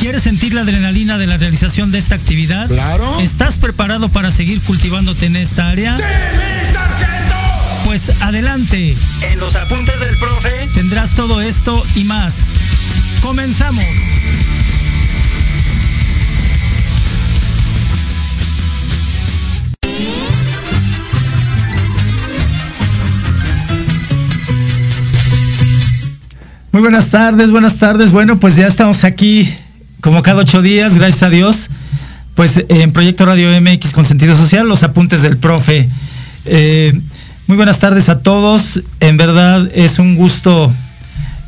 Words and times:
¿Quieres 0.00 0.22
sentir 0.22 0.54
la 0.54 0.62
adrenalina 0.62 1.18
de 1.18 1.26
la 1.26 1.36
realización 1.36 1.92
de 1.92 1.98
esta 1.98 2.14
actividad? 2.14 2.68
Claro. 2.68 3.20
¿Estás 3.20 3.58
preparado 3.58 4.08
para 4.08 4.30
seguir 4.30 4.58
cultivándote 4.62 5.26
en 5.26 5.36
esta 5.36 5.68
área? 5.68 5.94
¡Sí, 5.98 6.02
mi 6.02 6.72
sargento! 6.72 7.36
Pues 7.84 8.10
adelante. 8.20 8.96
En 9.30 9.38
los 9.38 9.54
apuntes 9.56 10.00
del 10.00 10.16
profe 10.16 10.70
tendrás 10.72 11.10
todo 11.10 11.42
esto 11.42 11.84
y 11.96 12.04
más. 12.04 12.46
Comenzamos. 13.20 13.84
Muy 26.72 26.80
buenas 26.80 27.10
tardes, 27.10 27.50
buenas 27.50 27.76
tardes. 27.76 28.12
Bueno, 28.12 28.40
pues 28.40 28.56
ya 28.56 28.66
estamos 28.66 29.04
aquí 29.04 29.46
como 30.00 30.22
cada 30.22 30.42
ocho 30.42 30.62
días, 30.62 30.94
gracias 30.94 31.22
a 31.22 31.30
Dios, 31.30 31.70
pues 32.34 32.64
en 32.68 32.92
Proyecto 32.92 33.26
Radio 33.26 33.48
MX 33.60 33.92
con 33.92 34.04
sentido 34.04 34.36
social, 34.36 34.68
los 34.68 34.82
apuntes 34.82 35.22
del 35.22 35.36
profe. 35.36 35.88
Eh, 36.46 36.98
muy 37.46 37.56
buenas 37.56 37.78
tardes 37.78 38.08
a 38.08 38.20
todos. 38.20 38.80
En 39.00 39.16
verdad 39.16 39.68
es 39.74 39.98
un 39.98 40.16
gusto 40.16 40.72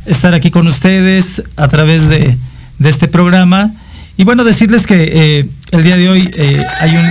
estar 0.06 0.34
aquí 0.34 0.50
con 0.50 0.66
ustedes 0.66 1.42
a 1.56 1.68
través 1.68 2.08
de, 2.08 2.36
este 2.84 3.08
programa. 3.08 3.70
Y 4.16 4.24
bueno, 4.24 4.44
decirles 4.44 4.86
que 4.86 5.10
eh, 5.12 5.48
el 5.70 5.84
día 5.84 5.96
de 5.96 6.08
hoy 6.08 6.30
eh, 6.36 6.62
hay 6.80 6.96
un 6.96 7.04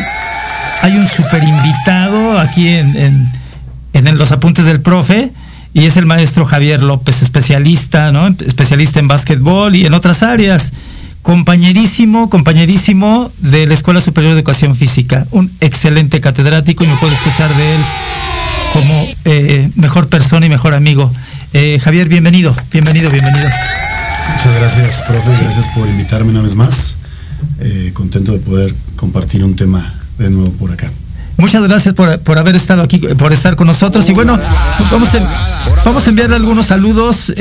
hay 0.81 0.97
un 0.97 1.08
super 1.08 1.41
invitado 1.44 2.40
aquí 2.40 2.68
en, 2.68 3.29
los 4.18 4.31
apuntes 4.31 4.66
del 4.66 4.81
profe 4.81 5.31
y 5.73 5.85
es 5.85 5.96
el 5.96 6.06
maestro 6.06 6.46
Javier 6.46 6.81
López, 6.81 7.22
especialista, 7.22 8.12
¿no? 8.12 8.28
Especialista 8.28 9.00
en 9.00 9.08
básquetbol 9.08 9.75
y 9.75 9.85
en 9.85 9.94
otras 9.94 10.23
áreas 10.23 10.73
compañerísimo, 11.22 12.30
compañerísimo 12.30 13.32
de 13.40 13.68
la 13.68 13.74
Escuela 13.74 14.02
Superior 14.02 14.34
de 14.34 14.40
Educación 14.40 14.76
Física, 14.76 15.28
un 15.32 15.52
excelente 15.59 16.20
catedrático 16.20 16.84
y 16.84 16.88
me 16.88 16.96
puedo 16.96 17.14
expresar 17.14 17.50
de 17.56 17.76
él 17.76 17.82
como 18.74 19.08
eh, 19.26 19.70
mejor 19.76 20.08
persona 20.08 20.46
y 20.46 20.50
mejor 20.50 20.74
amigo. 20.74 21.12
Eh, 21.54 21.80
Javier, 21.80 22.08
bienvenido, 22.08 22.56
bienvenido, 22.72 23.09
bienvenido. 23.09 23.48
Muchas 24.36 24.56
gracias, 24.59 25.02
profe, 25.08 25.32
gracias 25.44 25.68
por 25.76 25.88
invitarme 25.88 26.32
una 26.32 26.42
vez 26.42 26.56
más. 26.56 26.98
Eh, 27.59 27.92
contento 27.94 28.32
de 28.34 28.40
poder 28.40 28.74
compartir 28.96 29.44
un 29.44 29.56
tema 29.56 29.94
de 30.18 30.30
nuevo 30.30 30.52
por 30.53 30.72
acá. 30.72 30.92
Muchas 31.38 31.68
gracias 31.68 31.94
por, 31.96 32.38
haber 32.38 32.56
estado 32.56 32.84
aquí, 32.84 33.00
por 33.00 33.34
estar 33.34 33.56
con 33.56 33.68
nosotros. 33.68 34.08
Y 34.09 34.14
bueno, 34.14 34.38
vamos 34.92 35.09
a, 35.14 35.84
vamos 35.86 36.06
a 36.06 36.09
enviarle 36.09 36.36
algunos 36.36 36.68
saludos 36.68 37.34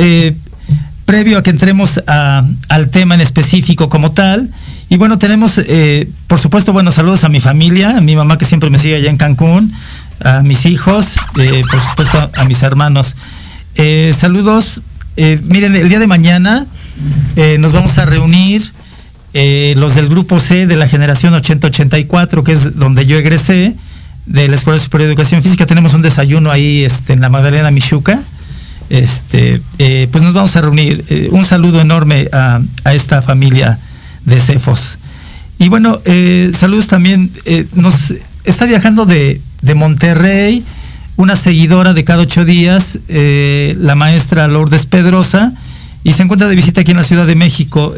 previo 1.11 1.39
a 1.39 1.43
que 1.43 1.51
entremos 1.51 2.01
al 2.07 2.91
tema 2.91 3.17
en 3.17 3.21
específico 3.21 3.89
como 3.89 4.13
tal. 4.13 4.49
Y 4.89 4.97
bueno, 4.97 5.19
tenemos, 5.19 5.59
eh, 5.59 6.09
por 6.29 6.39
supuesto, 6.39 6.73
buenos 6.73 6.95
saludos 6.95 7.25
a 7.25 7.29
mi 7.29 7.41
familia, 7.41 7.97
a 7.97 8.01
mi 8.01 8.15
mamá 8.15 8.39
que 8.39 8.45
siempre 8.45 8.71
me 8.71 8.79
sigue 8.79 8.95
allá 8.95 9.11
en 9.11 9.17
Cancún, 9.17 9.75
a 10.23 10.45
mis 10.45 10.67
hijos, 10.67 11.17
eh, 11.37 11.63
por 11.69 11.81
supuesto 11.81 12.31
a 12.33 12.45
mis 12.45 12.63
hermanos. 12.63 13.17
Eh, 13.75 14.15
saludos, 14.17 14.83
miren, 15.17 15.75
el 15.75 15.89
día 15.89 15.99
de 15.99 16.07
mañana 16.07 16.65
nos 17.59 17.73
vamos 17.73 17.99
a 17.99 18.05
reunir 18.05 18.63
los 19.35 19.97
del 19.97 20.09
grupo 20.09 20.39
C 20.39 20.69
de 20.69 20.77
la 20.77 20.87
generación 20.87 21.35
8084, 21.35 22.45
que 22.45 22.53
es 22.53 22.79
donde 22.79 23.05
yo 23.07 23.19
egresé 23.19 23.75
de 24.27 24.47
la 24.47 24.55
Escuela 24.55 24.79
Superior 24.79 25.09
de 25.09 25.15
Educación 25.15 25.43
Física. 25.43 25.67
Tenemos 25.67 25.93
un 25.93 26.03
desayuno 26.03 26.53
ahí 26.53 26.85
este, 26.85 27.15
en 27.15 27.21
la 27.21 27.31
Magdalena 27.31 27.73
Michuca 27.73 28.21
este, 28.91 29.63
eh, 29.79 30.09
pues 30.11 30.23
nos 30.23 30.35
vamos 30.35 30.55
a 30.57 30.61
reunir. 30.61 31.05
Eh, 31.09 31.29
un 31.31 31.45
saludo 31.45 31.81
enorme 31.81 32.29
a, 32.33 32.61
esta 32.93 33.23
familia 33.23 33.79
de 34.27 34.41
Cefos. 34.41 34.99
Y 35.59 35.69
bueno, 35.69 36.01
eh, 36.05 36.51
saludos 36.55 36.89
también, 36.89 37.31
nos 37.75 38.15
está 38.45 38.65
viajando 38.65 39.07
de, 39.07 39.41
Monterrey 39.75 40.65
una 41.17 41.37
seguidora 41.37 41.93
de 41.93 42.03
cada 42.03 42.23
ocho 42.23 42.47
días, 42.47 42.99
la 43.09 43.95
maestra 43.95 44.49
Lourdes 44.49 44.87
Pedrosa, 44.87 45.53
y 46.03 46.15
se 46.15 46.23
encuentra 46.23 46.49
de 46.49 46.57
visita 46.57 46.81
aquí 46.81 46.93
en 46.93 46.97
la 46.97 47.05
Ciudad 47.05 47.27
de 47.27 47.35
México. 47.35 47.95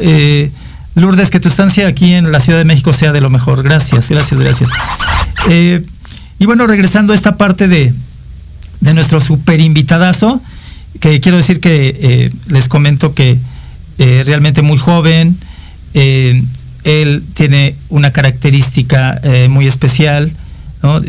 Lourdes, 0.95 1.29
que 1.29 1.39
tu 1.39 1.47
estancia 1.47 1.87
aquí 1.87 2.13
en 2.13 2.33
la 2.33 2.41
Ciudad 2.41 2.59
de 2.59 2.65
México 2.65 2.91
sea 2.91 3.13
de 3.13 3.21
lo 3.21 3.29
mejor. 3.29 3.63
Gracias, 3.63 4.09
gracias, 4.09 4.39
gracias. 4.39 4.69
y 6.37 6.45
bueno, 6.45 6.67
regresando 6.67 7.13
a 7.13 7.15
esta 7.15 7.37
parte 7.37 7.69
de, 7.69 7.93
de 8.81 8.93
nuestro 8.93 9.21
super 9.21 9.61
invitadazo, 9.61 10.41
que 10.99 11.19
quiero 11.19 11.37
decir 11.37 11.59
que 11.59 11.97
eh, 11.99 12.29
les 12.47 12.67
comento 12.67 13.13
que 13.13 13.37
eh, 13.97 14.23
realmente 14.25 14.61
muy 14.61 14.77
joven, 14.77 15.37
eh, 15.93 16.43
él 16.83 17.23
tiene 17.33 17.75
una 17.89 18.11
característica 18.11 19.21
muy 19.49 19.67
especial, 19.67 20.33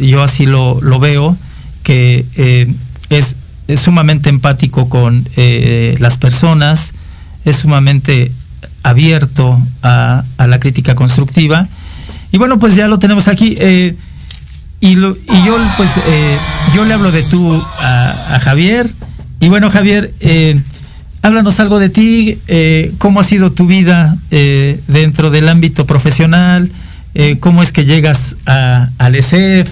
yo 0.00 0.22
así 0.22 0.46
lo, 0.46 0.78
veo, 1.00 1.36
que 1.82 2.24
es, 3.10 3.36
sumamente 3.76 4.28
empático 4.28 4.88
con 4.88 5.26
las 5.98 6.16
personas, 6.16 6.92
es 7.44 7.56
sumamente 7.56 8.30
abierto 8.84 9.60
a, 9.82 10.22
la 10.38 10.60
crítica 10.60 10.94
constructiva. 10.94 11.66
Y 12.30 12.38
bueno, 12.38 12.60
pues 12.60 12.76
ya 12.76 12.86
lo 12.86 13.00
tenemos 13.00 13.26
aquí. 13.26 13.56
y, 13.60 13.96
y, 14.80 14.94
yo 14.94 15.56
pues 15.76 15.90
yo 16.72 16.84
le 16.84 16.94
hablo 16.94 17.10
de 17.10 17.24
tú 17.24 17.60
a 17.80 18.38
Javier, 18.44 18.88
y 19.44 19.50
bueno, 19.50 19.70
Javier, 19.70 20.10
eh, 20.20 20.58
háblanos 21.20 21.60
algo 21.60 21.78
de 21.78 21.90
ti, 21.90 22.38
eh, 22.48 22.94
cómo 22.96 23.20
ha 23.20 23.24
sido 23.24 23.52
tu 23.52 23.66
vida 23.66 24.16
eh, 24.30 24.80
dentro 24.88 25.30
del 25.30 25.50
ámbito 25.50 25.86
profesional, 25.86 26.70
cómo 27.40 27.62
es 27.62 27.70
que 27.70 27.84
llegas 27.84 28.36
al 28.46 29.14
ESEF, 29.14 29.68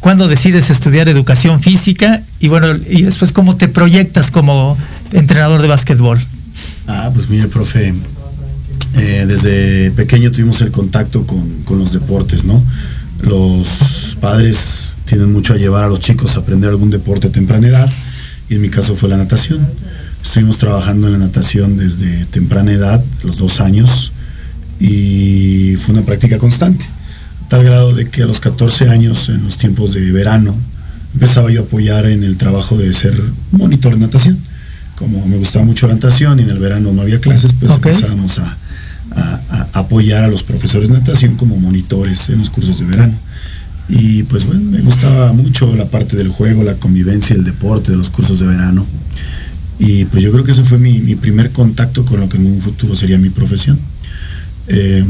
cuándo 0.00 0.28
decides 0.28 0.68
estudiar 0.68 1.08
educación 1.08 1.58
física 1.58 2.22
y 2.38 2.48
bueno, 2.48 2.76
y 2.86 3.02
después 3.02 3.32
cómo 3.32 3.56
te 3.56 3.66
proyectas 3.66 4.30
como 4.30 4.76
entrenador 5.12 5.62
de 5.62 5.68
básquetbol. 5.68 6.20
Ah, 6.86 7.10
pues 7.14 7.30
mire, 7.30 7.48
profe, 7.48 7.94
desde 8.92 9.90
pequeño 9.92 10.30
tuvimos 10.30 10.60
el 10.60 10.70
contacto 10.70 11.26
con, 11.26 11.62
con 11.64 11.78
los 11.78 11.92
deportes, 11.94 12.44
¿no? 12.44 12.62
Los 13.22 14.18
padres 14.20 14.96
tienen 15.06 15.32
mucho 15.32 15.54
a 15.54 15.56
llevar 15.56 15.84
a 15.84 15.88
los 15.88 15.98
chicos 15.98 16.36
a 16.36 16.40
aprender 16.40 16.68
algún 16.68 16.90
deporte 16.90 17.28
a 17.28 17.32
temprana 17.32 17.68
edad 17.68 17.90
y 18.48 18.54
en 18.54 18.62
mi 18.62 18.70
caso 18.70 18.96
fue 18.96 19.08
la 19.08 19.16
natación. 19.16 19.66
Estuvimos 20.22 20.58
trabajando 20.58 21.06
en 21.06 21.14
la 21.14 21.18
natación 21.18 21.76
desde 21.76 22.26
temprana 22.26 22.72
edad, 22.72 23.02
los 23.22 23.36
dos 23.36 23.60
años, 23.60 24.12
y 24.80 25.76
fue 25.76 25.94
una 25.94 26.04
práctica 26.04 26.38
constante, 26.38 26.86
tal 27.48 27.64
grado 27.64 27.94
de 27.94 28.08
que 28.08 28.22
a 28.22 28.26
los 28.26 28.40
14 28.40 28.88
años, 28.88 29.28
en 29.28 29.44
los 29.44 29.56
tiempos 29.56 29.92
de 29.94 30.12
verano, 30.12 30.54
empezaba 31.14 31.50
yo 31.50 31.62
a 31.62 31.64
apoyar 31.64 32.06
en 32.06 32.24
el 32.24 32.36
trabajo 32.36 32.76
de 32.76 32.92
ser 32.92 33.14
monitor 33.52 33.94
de 33.94 34.00
natación. 34.00 34.38
Como 34.96 35.24
me 35.26 35.36
gustaba 35.36 35.64
mucho 35.64 35.86
la 35.86 35.94
natación 35.94 36.40
y 36.40 36.42
en 36.42 36.50
el 36.50 36.58
verano 36.58 36.92
no 36.92 37.02
había 37.02 37.20
clases, 37.20 37.52
pues 37.58 37.72
empezábamos 37.72 38.38
a, 38.38 38.56
apoyar 39.72 40.22
a 40.22 40.28
los 40.28 40.42
profesores 40.42 40.90
de 40.90 40.98
natación 40.98 41.36
como 41.36 41.58
monitores 41.58 42.28
en 42.28 42.38
los 42.38 42.50
cursos 42.50 42.78
de 42.78 42.84
verano. 42.84 43.14
Y 43.88 44.22
pues 44.24 44.44
bueno, 44.44 44.62
me 44.70 44.80
gustaba 44.80 45.32
mucho 45.32 45.74
la 45.74 45.86
parte 45.86 46.16
del 46.16 46.28
juego, 46.28 46.62
la 46.62 46.74
convivencia, 46.74 47.34
el 47.34 47.44
deporte, 47.44 47.90
de 47.90 47.96
los 47.96 48.10
cursos 48.10 48.38
de 48.38 48.46
verano. 48.46 48.84
Y 49.78 50.04
pues 50.06 50.22
yo 50.22 50.30
creo 50.32 50.44
que 50.44 50.50
ese 50.50 50.64
fue 50.64 50.78
mi, 50.78 51.14
primer 51.14 51.50
contacto 51.50 52.04
con 52.04 52.20
lo 52.20 52.28
que 52.28 52.36
en 52.36 52.46
un 52.46 52.60
futuro 52.60 52.94
sería 52.94 53.16
mi 53.16 53.30
profesión. 53.30 53.78
Eh, 54.66 55.04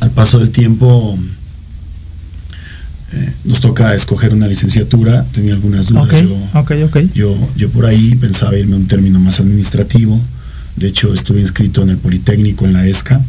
al 0.00 0.10
paso 0.10 0.38
del 0.40 0.50
tiempo 0.50 1.16
eh, 3.12 3.32
nos 3.44 3.60
toca 3.60 3.94
escoger 3.94 4.32
una 4.32 4.48
licenciatura, 4.48 5.24
tenía 5.32 5.54
algunas 5.54 5.86
dudas. 5.86 6.08
yo, 7.14 7.36
yo, 7.56 7.70
por 7.70 7.86
ahí 7.86 8.16
pensaba 8.16 8.56
irme 8.56 8.74
a 8.74 8.78
un 8.78 8.88
término 8.88 9.20
más 9.20 9.38
administrativo. 9.38 10.20
De 10.76 10.88
hecho, 10.88 11.12
estuve 11.14 11.40
inscrito 11.40 11.82
en 11.82 11.90
el 11.90 11.98
Politécnico, 11.98 12.64
en 12.64 12.72
la 12.72 12.86
ESCA 12.86 13.20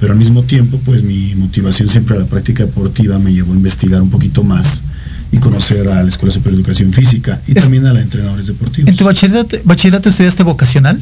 pero 0.00 0.12
al 0.12 0.18
mismo 0.18 0.42
tiempo, 0.44 0.80
pues 0.84 1.02
mi 1.02 1.34
motivación 1.34 1.88
siempre 1.88 2.16
a 2.16 2.20
la 2.20 2.26
práctica 2.26 2.64
deportiva 2.64 3.18
me 3.18 3.32
llevó 3.32 3.52
a 3.52 3.56
investigar 3.56 4.00
un 4.00 4.10
poquito 4.10 4.42
más 4.42 4.82
y 5.30 5.36
conocer 5.36 5.86
a 5.88 6.02
la 6.02 6.08
Escuela 6.08 6.32
Superior 6.32 6.56
de 6.56 6.62
Educación 6.62 6.92
Física 6.92 7.40
y 7.46 7.54
también 7.54 7.86
a 7.86 7.92
la 7.92 8.00
entrenadores 8.00 8.46
deportivos. 8.46 8.88
¿En 8.88 8.96
tu 8.96 9.04
bachillerato, 9.04 10.08
estudiaste 10.08 10.42
vocacional? 10.42 10.98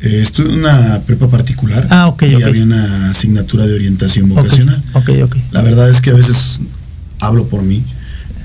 Eh, 0.00 0.20
estuve 0.20 0.48
en 0.48 0.58
una 0.58 1.00
prepa 1.06 1.28
particular 1.28 1.86
ah, 1.90 2.12
y 2.20 2.42
había 2.42 2.64
una 2.64 3.10
asignatura 3.10 3.66
de 3.66 3.74
orientación 3.74 4.28
vocacional. 4.28 4.82
Okay, 4.94 5.22
okay, 5.22 5.40
la 5.52 5.62
verdad 5.62 5.88
es 5.88 6.00
que 6.00 6.10
a 6.10 6.14
veces 6.14 6.60
hablo 7.20 7.46
por 7.46 7.62
mí, 7.62 7.82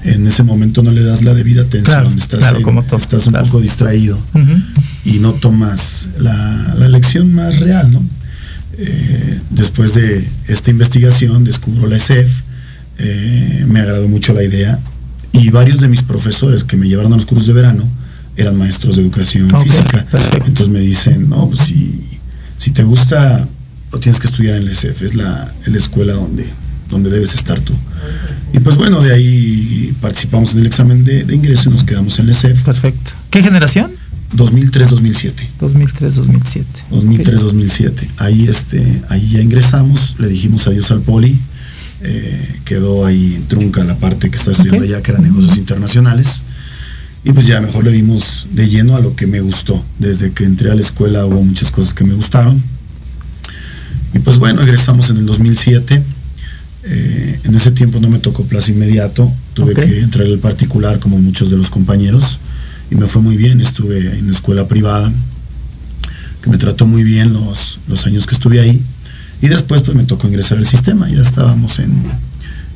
en 0.04 0.28
ese 0.28 0.44
momento 0.44 0.84
no 0.84 0.92
le 0.92 1.04
das 1.04 1.24
la 1.24 1.34
debida 1.34 1.64
atención, 1.64 2.16
estás, 2.16 2.54
estás 2.98 3.28
un 3.28 3.34
poco 3.34 3.60
distraído 3.60 4.20
y 5.04 5.14
no 5.14 5.34
tomas 5.34 6.10
la, 6.20 6.76
lección 6.88 7.34
más 7.34 7.60
real, 7.60 7.92
¿no? 7.92 8.04
Eh, 8.78 9.40
después 9.50 9.94
de 9.94 10.28
esta 10.48 10.70
investigación 10.70 11.44
descubro 11.44 11.88
la 11.88 11.96
ESEF, 11.96 12.30
eh, 13.00 13.66
me 13.68 13.80
agradó 13.80 14.08
mucho 14.08 14.34
la 14.34 14.44
idea 14.44 14.80
y 15.32 15.50
varios 15.50 15.80
de 15.80 15.88
mis 15.88 16.04
profesores 16.04 16.64
que 16.64 16.78
me 16.78 16.88
llevaron 16.88 17.14
a 17.14 17.16
los 17.16 17.26
cursos 17.26 17.48
de 17.48 17.54
verano 17.54 17.84
eran 18.36 18.56
maestros 18.56 18.96
de 18.96 19.02
educación 19.02 19.50
física. 19.62 20.06
Entonces 20.46 20.70
me 20.70 20.80
dicen, 20.80 21.30
no, 21.30 21.48
pues 21.48 21.62
si, 21.62 22.20
si 22.58 22.72
te 22.72 22.84
gusta, 22.84 23.48
lo 23.92 24.00
tienes 24.00 24.22
que 24.22 24.28
estudiar 24.28 24.56
en 24.56 24.66
la 24.66 24.72
ESEF, 24.72 25.02
es 25.02 25.16
la, 25.16 25.52
la 25.66 25.78
escuela 25.78 26.14
donde, 26.14 26.46
donde 26.90 27.10
debes 27.10 27.34
estar 27.34 27.60
tú. 27.62 27.74
Y 28.54 28.60
pues 28.60 28.78
bueno, 28.78 29.02
de 29.02 29.14
ahí 29.14 29.94
participamos 30.02 30.54
en 30.54 30.60
el 30.60 30.68
examen 30.68 31.04
de, 31.04 31.26
ingreso 31.34 31.70
y 31.70 31.74
nos 31.74 31.84
quedamos 31.84 32.18
en 32.20 32.28
la 32.28 32.32
ESEF. 32.32 32.64
Perfecto. 32.64 33.12
¿Qué 33.32 33.42
generación? 33.42 33.92
2003-2007. 34.36 35.34
2003-2007. 35.60 36.64
2003-2007. 36.92 38.08
Ahí, 38.18 38.48
este, 38.48 39.02
ahí 39.10 39.30
ya 39.30 39.42
ingresamos, 39.42 40.16
le 40.20 40.28
dijimos 40.28 40.68
adiós 40.68 40.92
al 40.92 41.02
poli, 41.02 41.40
eh, 42.02 42.60
quedó 42.66 43.06
ahí 43.06 43.42
trunca 43.48 43.84
la 43.84 43.98
parte 43.98 44.30
que 44.30 44.38
estaba 44.38 44.52
estudiando 44.52 44.84
allá, 44.84 45.02
que 45.02 45.12
eran 45.12 45.24
negocios 45.24 45.58
internacionales. 45.58 46.44
Y 47.24 47.34
pues 47.34 47.46
ya 47.48 47.60
mejor 47.60 47.84
le 47.84 47.92
dimos 47.92 48.48
de 48.52 48.68
lleno 48.70 48.96
a 48.96 49.00
lo 49.00 49.16
que 49.16 49.28
me 49.28 49.42
gustó. 49.42 49.84
Desde 50.00 50.32
que 50.32 50.44
entré 50.44 50.72
a 50.72 50.76
la 50.76 50.82
escuela 50.82 51.26
hubo 51.26 51.42
muchas 51.44 51.72
cosas 51.72 51.94
que 51.94 52.04
me 52.04 52.14
gustaron. 52.14 52.62
Y 54.14 54.20
pues 54.20 54.38
bueno, 54.38 54.62
egresamos 54.62 55.10
en 55.10 55.18
el 55.18 55.26
2007. 55.26 56.04
Eh, 56.84 57.40
en 57.44 57.56
ese 57.56 57.72
tiempo 57.72 58.00
no 58.00 58.10
me 58.10 58.20
tocó 58.20 58.44
plazo 58.46 58.72
inmediato. 58.72 59.30
Tuve 59.54 59.74
que 59.74 60.00
entrar 60.00 60.26
al 60.26 60.40
particular 60.40 61.00
como 61.00 61.18
muchos 61.18 61.50
de 61.50 61.58
los 61.58 61.70
compañeros. 61.70 62.40
Y 62.90 62.96
me 62.96 63.08
fue 63.08 63.22
muy 63.22 63.38
bien. 63.38 63.62
Estuve 63.62 64.18
en 64.18 64.28
la 64.28 64.32
escuela 64.32 64.68
privada, 64.68 65.12
que 66.42 66.50
me 66.50 66.58
trató 66.58 66.86
muy 66.86 67.04
bien 67.04 67.34
los, 67.34 67.80
los 67.88 68.06
años 68.06 68.26
que 68.26 68.36
estuve 68.36 68.60
ahí. 68.60 68.82
Y 69.42 69.48
después 69.48 69.82
pues 69.82 69.96
me 69.96 70.04
tocó 70.04 70.28
ingresar 70.28 70.58
al 70.58 70.66
sistema. 70.66 71.10
Ya 71.10 71.22
estábamos 71.22 71.80
en, 71.80 71.94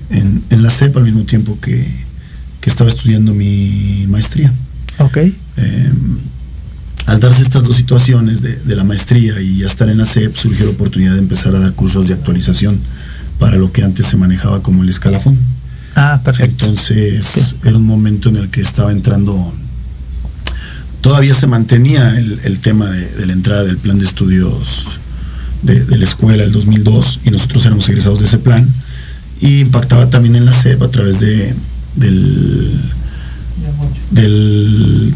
en 0.10 0.63
la 0.63 0.70
CEP 0.70 0.98
al 0.98 1.03
mismo 1.03 1.24
tiempo 1.24 1.58
que, 1.60 1.88
que 2.62 2.70
estaba 2.70 2.89
estudiando 2.89 3.34
mi 3.34 4.06
maestría. 4.08 4.53
Ok. 5.00 5.18
Em, 5.18 5.34
al 7.08 7.20
darse 7.20 7.41
estas 7.41 7.63
dos 7.63 7.75
situaciones 7.75 8.41
de, 8.41 8.75
la 8.75 8.84
maestría 8.84 9.41
y 9.41 9.58
ya 9.58 9.68
estar 9.68 9.89
en 9.89 9.98
la 9.98 10.06
CEP, 10.06 10.36
surgió 10.36 10.65
la 10.65 10.72
oportunidad 10.72 11.13
de 11.13 11.20
empezar 11.20 11.56
a 11.56 11.60
dar 11.60 11.74
cursos 11.74 12.08
de 12.08 12.13
actualización 12.13 12.80
para 13.39 13.58
lo 13.58 13.72
que 13.72 13.84
antes 13.84 14.06
se 14.06 14.15
manejaba 14.15 14.62
como 14.62 14.84
el 14.84 14.89
escalafón. 14.89 15.38
Ah, 15.96 16.22
perfecto. 16.24 16.65
Entonces 16.65 17.56
era 17.65 17.75
un 17.75 17.86
momento 17.86 18.30
en 18.30 18.38
el 18.38 18.50
que 18.50 18.62
estaba 18.62 18.91
entrando, 18.91 19.53
todavía 21.01 21.34
se 21.34 21.48
mantenía 21.48 22.17
el, 22.17 22.60
tema 22.60 22.89
de, 22.89 23.25
la 23.25 23.34
entrada 23.34 23.63
del 23.63 23.77
plan 23.77 24.00
de 24.00 24.05
estudios 24.05 24.88
de, 25.63 25.84
de, 25.84 25.98
la 25.98 26.03
escuela 26.03 26.43
el 26.43 26.51
2002 26.51 27.22
y 27.25 27.31
nosotros 27.31 27.65
éramos 27.65 27.88
egresados 27.89 28.20
de 28.20 28.25
ese 28.25 28.38
plan 28.38 28.67
y 29.41 29.60
impactaba 29.60 30.10
también 30.10 30.36
en 30.36 30.46
la 30.46 30.53
CEP 30.53 30.81
a 30.84 30.89
través 30.89 31.20
de, 31.20 31.53
del, 31.96 32.79
del 34.12 35.13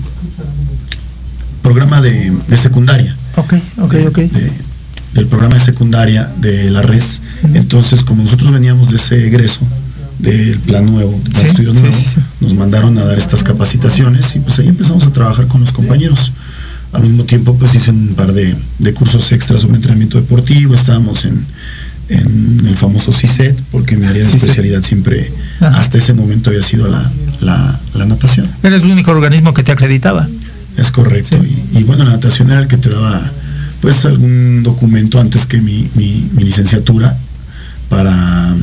programa 1.62 2.02
de, 2.02 2.34
secundaria. 2.58 3.16
Ok, 3.38 3.54
ok, 3.82 3.96
ok. 4.08 4.20
del 5.14 5.28
programa 5.28 5.56
de 5.56 5.62
secundaria 5.62 6.32
de 6.38 6.70
la 6.72 6.82
RES. 6.82 7.22
Entonces, 7.54 8.04
como 8.04 8.24
nosotros 8.24 8.52
veníamos 8.52 8.90
de 8.90 8.96
ese 8.98 9.28
egreso, 9.28 9.62
del 10.20 10.58
plan 10.60 10.86
nuevo, 10.86 11.20
de 11.24 11.48
estudios 11.48 11.76
nuevos, 11.76 12.16
nos 12.40 12.54
mandaron 12.54 12.98
a 12.98 13.06
dar 13.06 13.18
estas 13.18 13.44
capacitaciones 13.44 14.36
y 14.36 14.40
pues 14.40 14.60
ahí 14.60 14.68
empezamos 14.68 15.06
a 15.06 15.12
trabajar 15.12 15.48
con 15.48 15.62
los 15.62 15.72
compañeros. 15.72 16.32
Al 16.94 17.04
mismo 17.04 17.26
tiempo, 17.26 17.58
pues 17.58 17.76
hice 17.76 17.92
un 17.92 18.16
par 18.16 18.32
de, 18.32 18.56
de 18.80 18.94
cursos 18.94 19.32
extras 19.34 19.62
sobre 19.62 19.76
entrenamiento 19.76 20.20
deportivo, 20.20 20.74
estábamos 20.74 21.26
en, 21.26 21.46
en 22.10 22.62
el 22.68 22.76
famoso 22.76 23.12
CISET, 23.12 23.60
porque 23.72 23.98
mi 23.98 24.06
área 24.06 24.24
de 24.24 24.30
especialidad 24.30 24.84
siempre, 24.84 25.32
hasta 25.60 25.98
ese 25.98 26.14
momento 26.14 26.50
había 26.50 26.62
sido 26.62 26.88
la, 26.88 27.80
natación. 28.06 28.48
Eres 28.64 28.84
el 28.84 28.92
único 28.92 29.12
organismo 29.12 29.54
que 29.54 29.64
te 29.64 29.72
acreditaba. 29.72 30.28
Es 30.78 30.92
correcto. 30.92 31.38
Y, 31.74 31.84
bueno, 31.84 32.04
la 32.04 32.12
natación 32.12 32.52
era 32.52 32.60
el 32.62 32.68
que 32.68 32.78
te 32.78 32.90
daba 32.90 33.22
pues 33.82 34.06
algún 34.06 34.64
documento 34.64 35.20
antes 35.20 35.46
que 35.46 35.62
mi, 35.62 35.90
licenciatura 36.38 37.18
para, 37.90 38.56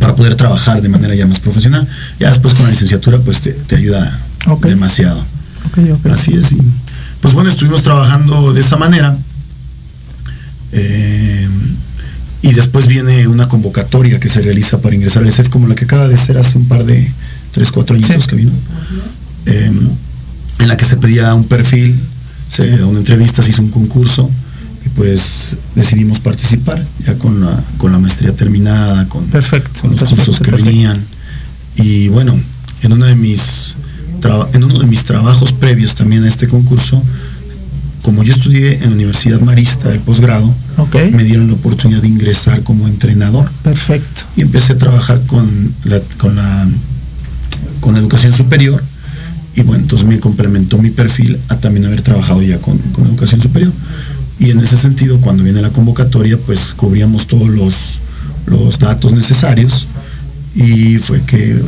para 0.00 0.14
poder 0.14 0.34
trabajar 0.34 0.82
de 0.82 0.88
manera 0.88 1.14
ya 1.14 1.26
más 1.26 1.40
profesional. 1.40 1.86
Ya 2.18 2.28
después 2.28 2.54
con 2.54 2.64
la 2.64 2.70
licenciatura 2.70 3.18
pues 3.18 3.40
te, 3.40 3.76
ayuda 3.76 4.18
demasiado. 4.62 5.24
Así 6.10 6.34
es. 6.34 6.54
pues 7.20 7.34
bueno, 7.34 7.50
estuvimos 7.50 7.82
trabajando 7.82 8.52
de 8.52 8.60
esa 8.60 8.76
manera. 8.76 9.16
Eh, 10.72 11.48
y 12.42 12.52
después 12.52 12.86
viene 12.86 13.26
una 13.26 13.48
convocatoria 13.48 14.20
que 14.20 14.28
se 14.28 14.40
realiza 14.40 14.78
para 14.78 14.94
ingresar 14.94 15.22
al 15.22 15.28
ESEF, 15.28 15.48
como 15.48 15.66
la 15.66 15.74
que 15.74 15.84
acaba 15.84 16.06
de 16.06 16.16
ser 16.16 16.38
hace 16.38 16.58
un 16.58 16.68
par 16.68 16.84
de, 16.84 17.10
tres, 17.50 17.72
cuatro 17.72 17.96
años 17.96 18.26
que 18.26 18.36
vino, 18.36 18.52
em, 19.46 19.88
en 20.60 20.68
la 20.68 20.76
que 20.76 20.84
se 20.84 20.96
pedía 20.96 21.34
un 21.34 21.48
perfil, 21.48 21.98
se 22.48 22.84
una 22.84 23.00
entrevista, 23.00 23.42
se 23.42 23.50
hizo 23.50 23.62
un 23.62 23.70
concurso, 23.70 24.30
y 24.30 24.45
pues 24.96 25.56
decidimos 25.74 26.20
participar, 26.20 26.82
ya 27.04 27.14
con 27.14 27.40
la, 27.40 27.62
con 27.78 27.92
la 27.92 27.98
maestría 27.98 28.34
terminada, 28.34 29.08
con, 29.08 29.24
perfecto, 29.26 29.88
los 29.88 30.02
cursos 30.02 30.40
que 30.40 30.50
venían. 30.50 31.00
Y 31.76 32.08
bueno, 32.08 32.34
en, 32.82 32.92
una 32.92 33.06
de 33.06 33.14
mis 33.14 33.76
en 34.52 34.64
uno 34.64 34.80
de 34.80 34.86
mis 34.86 35.04
trabajos 35.04 35.52
previos 35.52 35.94
también 35.94 36.24
a 36.24 36.28
este 36.28 36.48
concurso, 36.48 37.00
como 38.02 38.22
yo 38.22 38.32
estudié 38.32 38.74
en 38.74 38.90
la 38.90 38.94
Universidad 38.94 39.40
Marista 39.40 39.92
el 39.92 40.00
posgrado, 40.00 40.52
me 41.12 41.24
dieron 41.24 41.48
la 41.48 41.54
oportunidad 41.54 42.02
de 42.02 42.08
ingresar 42.08 42.62
como 42.62 42.86
entrenador. 42.86 43.50
Perfecto. 43.62 44.22
Y 44.36 44.42
empecé 44.42 44.74
a 44.74 44.78
trabajar 44.78 45.20
con 45.26 45.72
la, 45.84 46.00
con 46.16 46.36
la, 46.36 46.68
con 47.80 47.96
educación 47.96 48.32
superior. 48.32 48.82
Y 49.56 49.62
bueno, 49.62 49.82
entonces 49.82 50.06
me 50.06 50.20
complementó 50.20 50.78
mi 50.78 50.90
perfil 50.90 51.38
a 51.48 51.56
también 51.56 51.86
haber 51.86 52.02
trabajado 52.02 52.42
ya 52.42 52.58
con, 52.58 52.78
educación 53.06 53.40
superior. 53.40 53.72
Y 54.38 54.50
en 54.50 54.60
ese 54.60 54.76
sentido, 54.76 55.20
cuando 55.20 55.44
viene 55.44 55.62
la 55.62 55.70
convocatoria, 55.70 56.36
pues 56.38 56.74
cubríamos 56.74 57.26
todos 57.26 57.48
los, 57.48 58.00
los 58.46 58.78
datos 58.78 59.12
necesarios 59.12 59.88
y 60.54 60.98
fue 60.98 61.22
que 61.22 61.60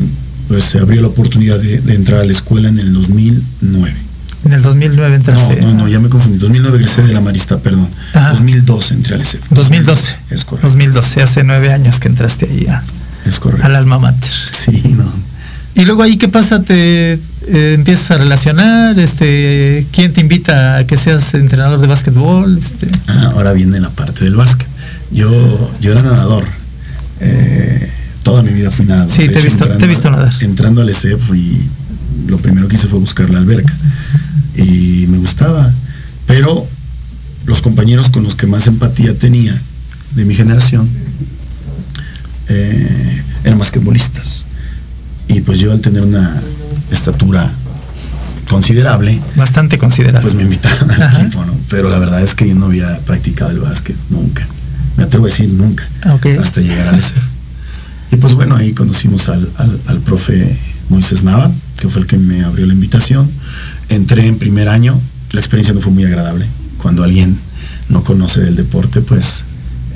pues, 0.49 0.65
se 0.65 0.79
abrió 0.79 1.01
la 1.01 1.09
oportunidad 1.09 1.59
de, 1.59 1.81
de 1.81 1.95
entrar 1.95 2.21
a 2.21 2.25
la 2.25 2.33
escuela 2.33 2.69
en 2.69 2.79
el 2.79 2.93
2009. 2.93 4.09
En 4.45 4.53
el 4.53 4.63
2009 4.63 5.17
entraste. 5.17 5.61
No, 5.61 5.69
no, 5.69 5.75
no, 5.75 5.89
ya 5.89 5.99
me 5.99 6.09
confundí. 6.09 6.39
2009 6.39 6.79
egresé 6.79 7.03
de 7.03 7.13
la 7.13 7.21
Marista, 7.21 7.59
perdón. 7.59 7.89
2012 8.15 8.95
entré 8.95 9.15
al 9.15 9.21
ESEF. 9.21 9.43
2012. 9.51 10.19
Es 10.31 10.45
correcto. 10.45 10.69
2012, 10.69 11.23
hace 11.23 11.45
nueve 11.45 11.73
años 11.73 11.99
que 11.99 12.09
entraste 12.09 12.47
ahí 12.47 12.67
a, 12.67 12.83
es 13.27 13.41
correcto. 13.41 13.67
al 13.67 13.75
alma 13.75 13.99
mater. 13.99 14.31
Sí, 14.53 14.83
no. 14.97 15.13
Y 15.78 15.85
luego 15.85 16.02
ahí, 16.02 16.16
¿qué 16.16 16.26
pasa? 16.26 16.61
¿Te 16.61 17.12
eh, 17.12 17.75
empiezas 17.75 18.11
a 18.11 18.16
relacionar? 18.16 18.99
Este, 18.99 19.87
¿Quién 19.92 20.12
te 20.12 20.20
invita 20.20 20.78
a 20.78 20.87
que 20.88 20.97
seas 20.97 21.35
entrenador 21.35 21.80
de 21.80 21.87
básquetbol? 21.87 22.58
Este? 22.58 22.88
Ah, 23.06 23.30
ahora 23.32 23.52
viene 23.52 23.78
la 23.78 23.90
parte 23.90 24.25
del 24.25 24.35
básquet. 24.35 24.66
Yo, 25.12 25.30
yo 25.80 25.92
era 25.92 26.02
nadador. 26.02 26.44
Eh, 27.20 27.88
toda 28.25 28.42
mi 28.42 28.50
vida 28.50 28.73
fui 28.73 28.87
nadador. 28.87 29.12
Sí, 29.12 29.28
te, 29.28 29.38
he 29.38 29.42
visto, 29.42 29.68
te 29.68 29.85
he 29.85 29.88
visto 29.88 30.11
nadar. 30.11 30.32
Entrando 30.40 30.80
al 30.80 30.88
ESEF 30.88 31.30
y 31.32 31.61
lo 32.26 32.38
primero 32.38 32.66
que 32.66 32.75
hice 32.75 32.88
fue 32.88 32.99
buscar 32.99 33.30
la 33.30 33.38
alberca 33.38 33.73
y 34.56 35.06
me 35.08 35.18
gustaba. 35.18 35.73
Pero 36.26 36.66
los 37.47 37.62
compañeros 37.62 38.11
con 38.11 38.25
los 38.25 38.35
que 38.35 38.49
más 38.49 38.66
empatía 38.66 39.14
tenía 39.14 39.56
de 40.16 40.25
mi 40.25 40.35
generación 40.35 40.88
eh, 42.49 43.23
eran 43.44 43.61
basquetbolistas. 43.61 44.44
Y 45.28 45.40
pues 45.40 45.61
yo 45.61 45.73
al 45.73 45.80
tener 45.80 46.02
una 46.02 46.40
estatura 46.90 47.50
considerable. 48.49 49.20
Bastante 49.37 49.78
considerable. 49.78 50.23
Pues 50.23 50.35
me 50.35 50.42
invitaron 50.42 50.90
al 50.90 51.23
equipo, 51.23 51.44
¿no? 51.44 51.52
Pero 51.68 51.90
la 51.90 51.99
verdad 51.99 52.23
es 52.23 52.35
que 52.35 52.49
yo 52.49 52.54
no 52.54 52.66
había 52.66 52.99
practicado 53.00 53.50
el 53.50 53.61
básquet 53.61 53.97
nunca. 54.11 54.47
Me 54.97 55.04
atrevo 55.04 55.26
a 55.26 55.28
decir 55.28 55.49
nunca. 55.50 55.87
Ah, 56.02 56.18
hasta 56.40 56.61
llegar 56.61 56.94
a 56.94 56.99
ese. 56.99 57.14
Y 58.11 58.16
pues 58.16 58.35
bueno, 58.35 58.56
ahí 58.56 58.73
conocimos 58.73 59.28
al, 59.28 59.49
al, 59.58 59.78
al 59.87 60.00
profe 60.00 60.56
Moisés 60.88 61.23
Nava, 61.23 61.50
que 61.78 61.88
fue 61.88 62.00
el 62.02 62.08
que 62.08 62.16
me 62.16 62.42
abrió 62.42 62.64
la 62.64 62.73
invitación 62.73 63.30
entré 63.88 64.26
en 64.26 64.38
primer 64.38 64.68
año, 64.68 64.99
la 65.32 65.40
experiencia 65.40 65.75
no 65.75 65.80
fue 65.80 65.92
muy 65.92 66.04
agradable. 66.04 66.47
Cuando 66.78 67.02
alguien 67.02 67.38
no 67.88 68.04
conoce 68.04 68.40
del 68.40 68.56
deporte, 68.56 69.00
pues 69.00 69.44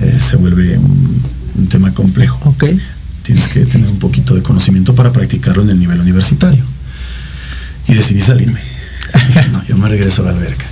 eh, 0.01 0.19
se 0.19 0.37
vuelve 0.37 0.79
un, 0.79 1.23
tema 1.69 1.93
complejo. 1.95 2.51
Okay. 2.51 2.81
Tienes 3.33 3.49
que 3.49 3.65
tener 3.65 3.89
un 3.89 3.99
poquito 3.99 4.35
de 4.35 4.43
conocimiento 4.43 4.95
para 4.95 5.11
practicarlo 5.11 5.63
en 5.63 5.71
el 5.71 5.81
nivel 5.81 5.99
universitario. 5.99 6.63
Y 7.89 7.95
decidí 7.95 8.21
salirme. 8.21 8.61
no, 9.53 9.65
yo 9.65 9.79
me 9.79 9.89
regreso 9.89 10.21
a 10.21 10.27
la 10.27 10.31
alberca. 10.33 10.67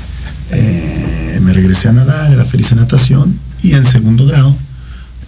Eh, 0.51 1.41
me 1.43 1.55
regresé 1.55 1.89
a 1.89 1.93
nadar, 1.93 2.31
era 2.31 2.45
feliz 2.45 2.71
en 2.73 2.79
natación 2.79 3.39
y 3.63 3.73
en 3.73 3.87
segundo 3.87 4.27
grado 4.27 4.55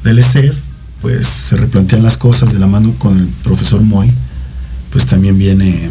del 0.05 0.19
ESEF 0.19 0.59
pues 1.01 1.27
se 1.27 1.57
replantean 1.57 2.03
las 2.03 2.19
cosas 2.19 2.53
de 2.53 2.59
la 2.59 2.67
mano 2.67 2.95
con 2.99 3.19
el 3.19 3.27
profesor 3.43 3.81
Moy, 3.81 4.13
pues 4.91 5.07
también 5.07 5.39
viene 5.39 5.89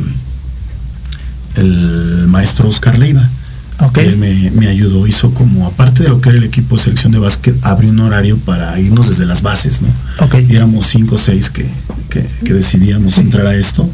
el 1.55 2.27
maestro 2.27 2.69
Oscar 2.69 2.99
Leiva. 2.99 3.27
Okay. 3.81 4.09
Él 4.09 4.17
me, 4.17 4.67
ayudó, 4.67 5.07
hizo 5.07 5.33
como, 5.33 5.65
aparte 5.65 6.03
de 6.03 6.09
lo 6.09 6.21
que 6.21 6.29
era 6.29 6.37
el 6.37 6.43
equipo 6.43 6.75
de 6.75 6.83
selección 6.83 7.11
de 7.11 7.19
básquet, 7.19 7.55
abrió 7.63 7.89
un 7.89 7.99
horario 7.99 8.37
para 8.37 8.79
irnos 8.79 9.09
desde 9.09 9.25
las 9.25 9.41
bases, 9.41 9.81
¿no? 9.81 9.87
Okay. 10.23 10.45
Y 10.47 10.55
éramos 10.55 10.87
cinco 10.87 11.15
o 11.15 11.17
seis 11.17 11.49
que, 11.49 11.65
decidíamos 12.41 13.17
entrar 13.17 13.47
a 13.47 13.55
esto 13.55 13.89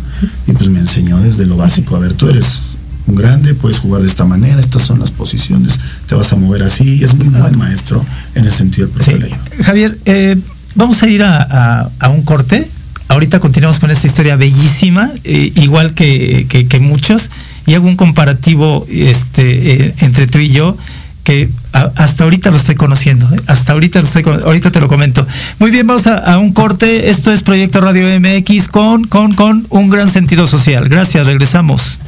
y 0.47 0.51
pues 0.51 0.69
me 0.69 0.79
enseñó 0.79 1.19
desde 1.19 1.45
lo 1.45 1.55
básico, 1.55 1.95
a 1.95 1.99
ver, 1.99 2.13
tú 2.13 2.27
eres 2.27 2.75
un 3.05 3.15
grande, 3.15 3.53
puedes 3.53 3.79
jugar 3.79 4.01
de 4.01 4.07
esta 4.07 4.25
manera, 4.25 4.59
estas 4.59 4.81
son 4.81 4.99
las 4.99 5.11
posiciones, 5.11 5.79
te 6.07 6.15
vas 6.15 6.33
a 6.33 6.35
mover 6.35 6.63
así, 6.63 7.03
es 7.03 7.13
muy 7.13 7.27
buen 7.27 7.57
maestro 7.57 8.03
en 8.33 8.45
el 8.45 8.51
sentido 8.51 8.87
del 8.87 8.95
profe 8.95 9.37
Javier, 9.61 9.97
eh, 10.05 10.35
vamos 10.73 11.03
a 11.03 11.07
ir 11.07 11.21
a, 11.23 11.91
un 12.09 12.23
corte, 12.23 12.67
ahorita 13.07 13.39
continuamos 13.39 13.79
con 13.79 13.91
esta 13.91 14.07
historia 14.07 14.35
bellísima, 14.35 15.11
eh, 15.23 15.53
igual 15.55 15.93
que, 15.93 16.47
que 16.47 16.79
muchos 16.79 17.29
y 17.67 17.75
hago 17.75 17.85
un 17.85 17.97
comparativo 17.97 18.87
este, 18.89 19.73
eh, 19.73 19.95
entre 19.99 20.25
tú 20.25 20.39
y 20.39 20.49
yo 20.49 20.75
que 21.23 21.49
hasta 21.73 22.23
ahorita 22.23 22.51
lo 22.51 22.55
estoy 22.55 22.75
conociendo, 22.75 23.27
¿eh? 23.35 23.39
hasta 23.47 23.73
ahorita 23.73 23.99
lo 23.99 24.07
estoy, 24.07 24.23
ahorita 24.23 24.71
te 24.71 24.79
lo 24.79 24.87
comento. 24.87 25.27
Muy 25.59 25.71
bien, 25.71 25.85
vamos 25.85 26.07
a, 26.07 26.37
un 26.37 26.53
corte. 26.53 27.09
Esto 27.09 27.33
es 27.33 27.43
Proyecto 27.43 27.81
Radio 27.81 28.07
MX 28.17 28.69
con, 28.69 29.03
con, 29.03 29.33
con 29.33 29.67
un 29.69 29.89
gran 29.89 30.09
sentido 30.09 30.47
social. 30.47 30.87
Gracias, 30.87 31.27
regresamos. 31.27 31.99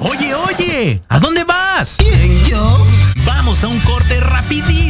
Oye, 0.00 0.34
oye, 0.34 1.00
¿a 1.08 1.18
dónde 1.18 1.44
vas? 1.44 1.96
¿Quién, 1.96 2.44
yo? 2.44 2.86
Vamos 3.24 3.64
a 3.64 3.68
un 3.68 3.80
corte 3.80 4.20
rapidísimo 4.20 4.89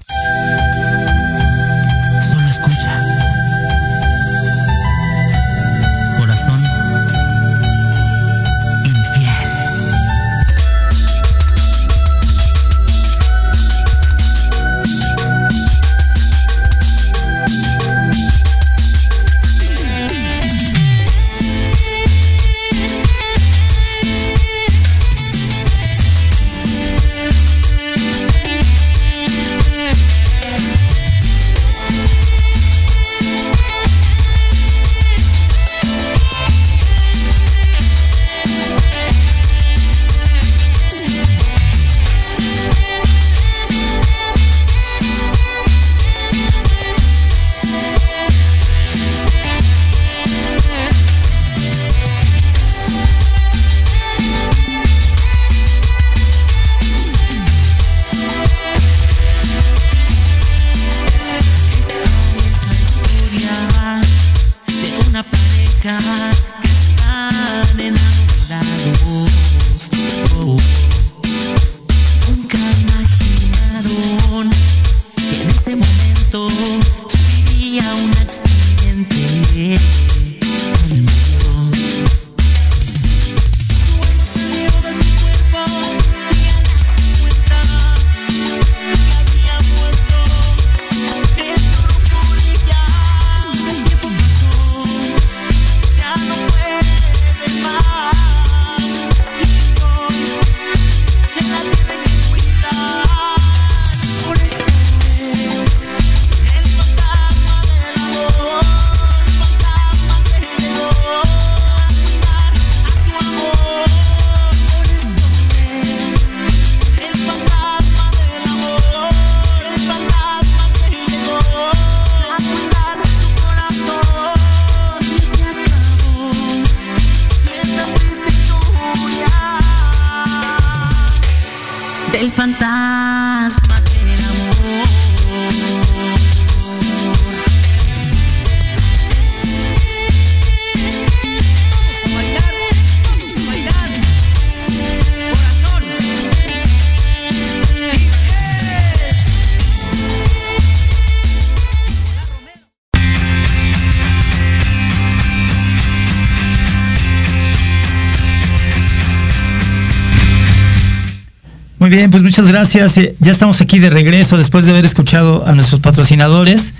Bien, 162.01 162.09
pues 162.09 162.23
muchas 162.23 162.47
gracias. 162.47 162.97
Eh, 162.97 163.13
ya 163.19 163.31
estamos 163.31 163.61
aquí 163.61 163.77
de 163.77 163.91
regreso 163.91 164.35
después 164.35 164.65
de 164.65 164.71
haber 164.71 164.85
escuchado 164.85 165.45
a 165.45 165.53
nuestros 165.53 165.81
patrocinadores. 165.81 166.73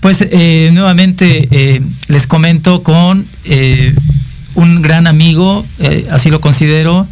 Pues 0.00 0.22
eh, 0.22 0.70
nuevamente 0.72 1.48
eh, 1.50 1.82
les 2.08 2.26
comento 2.26 2.82
con 2.82 3.26
un 4.54 4.82
gran 4.82 5.06
amigo, 5.06 5.66
así 6.10 6.30
lo 6.30 6.40
considero, 6.40 7.06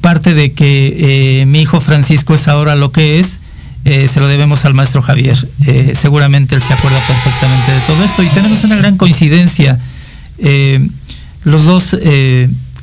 parte 0.00 0.34
de 0.34 0.52
que 0.52 1.44
mi 1.48 1.62
hijo 1.62 1.80
Francisco 1.80 2.34
es 2.34 2.46
ahora 2.46 2.76
lo 2.76 2.92
que 2.92 3.18
es, 3.18 3.40
se 3.84 4.20
lo 4.20 4.28
debemos 4.28 4.64
al 4.64 4.74
maestro 4.74 5.02
Javier. 5.02 5.36
seguramente 5.94 6.54
él 6.54 6.62
se 6.62 6.72
acuerda 6.72 6.98
perfectamente 7.06 7.72
de 7.72 7.80
todo 7.80 8.04
esto 8.04 8.22
y 8.22 8.26
tenemos 8.26 8.62
una 8.64 8.76
gran 8.76 8.96
coincidencia. 8.96 9.78
los 11.44 11.64
dos 11.64 11.96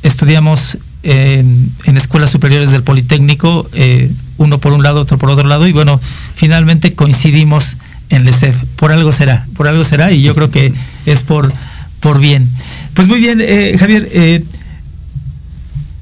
estudiamos 0.02 0.78
en, 1.08 1.96
escuelas 1.96 2.30
superiores 2.30 2.70
del 2.70 2.82
Politécnico, 2.82 3.68
eh, 3.72 4.10
uno 4.36 4.58
por 4.58 4.72
un 4.72 4.82
lado, 4.82 5.00
otro 5.00 5.16
por 5.16 5.30
otro 5.30 5.48
lado, 5.48 5.66
y 5.66 5.72
bueno, 5.72 5.98
finalmente 6.34 6.94
coincidimos 6.94 7.78
en 8.10 8.24
LECEF. 8.24 8.62
Por 8.76 8.92
algo 8.92 9.10
será, 9.10 9.46
por 9.54 9.68
algo 9.68 9.84
será, 9.84 10.12
y 10.12 10.22
yo 10.22 10.34
creo 10.34 10.50
que 10.50 10.72
es 11.06 11.22
por, 11.22 11.52
por 12.00 12.20
bien. 12.20 12.48
Pues 12.92 13.08
muy 13.08 13.20
bien, 13.20 13.40
eh, 13.40 13.74
Javier, 13.78 14.08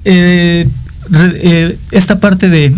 eh, 0.04 0.68
esta 1.92 2.18
parte 2.18 2.48
de 2.48 2.74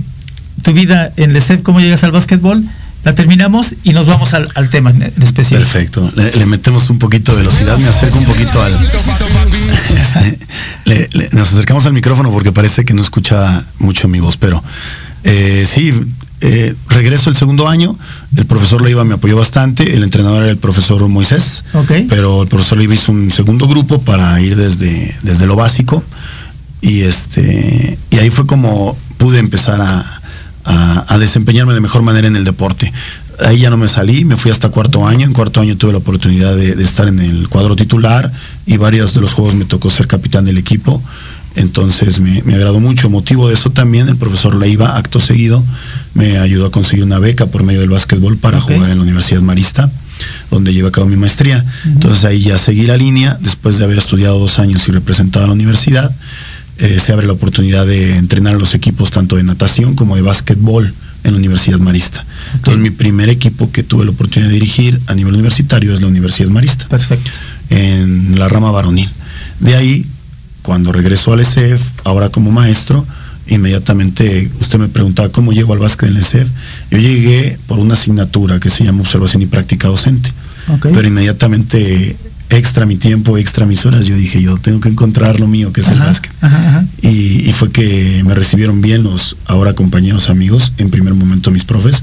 tu 0.62 0.72
vida 0.74 1.10
en 1.16 1.32
LECEF, 1.32 1.62
cómo 1.62 1.80
llegas 1.80 2.04
al 2.04 2.12
básquetbol, 2.12 2.62
la 3.04 3.14
terminamos 3.14 3.74
y 3.84 3.92
nos 3.92 4.06
vamos 4.06 4.34
al, 4.34 4.70
tema 4.70 4.90
en 4.90 5.22
especial. 5.22 5.62
Perfecto. 5.62 6.10
Le, 6.14 6.46
metemos 6.46 6.90
un 6.90 6.98
poquito 6.98 7.32
de 7.32 7.38
velocidad, 7.38 7.78
me 7.78 7.88
acerco 7.88 8.18
un 8.18 8.24
poquito 8.24 8.62
al. 8.62 8.72
nos 11.32 11.52
acercamos 11.52 11.86
al 11.86 11.92
micrófono 11.92 12.30
porque 12.30 12.52
parece 12.52 12.84
que 12.84 12.94
no 12.94 13.02
escucha 13.02 13.64
mucho 13.78 14.08
mi 14.08 14.20
voz, 14.20 14.36
pero 14.36 14.62
eh, 15.24 15.66
sí, 15.66 15.92
eh, 16.40 16.74
regreso 16.88 17.30
el 17.30 17.36
segundo 17.36 17.68
año, 17.68 17.98
el 18.36 18.46
profesor 18.46 18.82
Leiva 18.82 19.04
me 19.04 19.14
apoyó 19.14 19.36
bastante, 19.36 19.94
el 19.94 20.02
entrenador 20.02 20.42
era 20.42 20.50
el 20.50 20.58
profesor 20.58 21.06
Moisés, 21.08 21.64
pero 22.08 22.42
el 22.42 22.48
profesor 22.48 22.78
Leiva 22.78 22.94
hizo 22.94 23.12
un 23.12 23.32
segundo 23.32 23.66
grupo 23.66 24.02
para 24.02 24.40
ir 24.40 24.56
desde, 24.56 25.16
desde 25.22 25.46
lo 25.46 25.56
básico 25.56 26.02
y 26.80 27.00
este 27.00 27.98
y 28.10 28.18
ahí 28.18 28.30
fue 28.30 28.46
como 28.46 28.96
pude 29.16 29.40
empezar 29.40 29.80
a, 29.80 30.17
desempeñarme 31.18 31.74
de 31.74 31.80
mejor 31.80 32.02
manera 32.02 32.28
en 32.28 32.36
el 32.36 32.44
deporte. 32.44 32.92
Ahí 33.40 33.60
ya 33.60 33.70
no 33.70 33.76
me 33.76 33.88
salí, 33.88 34.24
me 34.24 34.36
fui 34.36 34.50
hasta 34.50 34.68
cuarto 34.68 35.06
año. 35.06 35.26
En 35.26 35.32
cuarto 35.32 35.60
año 35.60 35.76
tuve 35.76 35.92
la 35.92 35.98
oportunidad 35.98 36.56
de, 36.56 36.74
de 36.74 36.84
estar 36.84 37.06
en 37.08 37.20
el 37.20 37.48
cuadro 37.48 37.76
titular 37.76 38.32
y 38.66 38.76
varios 38.76 39.14
de 39.14 39.20
los 39.20 39.32
juegos 39.34 39.54
me 39.54 39.64
tocó 39.64 39.90
ser 39.90 40.06
capitán 40.06 40.44
del 40.44 40.58
equipo. 40.58 41.02
Entonces 41.58 42.20
me, 42.20 42.38
agradó 42.54 42.78
mucho. 42.78 43.10
Motivo 43.10 43.48
de 43.48 43.54
eso 43.54 43.70
también, 43.70 44.08
el 44.08 44.16
profesor 44.16 44.54
Leiva, 44.54 44.96
acto 44.96 45.18
seguido, 45.18 45.64
me 46.14 46.38
ayudó 46.38 46.66
a 46.66 46.70
conseguir 46.70 47.04
una 47.04 47.18
beca 47.18 47.46
por 47.46 47.64
medio 47.64 47.80
del 47.80 47.90
básquetbol 47.90 48.36
para 48.36 48.60
jugar 48.60 48.90
en 48.90 48.98
la 48.98 49.02
Universidad 49.02 49.40
Marista, 49.40 49.90
donde 50.50 50.72
llevé 50.72 50.88
a 50.88 50.92
cabo 50.92 51.06
mi 51.06 51.16
maestría. 51.16 51.64
Entonces 51.84 52.24
ahí 52.24 52.40
ya 52.40 52.58
seguí 52.58 52.86
la 52.86 52.96
línea, 52.96 53.36
después 53.40 53.76
de 53.78 53.84
haber 53.84 53.98
estudiado 53.98 54.38
dos 54.38 54.60
años 54.60 54.86
y 54.88 54.92
representado 54.92 55.46
a 55.46 55.48
la 55.48 55.54
universidad, 55.54 56.14
eh, 56.78 57.00
se 57.00 57.12
abre 57.12 57.26
la 57.26 57.32
oportunidad 57.32 57.86
de 57.86 58.16
entrenar 58.16 58.54
a 58.54 58.58
los 58.58 58.74
equipos 58.74 59.10
tanto 59.10 59.36
de 59.36 59.42
natación 59.42 59.94
como 59.94 60.16
de 60.16 60.22
básquetbol 60.22 60.92
en 61.24 61.32
la 61.32 61.38
Universidad 61.38 61.78
Marista. 61.78 62.24
Entonces 62.54 62.80
mi 62.80 62.90
primer 62.90 63.28
equipo 63.28 63.70
que 63.72 63.82
tuve 63.82 64.04
la 64.04 64.12
oportunidad 64.12 64.48
de 64.48 64.54
dirigir 64.54 65.00
a 65.06 65.14
nivel 65.14 65.34
universitario 65.34 65.92
es 65.92 66.00
la 66.00 66.06
Universidad 66.06 66.48
Marista. 66.50 66.86
Perfecto. 66.86 67.30
En 67.70 68.38
la 68.38 68.48
rama 68.48 68.70
varonil. 68.70 69.08
De 69.60 69.74
ahí 69.74 70.06
cuando 70.62 70.92
regresó 70.92 71.32
al 71.32 71.40
ESEF, 71.40 71.80
ahora 72.04 72.28
como 72.28 72.50
maestro, 72.52 73.06
inmediatamente 73.46 74.50
usted 74.60 74.78
me 74.78 74.88
preguntaba 74.88 75.30
cómo 75.30 75.52
llego 75.52 75.72
al 75.72 75.78
básquet 75.78 76.10
del 76.10 76.18
ESEF. 76.18 76.48
Yo 76.90 76.98
llegué 76.98 77.58
por 77.66 77.78
una 77.78 77.94
asignatura 77.94 78.60
que 78.60 78.70
se 78.70 78.84
llama 78.84 79.00
Observación 79.00 79.42
y 79.42 79.46
Práctica 79.46 79.88
Docente. 79.88 80.30
Pero 80.82 81.08
inmediatamente 81.08 82.14
extra 82.50 82.86
mi 82.86 82.96
tiempo, 82.96 83.36
extra 83.38 83.66
mis 83.66 83.84
horas, 83.84 84.06
yo 84.06 84.16
dije, 84.16 84.40
yo 84.40 84.56
tengo 84.56 84.80
que 84.80 84.88
encontrar 84.88 85.38
lo 85.38 85.46
mío, 85.46 85.72
que 85.72 85.80
es 85.80 85.88
el 85.88 85.98
básquet. 85.98 86.32
Y, 87.02 87.48
y, 87.48 87.52
fue 87.52 87.70
que 87.70 88.22
me 88.24 88.34
recibieron 88.34 88.80
bien 88.80 89.02
los 89.02 89.36
ahora 89.46 89.74
compañeros 89.74 90.30
amigos, 90.30 90.72
en 90.78 90.90
primer 90.90 91.14
momento 91.14 91.50
mis 91.50 91.64
profes, 91.64 92.02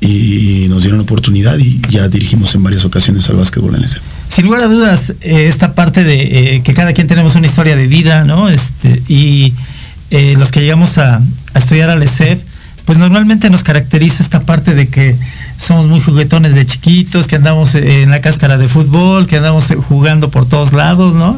y 0.00 0.66
nos 0.68 0.82
dieron 0.82 1.00
oportunidad 1.00 1.58
y 1.58 1.80
ya 1.88 2.08
dirigimos 2.08 2.54
en 2.54 2.62
varias 2.62 2.84
ocasiones 2.84 3.28
al 3.30 3.36
básquetbol 3.36 3.74
en 3.76 3.84
ese. 3.84 3.98
Sin 4.28 4.44
lugar 4.44 4.62
a 4.62 4.66
dudas, 4.66 5.14
eh, 5.20 5.46
esta 5.48 5.74
parte 5.74 6.04
de 6.04 6.56
eh, 6.56 6.62
que 6.62 6.74
cada 6.74 6.92
quien 6.92 7.06
tenemos 7.06 7.36
una 7.36 7.46
historia 7.46 7.76
de 7.76 7.86
vida, 7.86 8.24
¿no? 8.24 8.48
Este, 8.48 9.02
y 9.08 9.54
eh, 10.10 10.34
los 10.38 10.50
que 10.50 10.60
llegamos 10.60 10.98
a, 10.98 11.20
estudiar 11.54 11.88
al 11.88 12.02
ESEF, 12.02 12.40
pues 12.84 12.98
normalmente 12.98 13.48
nos 13.48 13.62
caracteriza 13.62 14.22
esta 14.22 14.40
parte 14.40 14.74
de 14.74 14.88
que 14.88 15.16
somos 15.64 15.86
muy 15.86 16.00
juguetones 16.00 16.54
de 16.54 16.66
chiquitos, 16.66 17.26
que 17.26 17.36
andamos 17.36 17.74
en 17.74 18.10
la 18.10 18.20
cáscara 18.20 18.58
de 18.58 18.68
fútbol, 18.68 19.26
que 19.26 19.36
andamos 19.36 19.72
jugando 19.88 20.30
por 20.30 20.46
todos 20.46 20.72
lados, 20.72 21.14
¿no? 21.14 21.36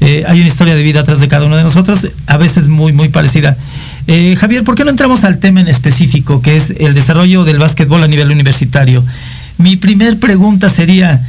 hay 0.00 0.38
una 0.38 0.46
historia 0.46 0.76
de 0.76 0.82
vida 0.82 1.00
atrás 1.00 1.20
de 1.20 1.28
cada 1.28 1.46
uno 1.46 1.56
de 1.56 1.64
nosotros, 1.64 2.06
a 2.26 2.36
veces 2.36 2.68
muy, 2.68 2.92
muy 2.92 3.08
parecida. 3.08 3.56
Eh, 4.06 4.36
Javier, 4.36 4.64
¿por 4.64 4.74
qué 4.74 4.84
no 4.84 4.90
entramos 4.90 5.24
al 5.24 5.38
tema 5.38 5.60
en 5.60 5.68
específico, 5.68 6.40
que 6.40 6.56
es 6.56 6.72
el 6.78 6.94
desarrollo 6.94 7.44
del 7.44 7.58
básquetbol 7.58 8.02
a 8.02 8.08
nivel 8.08 8.30
universitario? 8.30 9.04
Mi 9.58 9.76
primer 9.76 10.18
pregunta 10.18 10.68
sería, 10.68 11.24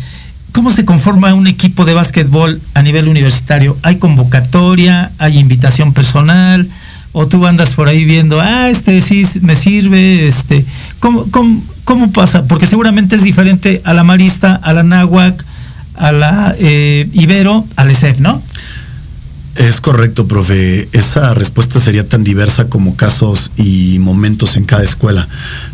¿cómo 0.51 0.71
se 0.71 0.85
conforma 0.85 1.33
un 1.33 1.47
equipo 1.47 1.83
de 1.83 1.93
básquetbol 1.93 2.62
a 2.73 2.81
nivel 2.81 3.09
universitario? 3.09 3.75
¿Hay 3.81 3.95
convocatoria? 3.97 5.12
¿Hay 5.17 5.39
invitación 5.39 5.93
personal? 5.93 6.69
¿O 7.12 7.27
tú 7.27 7.47
andas 7.47 7.73
por 7.73 7.88
ahí 7.88 8.05
viendo, 8.05 8.39
ah, 8.39 8.69
este 8.69 9.01
sí 9.01 9.25
me 9.41 9.55
sirve? 9.55 10.27
Este, 10.27 10.63
¿cómo, 10.99 11.25
cómo, 11.31 11.63
pasa? 12.12 12.43
Porque 12.47 12.67
seguramente 12.67 13.15
es 13.15 13.23
diferente 13.23 13.82
a 13.84 13.93
la 13.93 14.04
Marista, 14.04 14.56
a 14.56 14.73
la 14.73 14.84
Náhuac, 14.84 15.45
a 15.95 16.12
la 16.12 16.56
eh, 16.60 17.10
Ibero, 17.13 17.65
al 17.75 17.91
ESEF, 17.91 18.19
¿no? 18.19 18.41
Es 19.56 19.82
correcto, 19.82 20.28
profe. 20.28 20.88
Esa 20.93 21.34
respuesta 21.34 21.80
sería 21.80 22.08
tan 22.08 22.23
diversa 22.23 22.69
como 22.69 22.95
casos 22.95 23.52
y 23.58 23.97
momentos 23.99 24.56
en 24.56 24.63
cada 24.63 24.84
escuela. 24.84 25.28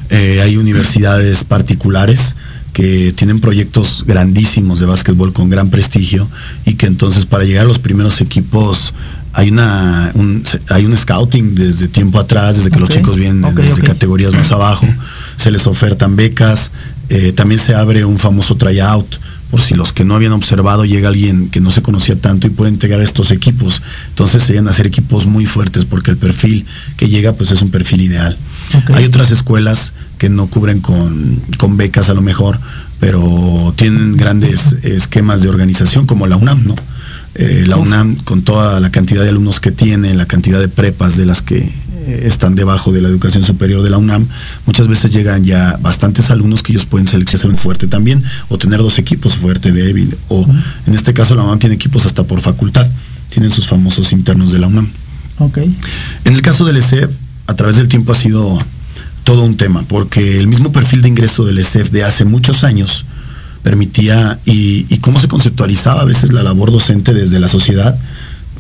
Eh, 0.10 0.42
hay 0.42 0.58
universidades 0.58 1.44
particulares 1.44 2.36
que 2.74 3.14
tienen 3.16 3.40
proyectos 3.40 4.04
grandísimos 4.06 4.80
de 4.80 4.86
básquetbol 4.86 5.34
con 5.34 5.50
gran 5.50 5.70
prestigio 5.70 6.28
y 6.66 6.74
que 6.74 6.88
entonces 6.88 7.26
para 7.26 7.44
llegar 7.44 7.66
a 7.66 7.68
los 7.68 7.80
primeros 7.80 8.20
equipos 8.22 8.94
hay 9.36 9.50
una 9.52 10.12
un, 10.14 10.44
hay 10.70 10.86
un 10.86 10.96
scouting 10.96 11.56
desde 11.56 11.90
tiempo 11.90 12.20
atrás, 12.20 12.56
desde 12.56 12.72
que 12.72 12.80
los 12.80 12.90
chicos 12.90 13.18
vienen 13.18 13.54
desde 13.54 13.82
categorías 13.82 14.34
más 14.34 14.50
abajo, 14.54 14.88
se 15.36 15.52
les 15.52 15.68
ofertan 15.68 16.16
becas, 16.16 16.72
eh, 17.10 17.34
también 17.34 17.60
se 17.60 17.76
abre 17.76 18.06
un 18.06 18.18
famoso 18.18 18.56
tryout 18.56 19.20
por 19.52 19.60
si 19.62 19.76
los 19.76 19.92
que 19.92 20.06
no 20.06 20.16
habían 20.16 20.32
observado 20.32 20.86
llega 20.86 21.10
alguien 21.10 21.50
que 21.50 21.60
no 21.60 21.70
se 21.70 21.82
conocía 21.82 22.20
tanto 22.20 22.48
y 22.48 22.50
puede 22.50 22.72
integrar 22.72 23.02
estos 23.02 23.32
equipos. 23.32 23.82
Entonces 24.10 24.42
serían 24.42 24.70
hacer 24.70 24.88
equipos 24.88 25.26
muy 25.26 25.46
fuertes 25.46 25.84
porque 25.84 26.12
el 26.12 26.18
perfil 26.18 26.66
que 26.96 27.10
llega 27.10 27.34
pues 27.34 27.52
es 27.52 27.62
un 27.62 27.72
perfil 27.72 28.02
ideal. 28.02 28.38
Hay 28.94 29.04
otras 29.04 29.32
escuelas 29.32 29.94
que 30.18 30.30
no 30.30 30.48
cubren 30.48 30.80
con, 30.80 31.42
con, 31.58 31.76
becas 31.76 32.10
a 32.10 32.14
lo 32.14 32.22
mejor, 32.22 32.58
pero 33.02 33.74
tienen 33.76 34.16
grandes 34.16 34.78
esquemas 34.82 35.42
de 35.42 35.50
organización 35.50 36.08
como 36.08 36.26
la 36.26 36.38
UNAM, 36.38 36.66
¿no? 36.66 36.76
Eh, 37.38 37.66
la 37.68 37.76
UNAM 37.76 38.16
con 38.24 38.44
toda 38.44 38.80
la 38.80 38.92
cantidad 38.92 39.22
de 39.22 39.30
alumnos 39.30 39.60
que 39.60 39.72
tiene, 39.72 40.14
la 40.14 40.26
cantidad 40.26 40.58
de 40.58 40.70
prepas 40.70 41.18
de 41.18 41.26
las 41.26 41.42
que 41.42 41.58
eh, 41.58 42.24
están 42.26 42.56
debajo 42.56 42.94
de 42.94 43.02
la 43.02 43.10
educación 43.10 43.44
superior 43.44 43.84
de 43.84 43.90
la 43.90 43.98
UNAM, 43.98 44.26
muchas 44.66 44.88
veces 44.88 45.12
llegan 45.12 45.44
ya 45.44 45.78
bastantes 45.82 46.32
alumnos 46.32 46.64
que 46.64 46.72
ellos 46.72 46.86
pueden 46.86 47.10
seleccionar 47.10 47.50
un 47.50 47.58
fuerte 47.58 47.88
también, 47.88 48.24
o 48.48 48.58
tener 48.58 48.80
dos 48.80 49.00
equipos, 49.00 49.36
fuerte, 49.36 49.74
débil, 49.74 50.16
o 50.30 50.48
en 50.88 50.94
este 50.94 51.14
caso 51.14 51.36
la 51.36 51.44
UNAM 51.44 51.60
tiene 51.60 51.76
equipos 51.76 52.06
hasta 52.06 52.24
por 52.24 52.40
facultad, 52.40 52.90
tienen 53.30 53.52
sus 53.52 53.68
famosos 53.68 54.14
internos 54.14 54.54
de 54.54 54.60
la 54.60 54.68
UNAM. 54.68 54.88
Okay. 55.38 55.76
En 56.24 56.36
el 56.36 56.42
caso 56.42 56.64
del 56.64 56.78
ESEF, 56.78 57.10
a 57.48 57.56
través 57.56 57.76
del 57.76 57.90
tiempo 57.90 58.14
ha 58.14 58.16
sido 58.16 58.58
todo 59.26 59.44
un 59.44 59.58
tema, 59.58 59.84
porque 59.90 60.40
el 60.40 60.48
mismo 60.48 60.72
perfil 60.72 61.02
de 61.02 61.10
ingreso 61.10 61.44
del 61.44 61.58
ESEF 61.58 61.90
de 61.92 62.06
hace 62.06 62.24
muchos 62.24 62.64
años 62.64 63.06
permitía 63.66 64.38
y, 64.46 64.86
y 64.94 65.00
cómo 65.00 65.20
se 65.20 65.28
conceptualizaba 65.28 66.02
a 66.02 66.06
veces 66.06 66.32
la 66.32 66.44
labor 66.44 66.72
docente 66.72 67.16
desde 67.16 67.40
la 67.40 67.48
sociedad, 67.48 67.98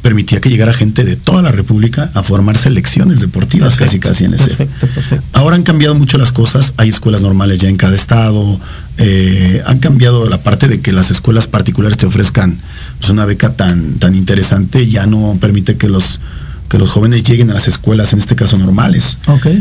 permitía 0.01 0.41
que 0.41 0.49
llegara 0.49 0.73
gente 0.73 1.03
de 1.03 1.15
toda 1.15 1.43
la 1.43 1.51
República 1.51 2.09
a 2.15 2.23
formar 2.23 2.57
selecciones 2.57 3.21
deportivas 3.21 3.75
casi 3.75 3.99
casi 3.99 4.25
en 4.25 4.33
ese. 4.33 4.47
Perfecto, 4.47 4.87
perfecto. 4.87 5.25
Ahora 5.33 5.57
han 5.57 5.61
cambiado 5.61 5.93
mucho 5.93 6.17
las 6.17 6.31
cosas, 6.31 6.73
hay 6.77 6.89
escuelas 6.89 7.21
normales 7.21 7.59
ya 7.59 7.69
en 7.69 7.77
cada 7.77 7.93
estado, 7.93 8.59
eh, 8.97 9.61
han 9.67 9.77
cambiado 9.77 10.27
la 10.27 10.39
parte 10.39 10.67
de 10.67 10.81
que 10.81 10.91
las 10.91 11.11
escuelas 11.11 11.45
particulares 11.45 11.99
te 11.99 12.07
ofrezcan 12.07 12.57
pues, 12.97 13.11
una 13.11 13.25
beca 13.25 13.55
tan, 13.55 13.99
tan 13.99 14.15
interesante, 14.15 14.87
ya 14.87 15.05
no 15.05 15.37
permite 15.39 15.77
que 15.77 15.87
los 15.87 16.19
que 16.67 16.79
los 16.79 16.89
jóvenes 16.89 17.21
lleguen 17.21 17.51
a 17.51 17.53
las 17.53 17.67
escuelas, 17.67 18.11
en 18.13 18.17
este 18.17 18.35
caso 18.35 18.57
normales. 18.57 19.19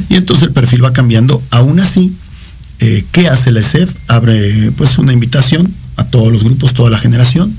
Y 0.09 0.17
entonces 0.17 0.49
el 0.49 0.55
perfil 0.55 0.83
va 0.83 0.95
cambiando. 0.95 1.43
Aún 1.51 1.79
así, 1.79 2.17
eh, 2.81 3.05
¿qué 3.13 3.29
hace 3.29 3.51
la 3.51 3.61
ESEF? 3.61 3.95
Abre 4.09 4.73
pues 4.77 4.99
una 4.99 5.13
invitación 5.13 5.73
a 5.97 6.05
todos 6.05 6.33
los 6.33 6.45
grupos, 6.45 6.75
toda 6.75 6.91
la 6.91 6.99
generación, 6.99 7.55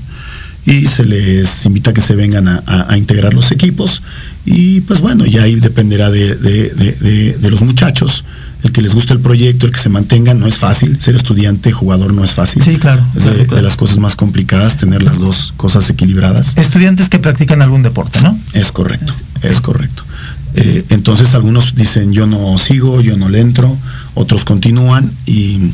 y 0.66 0.86
se 0.88 1.04
les 1.04 1.64
invita 1.64 1.92
a 1.92 1.94
que 1.94 2.00
se 2.00 2.16
vengan 2.16 2.48
a, 2.48 2.96
integrar 2.96 3.32
los 3.32 3.52
equipos 3.52 4.02
y 4.44 4.80
pues 4.82 5.00
bueno, 5.00 5.24
ya 5.24 5.44
ahí 5.44 5.54
dependerá 5.54 6.10
de, 6.10 7.38
los 7.42 7.62
muchachos. 7.62 8.24
El 8.62 8.72
que 8.72 8.82
les 8.82 8.94
guste 8.94 9.12
el 9.12 9.20
proyecto, 9.20 9.66
el 9.66 9.72
que 9.72 9.78
se 9.78 9.90
mantengan, 9.90 10.40
no 10.40 10.46
es 10.48 10.56
fácil. 10.56 10.98
Ser 10.98 11.14
estudiante, 11.14 11.70
jugador 11.70 12.12
no 12.12 12.24
es 12.24 12.34
fácil. 12.34 12.62
Sí, 12.62 12.78
claro. 12.78 13.04
Es 13.14 13.24
de, 13.24 13.62
las 13.62 13.76
cosas 13.76 13.98
más 13.98 14.16
complicadas, 14.16 14.76
tener 14.76 15.04
las 15.04 15.20
dos 15.20 15.54
cosas 15.56 15.88
equilibradas. 15.88 16.56
Estudiantes 16.56 17.08
que 17.08 17.20
practican 17.20 17.62
algún 17.62 17.82
deporte, 17.82 18.20
¿no? 18.22 18.36
Es 18.54 18.72
correcto, 18.72 19.12
es 19.42 19.60
correcto. 19.60 20.02
Eh, 20.58 20.84
entonces 20.88 21.34
algunos 21.34 21.74
dicen 21.74 22.12
yo 22.12 22.26
no 22.26 22.56
sigo, 22.56 23.02
yo 23.02 23.16
no 23.18 23.28
le 23.28 23.40
entro, 23.40 23.76
otros 24.14 24.44
continúan 24.44 25.12
y 25.26 25.72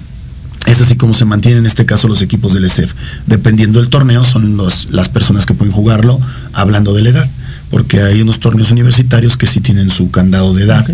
es 0.66 0.80
así 0.80 0.96
como 0.96 1.14
se 1.14 1.24
mantienen 1.24 1.60
en 1.60 1.66
este 1.66 1.86
caso 1.86 2.08
los 2.08 2.20
equipos 2.20 2.52
del 2.52 2.64
ESEF. 2.64 2.92
Dependiendo 3.26 3.80
del 3.80 3.90
torneo, 3.90 4.24
son 4.24 4.56
los, 4.56 4.88
las 4.90 5.08
personas 5.08 5.46
que 5.46 5.54
pueden 5.54 5.72
jugarlo, 5.72 6.20
hablando 6.52 6.94
de 6.94 7.02
la 7.02 7.10
edad, 7.10 7.30
porque 7.70 8.00
hay 8.02 8.22
unos 8.22 8.40
torneos 8.40 8.70
universitarios 8.72 9.36
que 9.36 9.46
sí 9.46 9.60
tienen 9.60 9.90
su 9.90 10.10
candado 10.10 10.52
de 10.52 10.64
edad, 10.64 10.86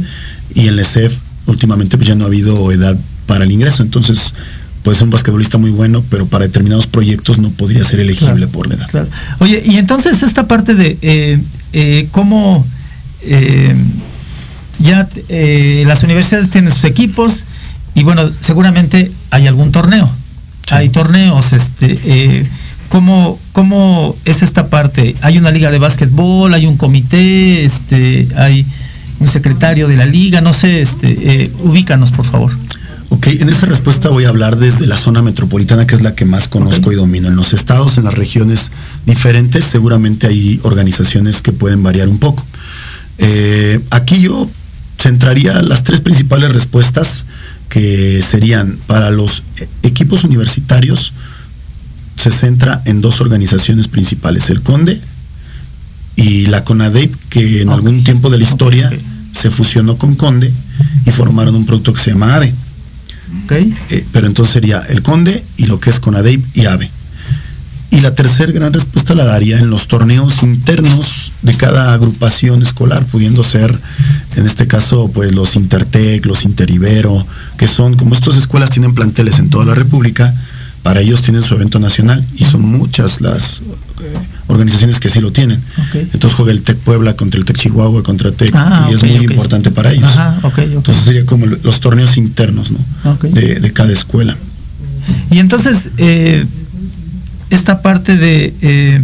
y 0.54 0.62
en 0.62 0.74
el 0.74 0.80
ESEF 0.80 1.14
últimamente 1.46 1.96
pues 1.96 2.08
ya 2.08 2.14
no 2.14 2.24
ha 2.24 2.26
habido 2.26 2.70
edad 2.72 2.96
para 3.26 3.44
el 3.44 3.52
ingreso, 3.52 3.82
entonces 3.82 4.34
puede 4.82 4.96
ser 4.96 5.04
un 5.04 5.10
basquetbolista 5.10 5.58
muy 5.58 5.70
bueno, 5.70 6.04
pero 6.10 6.26
para 6.26 6.44
determinados 6.46 6.86
proyectos 6.86 7.38
no 7.38 7.50
podría 7.50 7.84
ser 7.84 8.00
elegible 8.00 8.46
por 8.48 8.68
la 8.68 8.74
edad. 8.74 9.08
Oye, 9.38 9.62
y 9.64 9.76
entonces 9.76 10.22
esta 10.22 10.46
parte 10.46 10.74
de 10.74 10.98
eh, 11.02 11.40
eh, 11.72 12.08
cómo 12.10 12.66
eh, 13.28 13.74
ya 14.78 15.08
las 15.86 16.02
universidades 16.02 16.50
tienen 16.50 16.72
sus 16.72 16.84
equipos, 16.84 17.44
y 17.94 18.04
bueno, 18.04 18.30
seguramente 18.40 19.10
hay 19.30 19.46
algún 19.46 19.72
torneo. 19.72 20.08
Hay 20.70 20.90
torneos, 20.90 21.52
este, 21.52 21.98
eh, 22.04 22.46
¿cómo, 22.90 23.38
¿cómo, 23.52 24.14
es 24.24 24.42
esta 24.42 24.68
parte? 24.68 25.16
¿Hay 25.22 25.38
una 25.38 25.50
liga 25.50 25.70
de 25.70 25.78
básquetbol? 25.78 26.54
¿Hay 26.54 26.66
un 26.66 26.76
comité? 26.76 27.64
Este, 27.64 28.28
hay, 28.36 28.66
un 29.20 29.26
secretario 29.26 29.88
de 29.88 29.96
la 29.96 30.06
liga, 30.06 30.40
no 30.40 30.52
sé, 30.52 30.80
este, 30.80 31.08
eh, 31.08 31.52
ubícanos 31.64 32.12
por 32.12 32.24
favor. 32.24 32.52
Ok, 33.08 33.26
en 33.28 33.48
esa 33.48 33.66
respuesta 33.66 34.10
voy 34.10 34.26
a 34.26 34.28
hablar 34.28 34.56
desde 34.56 34.86
la 34.86 34.96
zona 34.96 35.22
metropolitana, 35.22 35.86
que 35.86 35.94
es 35.94 36.02
la 36.02 36.14
que 36.14 36.24
más 36.24 36.46
conozco 36.46 36.92
y 36.92 36.94
domino. 36.94 37.26
En 37.26 37.36
los 37.36 37.52
estados, 37.52 37.98
en 37.98 38.04
las 38.04 38.14
regiones 38.14 38.70
diferentes, 39.06 39.64
seguramente 39.64 40.26
hay 40.26 40.60
organizaciones 40.62 41.42
que 41.42 41.50
pueden 41.50 41.82
variar 41.82 42.08
un 42.08 42.18
poco. 42.18 42.44
Eh, 43.18 43.80
aquí 43.90 44.20
yo 44.20 44.48
centraría 44.98 45.62
las 45.62 45.84
tres 45.84 46.00
principales 46.00 46.52
respuestas 46.52 47.26
que 47.68 48.22
serían 48.22 48.78
para 48.86 49.10
los 49.10 49.42
equipos 49.82 50.24
universitarios, 50.24 51.12
se 52.16 52.30
centra 52.30 52.82
en 52.84 53.00
dos 53.00 53.20
organizaciones 53.20 53.88
principales, 53.88 54.50
el 54.50 54.62
CONDE 54.62 55.00
y 56.16 56.46
la 56.46 56.64
CONADEP, 56.64 57.14
que 57.28 57.62
en 57.62 57.70
algún 57.70 58.02
tiempo 58.02 58.30
de 58.30 58.38
la 58.38 58.44
historia 58.44 58.90
se 59.32 59.50
fusionó 59.50 59.98
con 59.98 60.16
CONDE 60.16 60.52
y 61.06 61.10
formaron 61.10 61.54
un 61.54 61.66
producto 61.66 61.92
que 61.92 62.00
se 62.00 62.10
llama 62.10 62.34
AVE. 62.34 62.52
Eh, 63.90 64.04
pero 64.12 64.26
entonces 64.26 64.52
sería 64.52 64.80
el 64.88 65.02
Conde 65.02 65.44
y 65.56 65.66
lo 65.66 65.78
que 65.80 65.90
es 65.90 66.00
CONADEIP 66.00 66.56
y 66.56 66.66
AVE. 66.66 66.90
Y 67.90 68.00
la 68.00 68.14
tercera 68.14 68.52
gran 68.52 68.72
respuesta 68.72 69.14
la 69.14 69.24
daría 69.24 69.58
en 69.58 69.70
los 69.70 69.88
torneos 69.88 70.42
internos 70.42 71.32
de 71.42 71.54
cada 71.54 71.94
agrupación 71.94 72.62
escolar, 72.62 73.04
pudiendo 73.06 73.42
ser, 73.42 73.78
en 74.36 74.46
este 74.46 74.66
caso, 74.66 75.10
pues 75.12 75.34
los 75.34 75.56
Intertec, 75.56 76.26
los 76.26 76.44
Interibero, 76.44 77.26
que 77.56 77.66
son, 77.66 77.96
como 77.96 78.14
estas 78.14 78.36
escuelas 78.36 78.70
tienen 78.70 78.94
planteles 78.94 79.38
en 79.38 79.48
toda 79.48 79.64
la 79.64 79.74
República, 79.74 80.34
para 80.82 81.00
ellos 81.00 81.22
tienen 81.22 81.42
su 81.42 81.54
evento 81.54 81.78
nacional 81.78 82.24
y 82.36 82.44
son 82.44 82.62
muchas 82.62 83.20
las 83.20 83.60
eh, 84.00 84.04
organizaciones 84.46 85.00
que 85.00 85.10
sí 85.10 85.20
lo 85.20 85.32
tienen. 85.32 85.60
Entonces 85.92 86.34
juega 86.34 86.52
el 86.52 86.62
TEC 86.62 86.78
Puebla 86.78 87.14
contra 87.16 87.38
el 87.38 87.44
TEC 87.44 87.58
Chihuahua, 87.58 88.02
contra 88.02 88.32
TEC, 88.32 88.52
ah, 88.54 88.88
y 88.90 88.94
es 88.94 89.02
muy 89.02 89.24
importante 89.24 89.70
para 89.70 89.92
ellos. 89.92 90.10
entonces 90.58 91.04
sería 91.04 91.26
como 91.26 91.46
los 91.46 91.80
torneos 91.80 92.16
internos 92.16 92.72
de, 93.22 93.72
cada 93.72 93.92
escuela. 93.92 94.36
Y 95.30 95.38
entonces, 95.38 95.90
eh, 95.96 96.46
esta 97.50 97.82
parte 97.82 98.16
de... 98.16 98.54
Eh, 98.62 99.02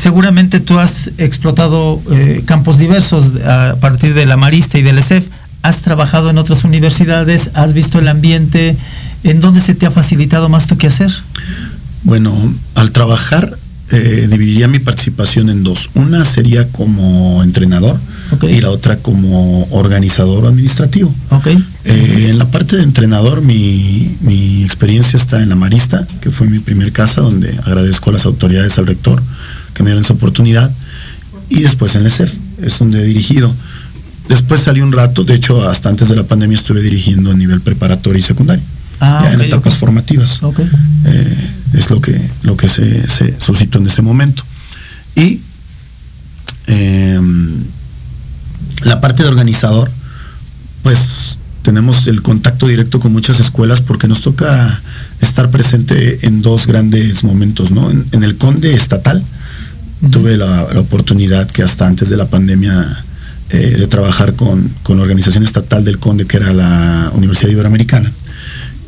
seguramente 0.00 0.60
tú 0.60 0.78
has 0.78 1.10
explotado 1.18 2.00
campos 2.46 2.78
diversos 2.78 3.36
a 3.44 3.76
partir 3.80 4.14
de 4.14 4.24
la 4.24 4.36
Marista 4.36 4.78
y 4.78 4.82
del 4.82 4.98
ESEF. 4.98 5.26
Has 5.62 5.82
trabajado 5.82 6.30
en 6.30 6.38
otras 6.38 6.64
universidades, 6.64 7.50
has 7.54 7.74
visto 7.74 7.98
el 7.98 8.08
ambiente, 8.08 8.76
¿En 9.24 9.40
dónde 9.40 9.60
se 9.60 9.74
te 9.74 9.86
ha 9.86 9.90
facilitado 9.90 10.50
más 10.50 10.66
tu 10.66 10.76
hacer? 10.86 11.10
Bueno, 12.02 12.32
al 12.74 12.92
trabajar 12.92 13.56
eh, 13.90 14.28
dividiría 14.30 14.68
mi 14.68 14.78
participación 14.78 15.48
en 15.48 15.64
dos. 15.64 15.90
Una 15.94 16.26
sería 16.26 16.68
como 16.68 17.42
entrenador 17.42 17.98
y 18.42 18.60
la 18.60 18.70
otra 18.70 18.98
como 18.98 19.64
organizador 19.70 20.46
administrativo. 20.46 21.14
Eh, 21.84 22.28
en 22.30 22.38
la 22.38 22.50
parte 22.50 22.76
de 22.76 22.82
entrenador, 22.82 23.42
mi, 23.42 24.16
mi, 24.20 24.64
experiencia 24.64 25.16
está 25.16 25.42
en 25.42 25.48
la 25.48 25.56
Marista, 25.56 26.06
que 26.20 26.30
fue 26.30 26.46
mi 26.46 26.58
primer 26.58 26.92
casa, 26.92 27.20
donde 27.20 27.58
agradezco 27.64 28.10
a 28.10 28.14
las 28.14 28.26
autoridades, 28.26 28.78
al 28.78 28.86
rector, 28.86 29.22
que 29.74 29.82
me 29.82 29.90
dieron 29.90 30.04
esa 30.04 30.14
oportunidad. 30.14 30.72
Y 31.48 31.60
después 31.60 31.94
en 31.94 32.02
el 32.02 32.06
ESEF, 32.08 32.32
es 32.62 32.78
donde 32.78 33.00
he 33.00 33.04
dirigido. 33.04 33.54
Después 34.28 34.62
salí 34.62 34.80
un 34.80 34.92
rato, 34.92 35.24
de 35.24 35.34
hecho, 35.34 35.68
hasta 35.68 35.88
antes 35.88 36.08
de 36.08 36.16
la 36.16 36.24
pandemia 36.24 36.56
estuve 36.56 36.80
dirigiendo 36.80 37.30
a 37.30 37.34
nivel 37.34 37.60
preparatorio 37.60 38.18
y 38.18 38.22
secundario. 38.22 38.62
Ah, 39.00 39.28
en 39.32 39.40
etapas 39.40 39.74
formativas. 39.74 40.40
Eh, 41.04 41.50
es 41.74 41.90
lo 41.90 42.00
que, 42.00 42.18
lo 42.42 42.56
que 42.56 42.68
se, 42.68 43.34
suscitó 43.38 43.78
en 43.78 43.86
ese 43.86 44.02
momento. 44.02 44.44
Y 45.14 45.40
em, 46.66 47.64
la 48.82 49.00
parte 49.00 49.22
de 49.22 49.28
organizador, 49.28 49.90
pues 50.82 51.38
tenemos 51.62 52.06
el 52.06 52.22
contacto 52.22 52.66
directo 52.66 53.00
con 53.00 53.12
muchas 53.12 53.40
escuelas 53.40 53.80
porque 53.80 54.06
nos 54.06 54.20
toca 54.20 54.80
estar 55.20 55.50
presente 55.50 56.26
en 56.26 56.42
dos 56.42 56.66
grandes 56.66 57.24
momentos, 57.24 57.70
¿no? 57.70 57.90
En, 57.90 58.22
el 58.22 58.36
Conde 58.36 58.74
estatal, 58.74 59.22
tuve 60.10 60.36
la, 60.36 60.64
oportunidad 60.78 61.50
que 61.50 61.62
hasta 61.62 61.86
antes 61.86 62.10
de 62.10 62.16
la 62.18 62.26
pandemia 62.26 63.04
eh, 63.50 63.76
de 63.78 63.86
trabajar 63.86 64.34
con, 64.34 64.70
con 64.82 64.98
la 64.98 65.02
organización 65.04 65.44
estatal 65.44 65.84
del 65.84 65.98
Conde, 65.98 66.26
que 66.26 66.36
era 66.36 66.52
la 66.52 67.10
Universidad 67.14 67.50
Iberoamericana 67.50 68.10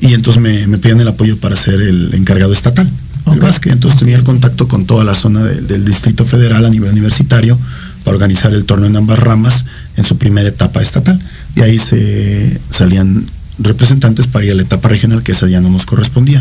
y 0.00 0.14
entonces 0.14 0.42
me, 0.42 0.66
me 0.66 0.78
piden 0.78 1.00
el 1.00 1.08
apoyo 1.08 1.38
para 1.38 1.56
ser 1.56 1.80
el 1.80 2.14
encargado 2.14 2.52
estatal 2.52 2.88
del 3.30 3.40
básquet. 3.40 3.72
Entonces 3.72 3.98
tenía 3.98 4.16
el 4.16 4.24
contacto 4.24 4.68
con 4.68 4.86
toda 4.86 5.04
la 5.04 5.14
zona 5.14 5.42
del 5.42 5.84
Distrito 5.84 6.24
Federal 6.24 6.64
a 6.64 6.70
nivel 6.70 6.90
universitario 6.90 7.58
para 8.06 8.14
organizar 8.14 8.54
el 8.54 8.64
torneo 8.66 8.88
en 8.88 8.94
ambas 8.94 9.18
ramas 9.18 9.66
en 9.96 10.04
su 10.04 10.16
primera 10.16 10.48
etapa 10.48 10.80
estatal. 10.80 11.18
Y 11.56 11.62
ahí 11.62 11.76
se 11.76 12.60
salían 12.70 13.26
representantes 13.58 14.28
para 14.28 14.44
ir 14.44 14.52
a 14.52 14.54
la 14.54 14.62
etapa 14.62 14.88
regional, 14.88 15.24
que 15.24 15.32
esa 15.32 15.48
ya 15.48 15.60
no 15.60 15.70
nos 15.70 15.86
correspondía. 15.86 16.40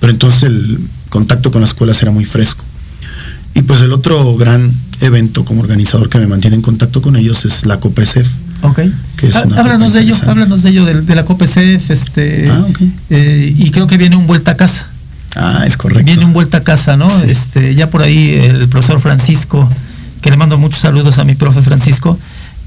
Pero 0.00 0.12
entonces 0.12 0.42
el 0.42 0.80
contacto 1.10 1.52
con 1.52 1.60
las 1.60 1.70
escuelas 1.70 2.02
era 2.02 2.10
muy 2.10 2.24
fresco. 2.24 2.64
Y 3.54 3.62
pues 3.62 3.80
el 3.82 3.92
otro 3.92 4.36
gran 4.36 4.72
evento 5.02 5.44
como 5.44 5.60
organizador 5.60 6.08
que 6.08 6.18
me 6.18 6.26
mantiene 6.26 6.56
en 6.56 6.62
contacto 6.62 7.00
con 7.00 7.14
ellos 7.14 7.44
es 7.44 7.64
la 7.64 7.78
COPESEF, 7.78 8.28
Ok. 8.62 8.80
háblanos 9.56 9.92
de 9.92 10.00
ello, 10.00 10.16
háblanos 10.26 10.64
de 10.64 10.70
ello, 10.70 10.84
de, 10.84 11.14
la 11.14 11.24
COPECEF, 11.24 11.92
este, 11.92 12.48
ah, 12.50 12.66
eh, 13.10 13.54
y 13.56 13.70
creo 13.70 13.86
que 13.86 13.98
viene 13.98 14.16
un 14.16 14.26
vuelta 14.26 14.50
a 14.50 14.56
casa. 14.56 14.88
Ah, 15.36 15.62
es 15.64 15.76
correcto. 15.76 16.04
Viene 16.04 16.24
un 16.24 16.32
vuelta 16.32 16.58
a 16.58 16.64
casa, 16.64 16.96
¿no? 16.96 17.06
Este, 17.22 17.76
ya 17.76 17.88
por 17.88 18.02
ahí 18.02 18.30
el 18.30 18.68
profesor 18.68 18.98
Francisco, 18.98 19.68
que 20.24 20.30
le 20.30 20.38
mando 20.38 20.56
muchos 20.56 20.80
saludos 20.80 21.18
a 21.18 21.24
mi 21.24 21.34
profe 21.34 21.60
Francisco, 21.60 22.18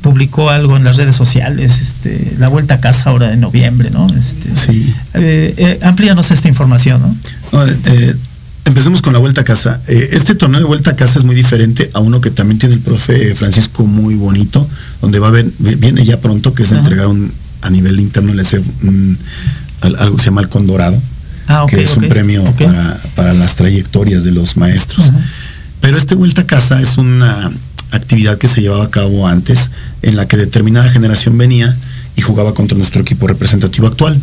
publicó 0.04 0.52
algo 0.52 0.78
en 0.78 0.84
las 0.84 0.98
redes 0.98 1.16
sociales, 1.16 1.82
este, 1.82 2.36
la 2.38 2.50
vuelta 2.50 2.76
a 2.76 2.80
casa 2.80 3.10
ahora 3.10 3.34
en 3.34 3.42
noviembre, 3.42 3.90
¿no? 3.90 4.06
Este, 4.16 4.56
sí. 4.56 4.94
Eh, 5.16 5.56
eh, 5.58 5.80
amplíanos 5.82 6.30
esta 6.30 6.48
información, 6.48 7.02
¿no? 7.02 7.66
no 7.66 7.74
Empecemos 8.64 9.02
con 9.02 9.14
la 9.14 9.18
vuelta 9.18 9.42
a 9.42 9.44
casa. 9.44 9.82
Eh, 9.88 10.10
este 10.12 10.36
torneo 10.36 10.60
de 10.60 10.68
vuelta 10.68 10.92
a 10.92 10.96
casa 10.96 11.18
es 11.18 11.26
muy 11.26 11.34
diferente 11.34 11.90
a 11.96 12.00
uno 12.00 12.22
que 12.22 12.30
también 12.30 12.60
tiene 12.60 12.76
el 12.76 12.82
profe 12.82 13.34
Francisco 13.34 13.86
muy 13.86 14.14
bonito, 14.14 14.70
donde 15.02 15.18
va 15.18 15.30
a 15.30 15.32
ver, 15.32 15.48
viene 15.58 16.06
ya 16.06 16.20
pronto, 16.20 16.54
que 16.54 16.62
es 16.62 16.72
entregar 16.72 17.08
un, 17.08 17.34
a 17.64 17.72
nivel 17.72 18.00
interno 18.00 18.34
algo 19.82 20.16
que 20.16 20.22
se 20.22 20.26
llama 20.26 20.42
el 20.42 20.50
Condorado, 20.50 21.02
ah, 21.48 21.66
que 21.68 21.82
es 21.82 21.98
un 21.98 22.08
premio 22.08 22.44
para, 23.16 23.34
las 23.34 23.56
trayectorias 23.56 24.24
de 24.24 24.32
los 24.32 24.58
maestros. 24.58 25.12
Pero 25.82 25.98
este 25.98 26.16
vuelta 26.16 26.42
a 26.42 26.48
casa 26.48 26.82
es 26.82 26.98
una 26.98 27.52
actividad 27.92 28.38
que 28.38 28.48
se 28.48 28.62
llevaba 28.62 28.86
a 28.86 28.92
cabo 28.92 29.28
antes, 29.28 29.72
en 30.02 30.16
la 30.16 30.28
que 30.28 30.38
determinada 30.38 30.90
generación 30.90 31.38
venía 31.38 31.78
y 32.16 32.22
jugaba 32.22 32.54
contra 32.54 32.78
nuestro 32.78 33.02
equipo 33.02 33.28
representativo 33.28 33.88
actual. 33.88 34.20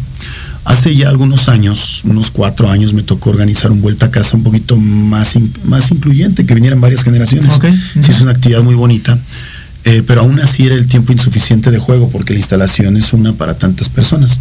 Hace 0.65 0.97
ya 0.97 1.11
algunos 1.11 1.49
años, 1.49 2.03
unos 2.05 2.31
cuatro 2.31 2.71
años, 2.71 2.95
me 2.95 3.03
tocó 3.03 3.31
organizar 3.31 3.71
un 3.71 3.83
vuelta 3.83 4.07
a 4.07 4.11
casa 4.11 4.37
un 4.37 4.43
poquito 4.43 4.77
más, 4.77 5.35
más 5.65 5.91
incluyente, 5.91 6.47
que 6.47 6.55
vinieran 6.55 6.81
varias 6.81 7.05
generaciones. 7.05 7.53
Sí, 8.01 8.11
es 8.11 8.21
una 8.21 8.33
actividad 8.33 8.63
muy 8.63 8.75
bonita, 8.75 9.19
eh, 9.85 10.03
pero 10.07 10.23
aún 10.23 10.41
así 10.41 10.65
era 10.65 10.75
el 10.75 10.87
tiempo 10.87 11.13
insuficiente 11.13 11.71
de 11.71 11.79
juego 11.79 12.09
porque 12.09 12.33
la 12.33 12.39
instalación 12.39 12.97
es 12.97 13.13
una 13.13 13.35
para 13.35 13.59
tantas 13.59 13.89
personas. 13.91 14.41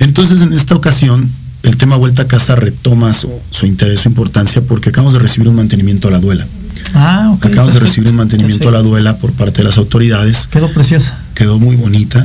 Entonces, 0.00 0.40
en 0.40 0.52
esta 0.54 0.74
ocasión, 0.74 1.30
el 1.64 1.78
tema 1.78 1.96
vuelta 1.96 2.22
a 2.22 2.28
casa 2.28 2.54
retoma 2.54 3.12
su, 3.12 3.40
interés, 3.62 4.00
su 4.00 4.08
importancia, 4.08 4.60
porque 4.62 4.90
acabamos 4.90 5.14
de 5.14 5.18
recibir 5.18 5.48
un 5.48 5.56
mantenimiento 5.56 6.08
a 6.08 6.10
la 6.10 6.18
duela. 6.18 6.46
Ah, 6.92 7.34
acabamos 7.40 7.72
de 7.72 7.80
recibir 7.80 8.10
un 8.10 8.16
mantenimiento 8.16 8.68
a 8.68 8.72
la 8.72 8.82
duela 8.82 9.16
por 9.16 9.32
parte 9.32 9.62
de 9.62 9.64
las 9.68 9.78
autoridades. 9.78 10.46
Quedó 10.48 10.68
preciosa. 10.68 11.18
Quedó 11.34 11.58
muy 11.58 11.76
bonita. 11.76 12.24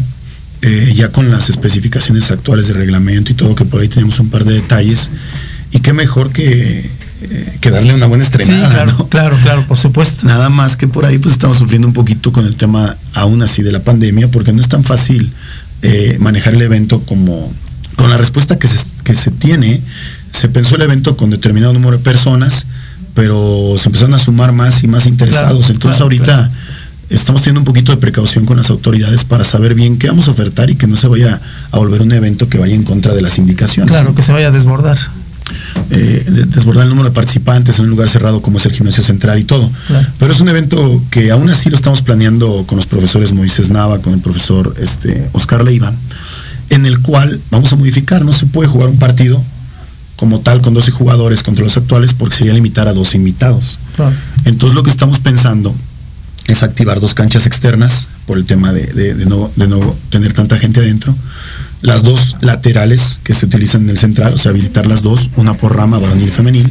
Eh, 0.62 0.92
ya 0.94 1.14
con 1.14 1.32
las 1.32 1.50
especificaciones 1.50 2.32
actuales 2.32 2.68
de 2.68 2.74
reglamento 2.74 3.32
y 3.32 3.36
todo, 3.36 3.56
que 3.56 3.64
por 3.64 3.80
ahí 3.80 3.88
tenemos 3.88 4.20
un 4.20 4.30
par 4.30 4.44
de 4.44 4.56
detalles. 4.56 5.10
Y 5.72 5.80
qué 5.80 5.94
mejor 5.94 6.34
que, 6.34 6.92
eh, 7.22 7.58
que 7.62 7.70
darle 7.70 7.94
una 7.94 8.08
buena 8.08 8.26
estrenada. 8.26 8.70
claro, 8.70 9.08
claro, 9.08 9.38
claro, 9.42 9.66
por 9.66 9.78
supuesto. 9.78 10.28
Nada 10.28 10.50
más 10.50 10.76
que 10.76 10.90
por 10.90 11.06
ahí 11.06 11.18
pues 11.18 11.32
estamos 11.32 11.58
sufriendo 11.58 11.88
un 11.88 11.94
poquito 11.94 12.34
con 12.34 12.46
el 12.46 12.58
tema 12.58 12.98
aún 13.14 13.42
así 13.42 13.64
de 13.64 13.72
la 13.72 13.80
pandemia, 13.80 14.30
porque 14.30 14.52
no 14.52 14.62
es 14.62 14.68
tan 14.68 14.84
fácil 14.84 15.32
eh, 15.82 16.18
manejar 16.20 16.56
el 16.56 16.62
evento 16.62 17.00
como 17.04 17.54
con 17.96 18.10
la 18.10 18.18
respuesta 18.18 18.58
que 18.60 18.68
se, 18.68 18.80
que 19.10 19.16
se 19.16 19.32
tiene. 19.32 19.82
Se 20.30 20.50
pensó 20.50 20.76
el 20.76 20.84
evento 20.84 21.18
con 21.18 21.32
determinado 21.32 21.74
número 21.74 21.98
de 21.98 22.04
personas, 22.04 22.68
pero 23.16 23.76
se 23.80 23.90
empezaron 23.90 24.14
a 24.14 24.20
sumar 24.20 24.52
más 24.52 24.84
y 24.84 24.88
más 24.88 25.08
interesados. 25.08 25.72
Entonces 25.72 26.00
ahorita 26.00 26.52
estamos 27.10 27.42
teniendo 27.42 27.62
un 27.62 27.66
poquito 27.66 27.92
de 27.92 27.98
precaución 27.98 28.46
con 28.46 28.58
las 28.58 28.70
autoridades 28.70 29.24
para 29.24 29.44
saber 29.44 29.74
bien 29.74 29.98
qué 29.98 30.10
vamos 30.10 30.28
a 30.28 30.32
ofertar 30.32 30.70
y 30.70 30.76
que 30.76 30.86
no 30.86 30.96
se 30.96 31.08
vaya 31.08 31.42
a 31.72 31.78
volver 31.80 32.04
un 32.04 32.12
evento 32.12 32.48
que 32.48 32.60
vaya 32.60 32.76
en 32.76 32.84
contra 32.84 33.16
de 33.16 33.24
las 33.24 33.40
indicaciones. 33.40 33.92
Claro, 33.92 34.14
que 34.14 34.22
se 34.22 34.32
vaya 34.32 34.50
a 34.50 34.52
desbordar. 34.52 35.00
Eh, 35.90 36.24
desbordar 36.50 36.84
el 36.84 36.90
número 36.90 37.10
de 37.10 37.16
participantes 37.16 37.80
en 37.80 37.86
un 37.86 37.90
lugar 37.90 38.08
cerrado 38.10 38.44
como 38.44 38.60
es 38.60 38.66
el 38.68 38.74
gimnasio 38.74 39.02
central 39.02 39.40
y 39.40 39.44
todo. 39.44 39.68
Pero 40.20 40.32
es 40.32 40.40
un 40.40 40.50
evento 40.50 41.02
que 41.10 41.32
aún 41.32 41.50
así 41.50 41.72
lo 41.72 41.76
estamos 41.78 42.04
planeando 42.04 42.64
con 42.68 42.76
los 42.76 42.86
profesores 42.86 43.34
Moisés 43.34 43.72
Nava, 43.72 44.04
con 44.04 44.14
el 44.14 44.20
profesor 44.20 44.76
este, 44.80 45.28
Oscar 45.34 45.64
Leiva, 45.64 45.94
en 46.70 46.86
el 46.86 47.00
cual 47.02 47.40
vamos 47.52 47.72
a 47.74 47.76
modificar, 47.76 48.24
no 48.26 48.32
se 48.32 48.46
puede 48.46 48.68
jugar 48.70 48.90
un 48.90 48.98
partido 49.00 49.42
como 50.16 50.42
tal 50.42 50.62
con 50.62 50.74
12 50.74 50.92
jugadores 50.92 51.44
contra 51.44 51.64
los 51.64 51.78
actuales 51.78 52.14
porque 52.14 52.36
sería 52.36 52.54
limitar 52.54 52.88
a 52.88 52.94
12 52.94 53.18
invitados. 53.18 53.80
Entonces 54.46 54.76
lo 54.76 54.84
que 54.84 54.90
estamos 54.90 55.20
pensando 55.20 55.74
es 56.48 56.64
activar 56.64 57.00
dos 57.00 57.14
canchas 57.14 57.46
externas 57.46 58.08
por 58.26 58.38
el 58.38 58.46
tema 58.46 58.74
de, 58.74 58.88
de- 58.88 59.14
de 59.14 59.26
no, 59.26 59.50
de 59.56 59.68
no 59.68 59.96
tener 60.10 60.34
tanta 60.34 60.58
gente 60.58 60.80
adentro. 60.80 61.16
Las 61.82 62.04
dos 62.04 62.36
laterales 62.42 63.20
que 63.24 63.34
se 63.34 63.46
utilizan 63.46 63.84
en 63.84 63.92
el 63.92 63.98
central, 63.98 64.34
o 64.34 64.38
sea, 64.38 64.50
habilitar 64.52 64.86
las 64.86 65.02
dos, 65.02 65.30
una 65.38 65.54
por 65.54 65.76
rama, 65.76 65.98
varonil 66.00 66.28
y 66.28 66.32
femenil, 66.32 66.68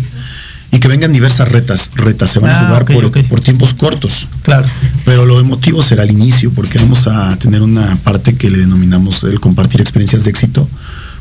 y 0.70 0.80
que 0.80 0.88
vengan 0.88 1.12
diversas 1.12 1.48
retas, 1.48 1.90
retas, 1.94 2.30
se 2.30 2.40
van 2.40 2.50
Ah, 2.50 2.60
a 2.60 2.66
jugar 2.66 2.82
ok, 2.82 2.92
por, 3.12 3.24
por 3.24 3.40
tiempos 3.40 3.72
cortos. 3.74 4.28
Claro. 4.42 4.66
Pero 5.04 5.24
lo 5.24 5.40
emotivo 5.40 5.82
será 5.82 6.02
el 6.02 6.10
inicio, 6.10 6.50
porque 6.50 6.78
vamos 6.78 7.06
a 7.06 7.36
tener 7.38 7.62
una 7.62 7.96
parte 8.04 8.34
que 8.34 8.50
le 8.50 8.58
denominamos 8.58 9.24
el 9.24 9.40
compartir 9.40 9.80
experiencias 9.80 10.24
de 10.24 10.30
éxito. 10.30 10.68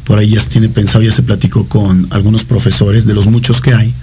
Por 0.03 0.19
ahí 0.19 0.31
ya 0.31 0.39
se 0.41 0.49
tiene 0.49 0.69
pensado, 0.69 1.03
ya 1.03 1.11
se 1.11 1.23
platicó 1.23 1.65
con 1.67 2.07
algunos 2.11 2.43
profesores, 2.43 3.05
de 3.05 3.13
los 3.13 3.25
muchos 3.27 3.61
que 3.61 3.73
hay, 3.73 3.93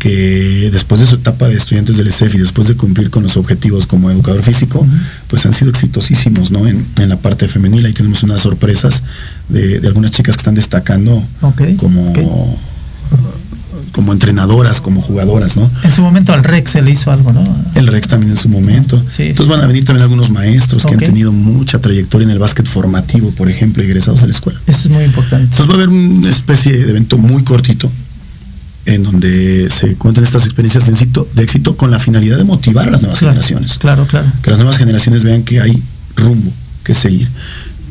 que 0.00 0.70
después 0.72 1.00
de 1.00 1.06
su 1.06 1.16
etapa 1.16 1.46
de 1.46 1.56
estudiantes 1.56 1.96
del 1.96 2.06
ESEF 2.08 2.34
y 2.34 2.38
después 2.38 2.66
de 2.68 2.74
cumplir 2.74 3.10
con 3.10 3.22
los 3.22 3.36
objetivos 3.36 3.86
como 3.86 4.10
educador 4.10 4.42
físico, 4.42 4.84
pues 5.28 5.44
han 5.46 5.52
sido 5.52 5.70
exitosísimos 5.70 6.50
¿no? 6.50 6.66
en, 6.66 6.86
en 6.98 7.08
la 7.08 7.16
parte 7.16 7.46
femenil. 7.48 7.84
Ahí 7.86 7.92
tenemos 7.92 8.22
unas 8.22 8.40
sorpresas 8.40 9.04
de, 9.48 9.78
de 9.78 9.86
algunas 9.88 10.10
chicas 10.10 10.36
que 10.36 10.40
están 10.40 10.54
destacando 10.54 11.22
como. 11.76 12.12
Como 14.00 14.14
entrenadoras, 14.14 14.80
como 14.80 15.02
jugadoras, 15.02 15.58
¿no? 15.58 15.70
En 15.82 15.90
su 15.90 16.00
momento 16.00 16.32
al 16.32 16.42
Rex 16.42 16.70
se 16.70 16.80
le 16.80 16.90
hizo 16.90 17.12
algo, 17.12 17.34
¿no? 17.34 17.44
El 17.74 17.86
Rex 17.86 18.08
también 18.08 18.30
en 18.30 18.38
su 18.38 18.48
momento. 18.48 18.96
Sí, 19.10 19.24
Entonces 19.24 19.44
sí. 19.44 19.50
van 19.52 19.60
a 19.60 19.66
venir 19.66 19.84
también 19.84 20.04
algunos 20.04 20.30
maestros 20.30 20.86
que 20.86 20.94
han 20.94 21.00
tenido 21.00 21.32
mucha 21.32 21.80
trayectoria 21.80 22.24
en 22.24 22.30
el 22.30 22.38
básquet 22.38 22.66
formativo, 22.66 23.30
por 23.32 23.50
ejemplo, 23.50 23.82
egresados 23.82 24.22
de 24.22 24.28
la 24.28 24.32
escuela. 24.32 24.58
Eso 24.66 24.88
es 24.88 24.88
muy 24.88 25.04
importante. 25.04 25.44
Entonces 25.44 25.66
va 25.68 25.72
a 25.72 25.74
haber 25.74 25.90
una 25.90 26.30
especie 26.30 26.72
de 26.72 26.88
evento 26.88 27.18
muy 27.18 27.44
cortito 27.44 27.92
en 28.86 29.02
donde 29.02 29.68
se 29.70 29.96
cuentan 29.96 30.24
estas 30.24 30.46
experiencias 30.46 30.86
de 30.86 30.92
éxito, 30.92 31.28
de 31.34 31.42
éxito 31.42 31.76
con 31.76 31.90
la 31.90 31.98
finalidad 31.98 32.38
de 32.38 32.44
motivar 32.44 32.88
a 32.88 32.92
las 32.92 33.02
nuevas 33.02 33.18
Claro, 33.18 33.34
generaciones. 33.34 33.78
Claro, 33.78 34.06
claro. 34.06 34.28
Que 34.42 34.48
las 34.48 34.58
nuevas 34.58 34.78
generaciones 34.78 35.24
vean 35.24 35.42
que 35.42 35.60
hay 35.60 35.78
rumbo 36.16 36.50
que 36.84 36.94
seguir. 36.94 37.28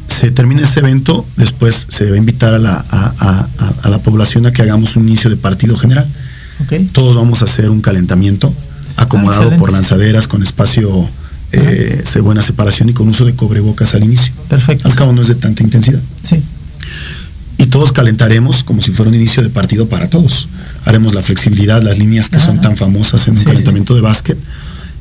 Se 0.10 0.32
termina 0.32 0.62
ese 0.62 0.80
evento, 0.80 1.26
después 1.38 1.86
se 1.90 2.10
va 2.10 2.16
a 2.16 2.18
invitar 2.18 2.54
a 2.54 2.60
la, 2.60 2.84
a- 2.90 3.48
a- 3.84 3.90
la 3.90 4.00
población 4.00 4.46
a 4.46 4.52
que 4.52 4.62
hagamos 4.62 4.96
un 4.96 5.08
inicio 5.08 5.30
de 5.30 5.38
partido 5.38 5.78
general. 5.78 6.08
Ok. 6.62 6.74
Todos 6.92 7.16
vamos 7.16 7.42
a 7.42 7.46
hacer 7.46 7.70
un 7.70 7.82
calentamiento 7.82 8.54
acomodado 8.98 9.44
excelente. 9.44 9.60
por 9.60 9.72
lanzaderas 9.72 10.28
con 10.28 10.44
espacio 10.44 11.08
eh, 11.52 12.04
de 12.14 12.22
buena 12.22 12.42
separación 12.42 12.90
y 12.90 12.94
con 12.94 13.08
uso 13.08 13.24
de 13.26 13.34
cobrebocas 13.36 13.94
al 13.96 14.04
inicio. 14.04 14.34
Perfecto. 14.50 14.88
Al 14.88 14.96
cabo 14.96 15.14
no 15.14 15.22
es 15.22 15.28
de 15.30 15.36
tanta 15.36 15.64
intensidad. 15.64 16.02
Sí. 16.24 16.42
Y 17.58 17.68
todos 17.68 17.92
calentaremos 17.92 18.64
como 18.64 18.82
si 18.82 18.92
fuera 18.92 19.10
un 19.10 19.16
inicio 19.16 19.42
de 19.44 19.50
partido 19.50 19.88
para 19.90 20.10
todos. 20.10 20.48
Haremos 20.86 21.14
la 21.14 21.22
flexibilidad, 21.22 21.82
las 21.82 21.98
líneas 22.00 22.30
que 22.30 22.40
son 22.40 22.62
tan 22.62 22.78
famosas 22.78 23.28
en 23.28 23.34
un 23.34 23.40
Sí, 23.40 23.46
calentamiento 23.46 23.96
de 23.96 24.02
básquet. 24.02 24.38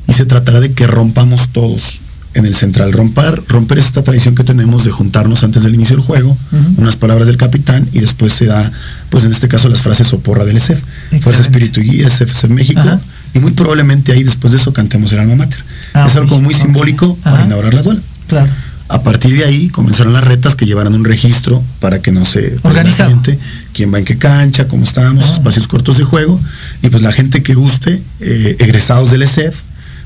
Y 0.07 0.13
se 0.13 0.25
tratará 0.25 0.59
de 0.59 0.71
que 0.73 0.87
rompamos 0.87 1.49
todos 1.49 1.99
en 2.33 2.45
el 2.45 2.55
central. 2.55 2.93
Romper, 2.93 3.41
romper 3.47 3.77
esta 3.79 4.03
tradición 4.03 4.35
que 4.35 4.43
tenemos 4.43 4.85
de 4.85 4.91
juntarnos 4.91 5.43
antes 5.43 5.63
del 5.63 5.73
inicio 5.75 5.95
del 5.95 6.05
juego, 6.05 6.37
unas 6.77 6.95
palabras 6.95 7.27
del 7.27 7.37
capitán 7.37 7.87
y 7.91 7.99
después 7.99 8.33
se 8.33 8.45
da, 8.45 8.71
pues 9.09 9.23
en 9.23 9.31
este 9.31 9.47
caso, 9.47 9.69
las 9.69 9.81
frases 9.81 10.11
o 10.13 10.19
porra 10.19 10.45
del 10.45 10.57
ESEF. 10.57 10.81
Fuerza. 11.21 11.41
Espíritu 11.41 11.79
y 11.81 11.89
Guía, 11.91 12.07
ESEF, 12.07 12.43
México. 12.49 12.81
Y 13.33 13.39
muy 13.39 13.51
probablemente 13.51 14.11
ahí 14.11 14.23
después 14.23 14.51
de 14.51 14.57
eso 14.57 14.73
cantemos 14.73 15.11
el 15.11 15.19
alma 15.19 15.35
mater. 15.35 15.59
Ah, 15.93 16.05
es 16.07 16.15
algo 16.15 16.39
muy 16.41 16.53
simbólico 16.53 17.15
para 17.23 17.45
inaugurar 17.45 17.73
la 17.73 17.81
duela. 17.83 18.01
Claro. 18.27 18.51
A 18.91 19.03
partir 19.03 19.37
de 19.37 19.45
ahí 19.45 19.69
comenzarán 19.69 20.13
las 20.13 20.23
retas 20.23 20.55
que 20.55 20.65
llevarán 20.65 20.95
un 20.95 21.05
registro 21.05 21.61
para 21.79 22.01
que 22.01 22.11
no 22.11 22.25
se 22.25 22.57
gente, 22.95 23.37
quién 23.71 23.93
va 23.93 23.99
en 23.99 24.05
qué 24.05 24.17
cancha, 24.17 24.67
cómo 24.67 24.83
estamos, 24.83 25.25
Ah. 25.29 25.33
espacios 25.33 25.67
cortos 25.67 25.99
de 25.99 26.03
juego, 26.05 26.39
y 26.81 26.89
pues 26.89 27.03
la 27.03 27.11
gente 27.11 27.43
que 27.43 27.53
guste, 27.53 28.01
eh, 28.19 28.55
egresados 28.59 29.11
del 29.11 29.21
ESEF, 29.21 29.55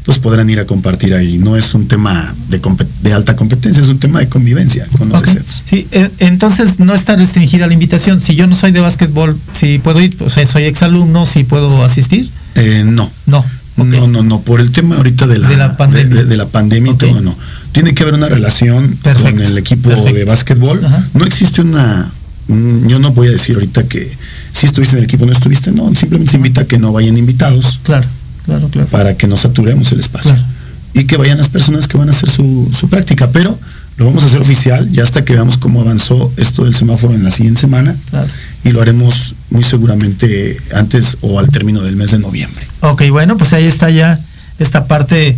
pues 0.03 0.19
podrán 0.19 0.49
ir 0.49 0.59
a 0.59 0.65
compartir 0.65 1.13
ahí. 1.13 1.37
No 1.37 1.55
es 1.57 1.73
un 1.73 1.87
tema 1.87 2.33
de, 2.49 2.61
de 3.01 3.13
alta 3.13 3.35
competencia, 3.35 3.81
es 3.81 3.87
un 3.89 3.99
tema 3.99 4.19
de 4.19 4.27
convivencia 4.27 4.85
con 4.97 5.09
los 5.09 5.19
Ok. 5.21 5.27
ESEFs. 5.27 5.61
Sí, 5.65 5.87
eh, 5.91 6.09
entonces 6.19 6.79
no 6.79 6.93
está 6.93 7.15
restringida 7.15 7.67
la 7.67 7.73
invitación. 7.73 8.19
Si 8.19 8.35
yo 8.35 8.45
no 8.47 8.55
soy 8.55 8.71
de 8.71 8.79
básquetbol, 8.81 9.37
si 9.53 9.79
puedo 9.79 10.01
ir, 10.01 10.15
o 10.19 10.29
sea, 10.29 10.45
soy 10.45 10.63
exalumno, 10.63 11.25
si 11.25 11.43
puedo 11.45 11.83
asistir. 11.83 12.29
Eh, 12.55 12.83
no. 12.85 13.09
No. 13.25 13.45
No, 13.75 14.07
no, 14.07 14.21
no, 14.21 14.41
por 14.41 14.61
el 14.61 14.71
tema 14.71 14.97
ahorita 14.97 15.25
de 15.25 15.39
la, 15.39 15.47
De 15.49 15.57
la 15.57 15.75
pandemia. 15.77 16.15
de- 16.17 16.25
de 16.25 16.37
la 16.37 16.45
pandemia 16.47 16.91
y 16.91 16.95
todo, 16.95 17.21
no. 17.21 17.35
Tiene 17.71 17.95
que 17.95 18.03
haber 18.03 18.13
una 18.13 18.29
relación 18.29 18.95
Perfecto, 19.01 19.31
con 19.31 19.41
el 19.41 19.57
equipo 19.57 19.89
de 19.89 20.25
básquetbol. 20.25 20.85
Ajá. 20.85 21.07
No 21.15 21.25
existe 21.25 21.61
una, 21.61 22.11
un- 22.49 22.87
yo 22.87 22.99
no 22.99 23.13
voy 23.13 23.29
a 23.29 23.31
decir 23.31 23.55
ahorita 23.55 23.83
que 23.87 24.15
si 24.51 24.67
estuviste 24.67 24.95
en 24.95 24.99
el 24.99 25.05
equipo 25.05 25.25
no 25.25 25.31
estuviste, 25.31 25.71
no, 25.71 25.87
simplemente 25.95 26.29
se 26.33 26.37
invita 26.37 26.61
a 26.61 26.65
que 26.65 26.77
no 26.77 26.91
vayan 26.91 27.17
invitados 27.17 27.79
Claro, 27.81 28.05
claro, 28.45 28.67
claro. 28.69 28.87
para 28.89 29.15
que 29.17 29.27
no 29.27 29.37
saturemos 29.37 29.91
el 29.91 29.99
espacio. 29.99 30.31
Claro. 30.33 30.47
Y 30.93 31.05
que 31.05 31.17
vayan 31.17 31.37
las 31.37 31.49
personas 31.49 31.87
que 31.87 31.97
van 31.97 32.07
a 32.09 32.11
hacer 32.11 32.29
su, 32.29 32.69
su 32.77 32.87
práctica, 32.89 33.31
pero 33.31 33.57
lo 33.97 34.05
vamos 34.05 34.23
a 34.23 34.27
hacer 34.27 34.41
oficial 34.41 34.89
ya 34.91 35.03
hasta 35.03 35.23
que 35.25 35.33
veamos 35.33 35.57
cómo 35.57 35.81
avanzó 35.81 36.31
esto 36.37 36.65
del 36.65 36.75
semáforo 36.75 37.13
en 37.13 37.23
la 37.23 37.29
siguiente 37.31 37.61
semana 37.61 37.95
Claro. 38.09 38.27
y 38.63 38.69
lo 38.71 38.81
haremos 38.81 39.35
muy 39.51 39.63
seguramente 39.63 40.57
antes 40.73 41.17
o 41.21 41.39
al 41.39 41.49
término 41.49 41.81
del 41.81 41.95
mes 41.95 42.11
de 42.11 42.19
noviembre. 42.19 42.65
Ok, 42.81 43.03
bueno, 43.09 43.37
pues 43.37 43.53
ahí 43.53 43.65
está 43.65 43.89
ya 43.89 44.19
esta 44.59 44.85
parte 44.85 45.37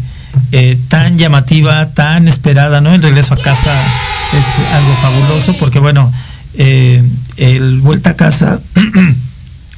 eh, 0.51 0.77
tan 0.89 1.17
llamativa, 1.17 1.89
tan 1.93 2.27
esperada, 2.27 2.81
¿no? 2.81 2.93
El 2.93 3.01
regreso 3.01 3.33
a 3.33 3.37
casa 3.41 3.71
es 4.33 4.73
algo 4.73 4.93
fabuloso 5.01 5.55
porque, 5.57 5.79
bueno, 5.79 6.11
eh, 6.55 7.01
el 7.37 7.79
vuelta 7.81 8.11
a 8.11 8.15
casa, 8.15 8.59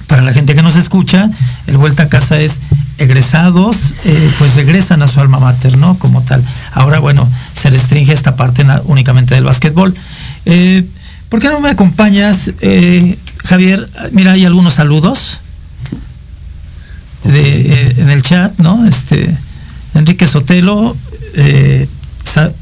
para 0.07 0.21
la 0.21 0.33
gente 0.33 0.55
que 0.55 0.63
nos 0.63 0.75
escucha, 0.75 1.29
el 1.67 1.77
vuelta 1.77 2.03
a 2.03 2.09
casa 2.09 2.39
es 2.39 2.61
egresados, 2.97 3.93
eh, 4.05 4.31
pues 4.39 4.55
regresan 4.55 5.01
a 5.01 5.07
su 5.07 5.19
alma 5.19 5.39
mater, 5.39 5.77
¿no? 5.77 5.99
Como 5.99 6.21
tal. 6.23 6.43
Ahora, 6.73 6.99
bueno, 6.99 7.29
se 7.53 7.69
restringe 7.69 8.13
esta 8.13 8.35
parte 8.35 8.65
únicamente 8.85 9.35
del 9.35 9.43
básquetbol. 9.43 9.93
Eh, 10.45 10.85
¿Por 11.29 11.41
qué 11.41 11.49
no 11.49 11.59
me 11.59 11.69
acompañas, 11.69 12.51
eh, 12.61 13.17
Javier? 13.43 13.87
Mira, 14.11 14.31
hay 14.31 14.45
algunos 14.45 14.75
saludos 14.75 15.41
en 17.25 18.09
el 18.09 18.21
chat, 18.21 18.57
¿no? 18.59 18.85
Este, 18.87 19.35
Enrique 19.93 20.25
Sotelo, 20.25 20.95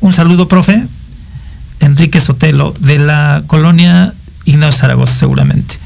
un 0.01 0.13
saludo, 0.13 0.47
profe. 0.47 0.83
Enrique 1.81 2.19
Sotelo, 2.19 2.73
de 2.79 2.97
la 2.97 3.43
colonia 3.45 4.11
Ignacio 4.45 4.79
Zaragoza, 4.79 5.13
seguramente. 5.13 5.84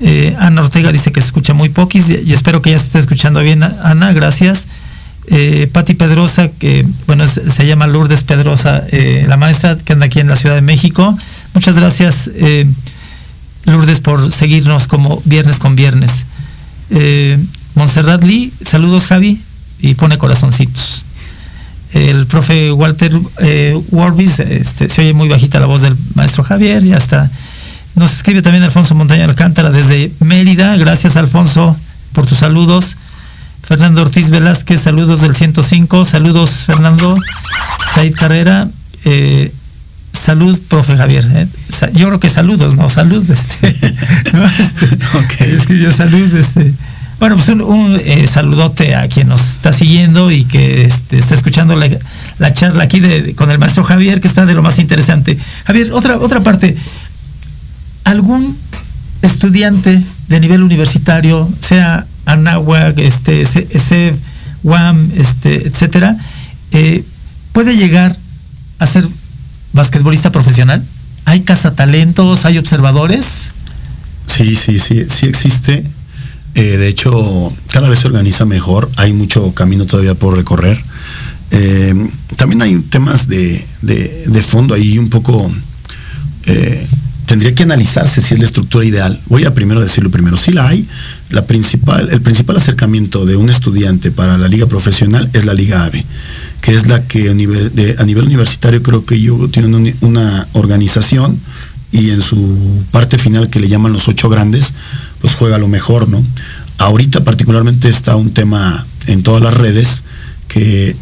Eh, 0.00 0.36
Ana 0.38 0.60
Ortega 0.60 0.92
dice 0.92 1.10
que 1.10 1.20
se 1.20 1.26
escucha 1.26 1.54
muy 1.54 1.70
poquis 1.70 2.08
y, 2.10 2.32
espero 2.32 2.62
que 2.62 2.70
ya 2.70 2.78
se 2.78 2.86
esté 2.86 2.98
escuchando 2.98 3.40
bien, 3.40 3.62
Ana, 3.62 4.12
gracias. 4.12 4.68
Eh, 5.30 5.68
Pati 5.70 5.94
Pedrosa, 5.94 6.48
que 6.48 6.86
bueno, 7.06 7.26
se 7.26 7.66
llama 7.66 7.86
Lourdes 7.86 8.22
Pedrosa, 8.22 8.84
eh, 8.90 9.26
la 9.28 9.36
maestra 9.36 9.76
que 9.76 9.92
anda 9.92 10.06
aquí 10.06 10.20
en 10.20 10.28
la 10.28 10.36
Ciudad 10.36 10.54
de 10.54 10.62
México. 10.62 11.16
Muchas 11.52 11.76
gracias, 11.76 12.30
eh, 12.34 12.66
Lourdes, 13.66 14.00
por 14.00 14.30
seguirnos 14.30 14.86
como 14.86 15.20
viernes 15.24 15.58
con 15.58 15.76
viernes. 15.76 16.24
Montserrat 17.74 18.24
Lee, 18.24 18.52
saludos 18.62 19.06
Javi, 19.06 19.38
y 19.80 19.94
pone 19.94 20.16
corazoncitos. 20.16 21.04
El 21.92 22.26
profe 22.26 22.72
Walter 22.72 23.12
Warbis, 23.90 24.40
este, 24.40 24.88
se 24.88 25.02
oye 25.02 25.12
muy 25.12 25.28
bajita 25.28 25.60
la 25.60 25.66
voz 25.66 25.82
del 25.82 25.96
maestro 26.14 26.42
Javier, 26.42 26.82
ya 26.82 26.96
está. 26.96 27.30
Nos 27.94 28.12
escribe 28.12 28.42
también 28.42 28.62
Alfonso 28.62 28.94
Montaña 28.94 29.24
Alcántara 29.24 29.70
desde 29.70 30.12
Mérida, 30.20 30.76
gracias 30.76 31.16
Alfonso 31.16 31.76
por 32.12 32.26
tus 32.26 32.38
saludos. 32.38 32.96
Fernando 33.62 34.02
Ortiz 34.02 34.30
Velázquez, 34.30 34.80
saludos 34.80 35.20
del 35.20 35.34
105, 35.34 36.04
saludos 36.04 36.50
Fernando. 36.64 37.16
Said 37.94 38.14
Carrera, 38.14 38.68
eh, 39.04 39.52
salud, 40.12 40.58
profe 40.68 40.96
Javier. 40.96 41.26
eh. 41.34 41.48
Yo 41.92 42.06
creo 42.06 42.20
que 42.20 42.28
saludos, 42.28 42.76
no 42.76 42.88
salud. 42.88 43.28
Este. 43.28 43.76
Este. 45.40 45.56
Escribió 45.56 45.92
salud. 45.92 46.34
Este. 46.36 46.72
Bueno, 47.18 47.34
pues 47.34 47.48
un, 47.48 47.60
un, 47.62 48.00
eh, 48.02 48.26
saludote 48.28 48.94
a 48.94 49.08
quien 49.08 49.28
nos 49.28 49.40
está 49.42 49.72
siguiendo 49.72 50.30
y 50.30 50.44
que 50.44 50.84
este, 50.84 51.18
está 51.18 51.34
escuchando 51.34 51.74
la, 51.74 51.88
la 52.38 52.52
charla 52.52 52.84
aquí 52.84 53.00
de, 53.00 53.34
con 53.34 53.50
el 53.50 53.58
maestro 53.58 53.82
Javier, 53.82 54.20
que 54.20 54.28
está 54.28 54.46
de 54.46 54.54
lo 54.54 54.62
más 54.62 54.78
interesante. 54.78 55.36
Javier, 55.66 55.92
otra, 55.92 56.18
otra 56.18 56.40
parte. 56.40 56.76
¿Algún 58.08 58.56
estudiante 59.20 60.02
de 60.28 60.40
nivel 60.40 60.62
universitario, 60.62 61.46
sea 61.60 62.06
Anáhuac, 62.24 62.98
este, 62.98 63.44
CEP, 63.44 64.16
UAM, 64.62 65.10
este, 65.16 65.68
etcétera, 65.68 66.16
eh, 66.72 67.04
puede 67.52 67.76
llegar 67.76 68.16
a 68.78 68.86
ser 68.86 69.06
basquetbolista 69.74 70.32
profesional? 70.32 70.82
¿Hay 71.26 71.40
cazatalentos? 71.40 72.46
¿Hay 72.46 72.56
observadores? 72.56 73.50
Sí, 74.26 74.56
sí, 74.56 74.78
sí, 74.78 75.04
sí 75.08 75.26
existe. 75.26 75.84
Eh, 76.54 76.76
de 76.78 76.88
hecho, 76.88 77.52
cada 77.70 77.90
vez 77.90 77.98
se 77.98 78.06
organiza 78.06 78.46
mejor. 78.46 78.90
Hay 78.96 79.12
mucho 79.12 79.52
camino 79.52 79.84
todavía 79.84 80.14
por 80.14 80.34
recorrer. 80.34 80.80
Eh, 81.50 81.94
también 82.36 82.62
hay 82.62 82.78
temas 82.80 83.28
de, 83.28 83.66
de- 83.82 84.24
de 84.26 84.42
fondo 84.42 84.72
ahí 84.74 84.96
un 84.98 85.10
poco 85.10 85.50
tendría 87.28 87.54
que 87.54 87.62
analizarse 87.62 88.22
si 88.22 88.32
es 88.32 88.40
la 88.40 88.46
estructura 88.46 88.86
ideal. 88.86 89.20
Voy 89.26 89.44
a 89.44 89.52
primero 89.52 89.82
decirlo 89.82 90.10
primero. 90.10 90.38
Si 90.38 90.50
la 90.50 90.66
hay, 90.66 90.88
la 91.28 91.44
principal, 91.44 92.08
el 92.10 92.22
principal 92.22 92.56
acercamiento 92.56 93.26
de 93.26 93.36
un 93.36 93.50
estudiante 93.50 94.10
para 94.10 94.38
la 94.38 94.48
liga 94.48 94.64
profesional 94.64 95.28
es 95.34 95.44
la 95.44 95.52
Liga 95.52 95.84
AVE, 95.84 96.06
que 96.62 96.74
es 96.74 96.88
la 96.88 97.04
que 97.04 97.28
a 97.28 97.34
nivel, 97.34 97.70
universitario 98.26 98.82
creo 98.82 99.04
que 99.04 99.20
yo 99.20 99.46
tienen 99.48 99.94
una 100.00 100.48
organización 100.54 101.38
y 101.92 102.10
en 102.10 102.22
su 102.22 102.82
parte 102.92 103.18
final 103.18 103.50
que 103.50 103.60
le 103.60 103.68
llaman 103.68 103.92
los 103.92 104.08
ocho 104.08 104.30
grandes, 104.30 104.72
pues 105.20 105.34
juega 105.34 105.58
lo 105.58 105.68
mejor, 105.68 106.08
¿no? 106.08 106.24
Ahorita 106.78 107.24
particularmente 107.24 107.90
está 107.90 108.16
un 108.16 108.32
tema 108.32 108.86
en 109.06 109.22
todas 109.22 109.42
las 109.42 109.52
redes 109.52 110.02
que 110.48 110.96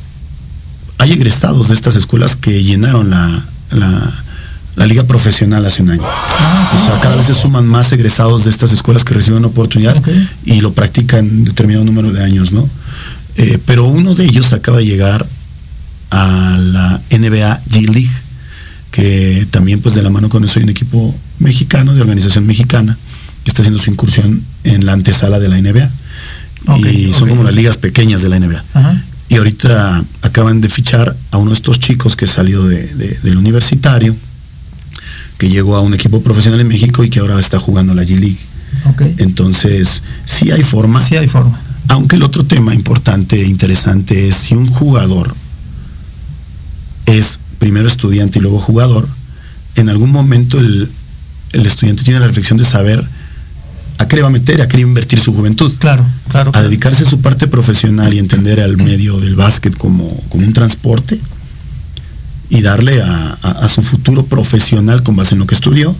hay 0.98 1.12
egresados 1.12 1.68
de 1.68 1.74
estas 1.74 1.94
escuelas 1.94 2.34
que 2.34 2.64
llenaron 2.64 3.10
la, 3.10 3.44
liga 4.84 5.04
profesional 5.04 5.64
hace 5.64 5.82
un 5.82 5.90
año. 5.90 6.02
o 6.02 6.84
sea, 6.84 7.00
cada 7.00 7.16
vez 7.16 7.26
se 7.26 7.34
suman 7.34 7.66
más 7.66 7.90
egresados 7.92 8.44
de 8.44 8.50
estas 8.50 8.72
escuelas 8.72 9.04
que 9.04 9.14
reciben 9.14 9.38
una 9.38 9.48
oportunidad 9.48 9.96
y 10.44 10.60
lo 10.60 10.72
practican 10.72 11.44
determinado 11.44 11.84
número 11.84 12.12
de 12.12 12.22
años, 12.22 12.52
¿no? 12.52 12.68
Eh, 13.36 13.58
pero 13.64 13.84
uno 13.84 14.14
de 14.14 14.24
ellos 14.24 14.52
acaba 14.52 14.78
de 14.78 14.86
llegar 14.86 15.26
a 16.10 16.58
la 16.58 17.00
NBA 17.10 17.62
G 17.70 17.88
League, 17.88 18.10
que 18.90 19.46
también 19.50 19.80
pues 19.80 19.94
de 19.94 20.02
la 20.02 20.10
mano 20.10 20.28
con 20.28 20.44
eso 20.44 20.58
hay 20.58 20.64
un 20.64 20.70
equipo 20.70 21.14
mexicano, 21.38 21.94
de 21.94 22.00
organización 22.02 22.46
mexicana, 22.46 22.96
que 23.44 23.50
está 23.50 23.62
haciendo 23.62 23.80
su 23.80 23.90
incursión 23.90 24.42
en 24.64 24.84
la 24.84 24.92
antesala 24.92 25.38
de 25.38 25.48
la 25.48 25.60
NBA. 25.60 25.90
y 26.78 27.12
son 27.12 27.28
como 27.28 27.44
las 27.44 27.54
ligas 27.54 27.76
pequeñas 27.76 28.22
de 28.22 28.28
la 28.28 28.38
NBA. 28.38 28.62
Y 29.28 29.36
ahorita 29.36 30.04
acaban 30.22 30.60
de 30.60 30.68
fichar 30.68 31.16
a 31.30 31.36
uno 31.36 31.50
de 31.50 31.54
estos 31.54 31.80
chicos 31.80 32.14
que 32.14 32.26
salió 32.26 32.64
del 32.64 33.36
universitario, 33.36 34.14
que 35.38 35.48
llegó 35.48 35.76
a 35.76 35.80
un 35.80 35.94
equipo 35.94 36.22
profesional 36.22 36.60
en 36.60 36.68
México 36.68 37.04
y 37.04 37.10
que 37.10 37.20
ahora 37.20 37.38
está 37.38 37.58
jugando 37.58 37.94
la 37.94 38.02
G 38.02 38.18
League. 38.18 38.38
Entonces, 39.18 40.02
sí 40.24 40.50
hay 40.50 40.62
forma. 40.62 41.00
Sí 41.00 41.16
hay 41.16 41.28
forma. 41.28 41.60
Aunque 41.88 42.16
el 42.16 42.22
otro 42.22 42.44
tema 42.44 42.74
importante 42.74 43.40
e 43.40 43.46
interesante 43.46 44.28
es 44.28 44.36
si 44.36 44.54
un 44.54 44.66
jugador 44.66 45.34
es 47.06 47.38
primero 47.58 47.88
estudiante 47.88 48.38
y 48.38 48.42
luego 48.42 48.58
jugador, 48.58 49.08
en 49.76 49.88
algún 49.88 50.10
momento 50.10 50.58
el, 50.58 50.88
el 51.52 51.66
estudiante 51.66 52.02
tiene 52.02 52.20
la 52.20 52.26
reflexión 52.26 52.58
de 52.58 52.64
saber 52.64 53.04
a 53.98 54.08
qué 54.08 54.16
le 54.16 54.22
va 54.22 54.28
a 54.28 54.32
meter, 54.32 54.60
a 54.60 54.68
qué 54.68 54.76
le 54.76 54.84
va 54.84 54.88
a 54.88 54.90
invertir 54.90 55.20
su 55.20 55.32
juventud. 55.32 55.72
Claro, 55.78 56.04
claro. 56.28 56.50
A 56.54 56.62
dedicarse 56.62 57.04
a 57.04 57.06
su 57.06 57.20
parte 57.20 57.46
profesional 57.46 58.12
y 58.12 58.18
entender 58.18 58.60
al 58.60 58.76
medio 58.76 59.18
del 59.18 59.36
básquet 59.36 59.76
como, 59.76 60.08
como 60.28 60.46
un 60.46 60.52
transporte 60.52 61.20
y 62.48 62.62
darle 62.62 63.02
a, 63.02 63.68
su 63.68 63.82
futuro 63.82 64.24
profesional 64.24 65.02
con 65.02 65.16
base 65.16 65.34
en 65.34 65.40
lo 65.40 65.46
que 65.46 65.54
estudió. 65.54 65.94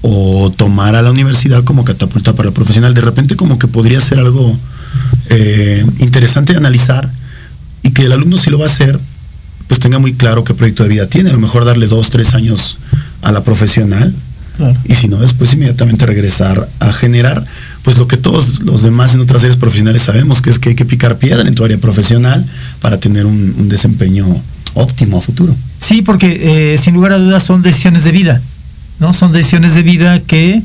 O 0.00 0.52
tomar 0.56 0.94
a 0.94 1.02
la 1.02 1.10
universidad 1.10 1.64
como 1.64 1.84
catapulta 1.84 2.34
para 2.34 2.48
el 2.48 2.54
profesional. 2.54 2.94
De 2.94 3.00
repente 3.00 3.36
como 3.36 3.58
que 3.58 3.66
podría 3.66 4.00
ser 4.00 4.18
algo 4.18 4.56
eh, 5.30 5.84
interesante 5.98 6.52
de 6.52 6.58
analizar 6.58 7.10
y 7.82 7.90
que 7.90 8.04
el 8.04 8.12
alumno 8.12 8.38
si 8.38 8.50
lo 8.50 8.58
va 8.58 8.66
a 8.66 8.68
hacer, 8.68 8.98
pues 9.66 9.80
tenga 9.80 9.98
muy 9.98 10.14
claro 10.14 10.44
qué 10.44 10.54
proyecto 10.54 10.84
de 10.84 10.90
vida 10.90 11.06
tiene. 11.06 11.30
A 11.30 11.32
lo 11.32 11.40
mejor 11.40 11.64
darle 11.64 11.86
dos, 11.86 12.10
tres 12.10 12.34
años 12.34 12.78
a 13.22 13.32
la 13.32 13.42
profesional 13.42 14.14
y 14.84 14.94
si 14.96 15.08
no, 15.08 15.18
después 15.18 15.52
inmediatamente 15.52 16.04
regresar 16.04 16.68
a 16.80 16.92
generar, 16.92 17.44
pues 17.82 17.96
lo 17.96 18.08
que 18.08 18.16
todos 18.16 18.60
los 18.60 18.82
demás 18.82 19.14
en 19.14 19.20
otras 19.20 19.42
áreas 19.42 19.56
profesionales 19.56 20.02
sabemos, 20.02 20.42
que 20.42 20.50
es 20.50 20.58
que 20.58 20.70
hay 20.70 20.74
que 20.74 20.84
picar 20.84 21.16
piedra 21.18 21.46
en 21.46 21.54
tu 21.54 21.64
área 21.64 21.78
profesional 21.78 22.44
para 22.80 22.98
tener 22.98 23.24
un, 23.26 23.68
desempeño 23.68 24.26
óptimo 24.74 25.20
futuro. 25.20 25.54
Sí, 25.78 26.02
porque 26.02 26.74
eh, 26.74 26.78
sin 26.78 26.94
lugar 26.94 27.12
a 27.12 27.18
dudas 27.18 27.42
son 27.42 27.62
decisiones 27.62 28.04
de 28.04 28.12
vida, 28.12 28.40
¿no? 29.00 29.12
Son 29.12 29.32
decisiones 29.32 29.74
de 29.74 29.82
vida 29.82 30.20
que 30.20 30.62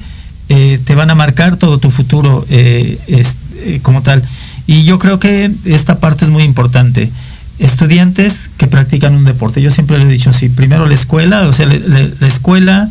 eh, 0.49 0.79
te 0.83 0.95
van 0.95 1.09
a 1.09 1.15
marcar 1.15 1.57
todo 1.57 1.77
tu 1.77 1.91
futuro 1.91 2.45
eh, 2.49 2.97
como 3.81 4.01
tal. 4.01 4.23
Y 4.67 4.83
yo 4.83 4.99
creo 4.99 5.19
que 5.19 5.51
esta 5.65 5.99
parte 5.99 6.25
es 6.25 6.31
muy 6.31 6.43
importante 6.43 7.09
estudiantes 7.59 8.49
que 8.57 8.67
practican 8.67 9.15
un 9.15 9.25
deporte. 9.25 9.61
Yo 9.61 9.71
siempre 9.71 9.97
le 9.97 10.05
he 10.05 10.07
dicho 10.07 10.31
así, 10.31 10.49
primero 10.49 10.85
la 10.85 10.93
escuela, 10.93 11.47
o 11.47 11.53
sea, 11.53 11.67
la 11.67 12.27
escuela 12.27 12.89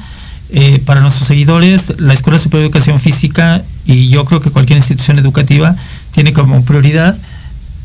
eh, 0.55 0.83
para 0.85 1.01
nuestros 1.01 1.27
seguidores, 1.27 1.95
la 1.97 2.13
Escuela 2.13 2.39
Superior 2.39 2.65
de 2.65 2.67
Educación 2.67 3.01
Física 3.01 3.63
y 3.87 4.11
yo 4.11 4.27
creo 4.27 4.43
que 4.43 4.51
cualquier 4.51 4.77
institución 4.77 5.19
educativa 5.19 5.75
tiene 6.11 6.35
como 6.35 6.63
prioridad 6.63 7.17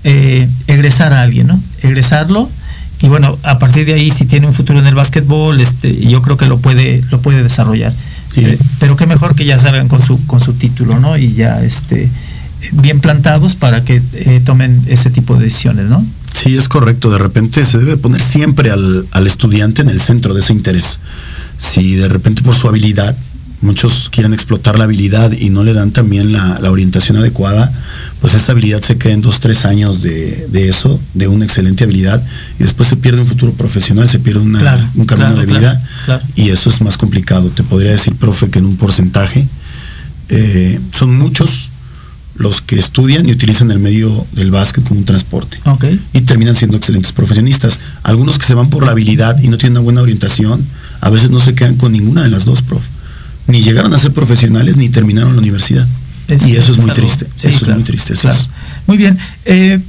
eh, 0.04 0.50
egresar 0.68 1.14
a 1.14 1.22
alguien, 1.22 1.48
¿no? 1.48 1.62
Egresarlo 1.82 2.50
y 3.02 3.08
bueno, 3.08 3.38
a 3.44 3.60
partir 3.60 3.86
de 3.86 3.94
ahí 3.94 4.10
si 4.12 4.26
tiene 4.26 4.48
un 4.48 4.54
futuro 4.54 4.80
en 4.80 4.88
el 4.88 4.96
básquetbol, 4.96 5.60
este, 5.62 5.96
yo 6.08 6.22
creo 6.22 6.38
que 6.38 6.46
lo 6.46 6.58
puede, 6.58 7.04
lo 7.12 7.22
puede 7.22 7.44
desarrollar. 7.44 7.94
Eh, 8.36 8.58
pero 8.80 8.96
qué 8.96 9.08
mejor 9.08 9.36
que 9.36 9.46
ya 9.46 9.58
salgan 9.58 9.88
con 9.88 10.02
su, 10.02 10.24
con 10.28 10.40
su 10.40 10.54
título, 10.54 11.00
¿no? 11.00 11.18
Y 11.18 11.34
ya 11.34 11.64
este, 11.64 12.10
bien 12.72 13.00
plantados 13.00 13.56
para 13.56 13.84
que 13.84 14.00
tomen 14.46 14.84
ese 14.88 15.10
tipo 15.10 15.36
de 15.36 15.46
decisiones, 15.46 15.86
¿no? 15.86 16.06
Sí, 16.34 16.56
es 16.56 16.70
correcto. 16.70 17.10
De 17.10 17.18
repente 17.18 17.66
se 17.66 17.80
debe 17.80 17.98
poner 17.98 18.22
siempre 18.22 18.70
al, 18.70 19.08
al 19.12 19.26
estudiante 19.26 19.82
en 19.82 19.90
el 19.90 20.00
centro 20.00 20.36
de 20.36 20.42
ese 20.42 20.54
interés 20.54 21.00
si 21.58 21.96
de 21.96 22.08
repente 22.08 22.44
por 22.44 22.56
su 22.56 22.68
habilidad, 22.68 23.16
muchos 23.62 24.10
quieren 24.10 24.34
explotar 24.34 24.78
la 24.78 24.84
habilidad 24.84 25.32
y 25.32 25.50
no 25.50 25.64
le 25.64 25.74
dan 25.74 25.92
también 25.92 26.32
la, 26.32 26.60
orientación 26.70 27.18
adecuada, 27.18 27.72
pues 28.22 28.34
esa 28.34 28.52
habilidad 28.52 28.82
se 28.82 28.98
queda 28.98 29.14
en 29.14 29.22
dos, 29.22 29.40
tres 29.40 29.66
años 29.66 30.02
de, 30.02 30.48
eso, 30.68 31.00
de 31.14 31.28
una 31.28 31.46
excelente 31.46 31.84
habilidad, 31.84 32.24
y 32.60 32.64
después 32.64 32.90
se 32.90 32.98
pierde 32.98 33.22
un 33.22 33.28
futuro 33.28 33.54
profesional, 33.54 34.08
se 34.10 34.20
pierde 34.20 34.42
un 34.42 35.06
camino 35.06 35.36
de 35.36 35.46
vida, 35.46 35.82
y 36.36 36.50
eso 36.50 36.70
es 36.70 36.82
más 36.82 36.98
complicado. 36.98 37.50
Te 37.50 37.64
podría 37.64 37.92
decir, 37.92 38.16
profe, 38.16 38.50
que 38.50 38.60
en 38.60 38.66
un 38.66 38.78
porcentaje 38.78 39.48
eh, 40.30 40.80
son 40.94 41.18
muchos 41.18 41.70
los 42.36 42.62
que 42.62 42.78
estudian 42.78 43.28
y 43.28 43.32
utilizan 43.32 43.72
el 43.72 43.80
medio 43.80 44.28
del 44.34 44.52
básquet 44.52 44.84
como 44.84 45.00
un 45.00 45.06
transporte. 45.06 45.58
Y 46.14 46.22
terminan 46.22 46.56
siendo 46.56 46.78
excelentes 46.78 47.12
profesionistas. 47.12 47.80
Algunos 48.04 48.38
que 48.38 48.46
se 48.46 48.54
van 48.54 48.70
por 48.70 48.86
la 48.86 48.92
habilidad 48.92 49.42
y 49.42 49.48
no 49.48 49.58
tienen 49.58 49.78
una 49.78 49.84
buena 49.84 50.02
orientación, 50.02 50.64
a 51.02 51.10
veces 51.10 51.32
no 51.32 51.40
se 51.40 51.56
quedan 51.56 51.76
con 51.76 51.92
ninguna 51.92 52.24
de 52.24 52.30
las 52.30 52.46
dos, 52.46 52.62
prof. 52.62 52.84
Ni 53.48 53.62
llegaron 53.62 53.94
a 53.94 54.00
ser 54.00 54.12
profesionales 54.12 54.78
ni 54.78 54.90
terminaron 54.90 55.34
la 55.34 55.42
universidad. 55.42 55.88
y 56.28 56.56
eso 56.56 56.74
es, 56.74 56.80
muy 56.80 56.92
triste. 56.92 57.28
eso 57.44 57.50
es 57.50 57.68
muy 57.68 57.84
triste. 57.84 58.14
Muy 58.86 58.98
bien. 58.98 59.18
Eh, 59.46 59.80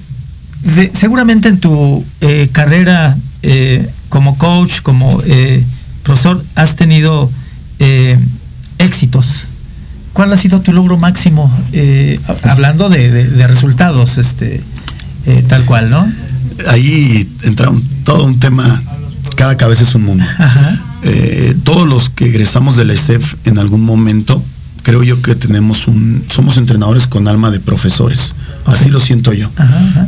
seguramente 0.94 1.48
en 1.48 1.58
tu 1.58 2.04
eh, 2.20 2.48
carrera 2.52 3.16
eh, 3.42 3.88
como 4.08 4.38
coach, 4.38 4.80
como 4.82 5.22
profesor, 6.02 6.44
has 6.54 6.76
tenido 6.76 7.30
éxitos. 8.78 9.48
¿Cuál 10.12 10.32
ha 10.32 10.36
sido 10.36 10.60
tu 10.60 10.72
logro 10.72 10.96
máximo? 10.96 11.52
hablando 12.44 12.88
de, 12.88 13.46
resultados, 13.46 14.18
este, 14.18 14.62
tal 15.48 15.64
cual, 15.64 15.90
¿no? 15.90 16.10
Ahí 16.68 17.28
entra 17.42 17.70
todo 18.04 18.24
un 18.24 18.40
tema, 18.40 18.82
cada 19.36 19.56
cabeza 19.56 19.82
es 19.82 19.94
un 19.94 20.04
mundo. 20.04 20.24
Ajá. 20.38 20.87
Eh, 21.02 21.56
todos 21.64 21.86
los 21.88 22.08
que 22.08 22.26
egresamos 22.26 22.76
de 22.76 22.84
la 22.84 22.94
ESEF 22.94 23.34
en 23.44 23.58
algún 23.58 23.82
momento, 23.82 24.42
creo 24.82 25.02
yo 25.02 25.22
que 25.22 25.34
tenemos 25.34 25.86
un, 25.86 26.24
somos 26.28 26.56
entrenadores 26.56 27.06
con 27.06 27.28
alma 27.28 27.50
de 27.50 27.60
profesores. 27.60 28.34
Así 28.66 28.88
lo 28.88 29.00
siento 29.00 29.32
yo. 29.32 29.50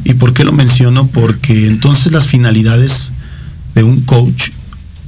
¿Y 0.05 0.15
por 0.15 0.33
qué 0.33 0.45
lo 0.45 0.53
menciono? 0.53 1.07
Porque 1.07 1.67
entonces 1.67 2.13
las 2.13 2.27
finalidades 2.27 3.13
de 3.75 3.85
un 3.85 4.01
coach, 4.01 4.51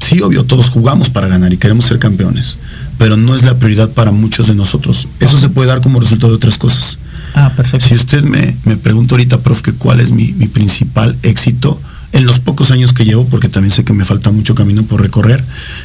sí, 0.01 0.21
obvio, 0.21 0.45
todos 0.45 0.69
jugamos 0.69 1.11
para 1.11 1.27
ganar 1.27 1.53
y 1.53 1.57
queremos 1.57 1.87
ser 1.87 1.99
campeones, 1.99 2.59
pero 2.99 3.17
no 3.17 3.35
es 3.35 3.43
la 3.43 3.59
prioridad 3.59 3.91
para 3.91 4.13
muchos 4.13 4.47
de 4.47 4.55
nosotros. 4.55 5.09
Eso 5.21 5.39
se 5.39 5.49
puede 5.49 5.69
dar 5.69 5.81
como 5.81 6.01
resultado 6.01 6.33
de 6.33 6.37
otras 6.37 6.59
cosas. 6.59 6.99
Ah, 7.35 7.51
perfecto. 7.57 7.89
Si 7.89 7.95
usted 7.95 8.23
me, 8.23 8.55
me 8.65 8.77
pregunta 8.77 9.15
ahorita, 9.15 9.41
prof, 9.41 9.63
que 9.63 9.73
cuál 9.73 10.01
es 10.01 10.11
mi, 10.11 10.33
mi 10.33 10.47
principal 10.47 11.17
éxito, 11.23 11.81
en 12.13 12.27
los 12.27 12.39
pocos 12.39 12.71
años 12.71 12.93
que 12.93 13.05
llevo, 13.05 13.27
porque 13.27 13.49
también 13.49 13.73
sé 13.73 13.85
que 13.85 13.93
me 13.93 14.05
falta 14.05 14.31
mucho 14.31 14.55
camino 14.55 14.83
por 14.83 15.01
recorrer, 15.01 15.43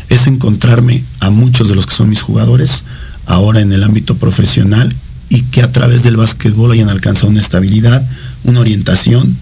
es 0.10 0.28
encontrarme 0.28 1.04
a 1.20 1.30
muchos 1.30 1.70
de 1.70 1.76
los 1.76 1.86
que 1.86 1.96
son 1.96 2.10
mis 2.10 2.22
jugadores 2.22 2.84
ahora 3.26 3.62
en 3.62 3.72
el 3.72 3.84
ámbito 3.84 4.16
profesional 4.18 4.94
y 5.30 5.42
que 5.44 5.62
a 5.62 5.72
través 5.72 6.04
del 6.04 6.18
básquetbol 6.18 6.72
hayan 6.72 6.90
alcanzado 6.90 7.30
una 7.30 7.40
estabilidad, 7.40 8.08
una 8.44 8.60
orientación, 8.60 9.36